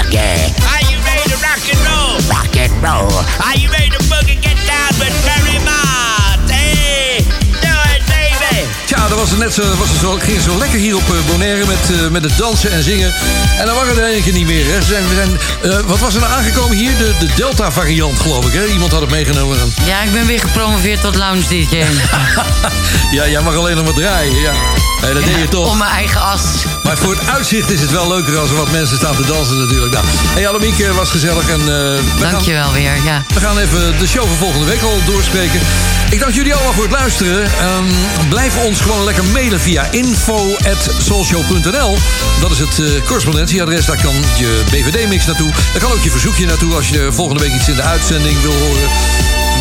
Okay. 0.06 0.54
Are 0.74 0.86
you 0.90 1.02
ready 1.04 1.30
to 1.30 1.38
rock 1.48 1.64
and 1.72 1.82
roll? 1.88 2.20
Rock 2.28 2.56
and 2.58 2.84
roll. 2.84 3.24
Are 3.40 3.60
you 3.60 3.72
ready 3.72 3.90
to 3.90 4.04
boogie 4.04 4.38
get 4.42 4.58
down 4.68 5.00
with 5.00 5.16
Barry 5.26 5.60
Mott? 5.64 6.52
Hey, 6.52 7.24
do 7.62 7.74
it, 7.94 8.02
baby. 8.06 8.68
Tja, 8.86 9.08
dat 9.08 9.18
was 9.18 9.30
het 9.30 9.40
net 9.40 9.54
zo, 9.54 9.76
was 9.78 9.90
het 9.90 10.00
zo, 10.00 10.18
ging 10.20 10.42
zo 10.42 10.58
lekker 10.58 10.80
hier 10.80 10.96
op 10.96 11.10
eh, 11.10 11.32
Bonaire 11.32 11.66
met, 11.66 12.00
eh, 12.00 12.08
met 12.08 12.24
het 12.24 12.38
dansen 12.38 12.72
en 12.72 12.84
zingen. 12.84 13.14
En 13.60 13.66
dan 13.66 13.76
waren 13.76 13.98
er 13.98 14.16
een 14.16 14.24
keer 14.24 14.34
niet 14.34 14.48
meer. 14.48 14.66
Hè. 14.66 14.82
Ze 14.82 14.88
zijn, 14.88 15.08
we 15.08 15.16
zijn, 15.16 15.40
eh, 15.72 15.80
wat 15.86 16.00
was 16.00 16.14
er 16.14 16.20
nou 16.20 16.34
aangekomen 16.34 16.78
hier? 16.78 16.98
De, 16.98 17.14
de 17.20 17.34
Delta-variant, 17.36 18.20
geloof 18.20 18.46
ik. 18.46 18.54
Hè? 18.54 18.66
Iemand 18.66 18.92
had 18.92 19.02
het 19.02 19.10
meegenomen. 19.10 19.58
Ja, 19.86 20.02
ik 20.02 20.12
ben 20.12 20.26
weer 20.26 20.40
gepromoveerd 20.40 21.02
tot 21.02 21.16
lounge 21.16 21.48
DJ. 21.48 21.84
ja, 23.18 23.28
jij 23.28 23.42
mag 23.42 23.56
alleen 23.56 23.76
nog 23.76 23.86
maar 23.86 23.94
draaien. 23.94 24.42
Ja. 24.42 24.54
Nee, 25.06 25.14
dat 25.14 25.24
deed 25.24 25.36
je 25.36 25.48
toch. 25.48 25.72
Om 25.72 25.78
mijn 25.78 25.92
eigen 25.92 26.22
as. 26.22 26.42
Maar 26.84 26.98
voor 26.98 27.16
het 27.16 27.28
uitzicht 27.28 27.70
is 27.70 27.82
het 27.82 27.92
wel 27.92 28.08
leuker 28.08 28.38
als 28.38 28.50
er 28.50 28.56
wat 28.56 28.72
mensen 28.72 28.98
staan 28.98 29.16
te 29.16 29.26
dansen 29.26 29.58
natuurlijk. 29.58 29.94
Nou, 29.94 30.06
hey 30.08 30.48
Annemiek, 30.48 30.80
eh, 30.80 30.92
was 30.92 31.10
gezellig. 31.10 31.50
En, 31.50 31.66
we 31.66 32.00
Dankjewel 32.20 32.64
gaan, 32.64 32.74
weer, 32.74 33.04
ja. 33.04 33.24
We 33.34 33.40
gaan 33.40 33.58
even 33.58 34.00
de 34.00 34.08
show 34.08 34.28
van 34.28 34.36
volgende 34.36 34.66
week 34.66 34.82
al 34.82 35.00
doorspreken. 35.06 35.60
Ik 36.10 36.20
dank 36.20 36.34
jullie 36.34 36.54
allemaal 36.54 36.74
voor 36.74 36.84
het 36.84 36.92
luisteren. 36.92 37.44
Ehm, 37.44 37.84
blijf 38.30 38.58
ons 38.58 38.82
gewoon 38.82 39.04
lekker 39.04 39.24
mailen 39.24 39.60
via 39.60 39.88
info.soulshow.nl. 39.92 41.98
Dat 42.42 42.52
is 42.52 42.60
het 42.60 42.80
eh, 42.80 42.86
correspondentieadres. 43.06 43.86
Daar 43.86 44.02
kan 44.02 44.16
je 44.38 44.62
BVD-mix 44.72 45.26
naartoe. 45.26 45.52
Daar 45.72 45.82
kan 45.82 45.92
ook 45.92 46.04
je 46.04 46.12
verzoekje 46.12 46.46
naartoe 46.46 46.76
als 46.76 46.90
je 46.90 47.08
volgende 47.12 47.44
week 47.44 47.54
iets 47.54 47.68
in 47.68 47.76
de 47.76 47.82
uitzending 47.82 48.42
wil 48.42 48.54
horen. 48.54 48.90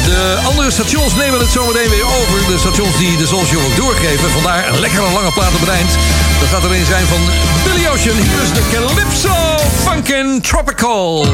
De 0.04 0.38
andere 0.48 0.70
stations 0.70 1.14
nemen 1.14 1.38
het 1.38 1.50
zometeen 1.50 1.90
weer 1.90 2.06
over. 2.06 2.46
De 2.46 2.58
stations 2.58 2.96
die 2.98 3.16
de 3.16 3.26
Show 3.26 3.64
ook 3.64 3.76
doorgeven. 3.76 4.30
Vandaar 4.30 4.68
een 4.68 4.80
lekkere 4.80 5.10
lange 5.12 5.32
plaat 5.32 5.54
op 5.54 5.60
het 5.60 5.68
eind. 5.68 5.90
Dat 6.40 6.48
gaat 6.48 6.64
er 6.64 6.72
een 6.72 6.86
zijn 6.86 7.06
van 7.06 7.20
Billy 7.64 7.86
Ocean. 7.86 8.16
Hier 8.16 8.42
is 8.42 8.52
de 8.52 8.62
Calypso 8.72 9.36
Funkin' 9.84 10.40
Tropical. 10.40 11.26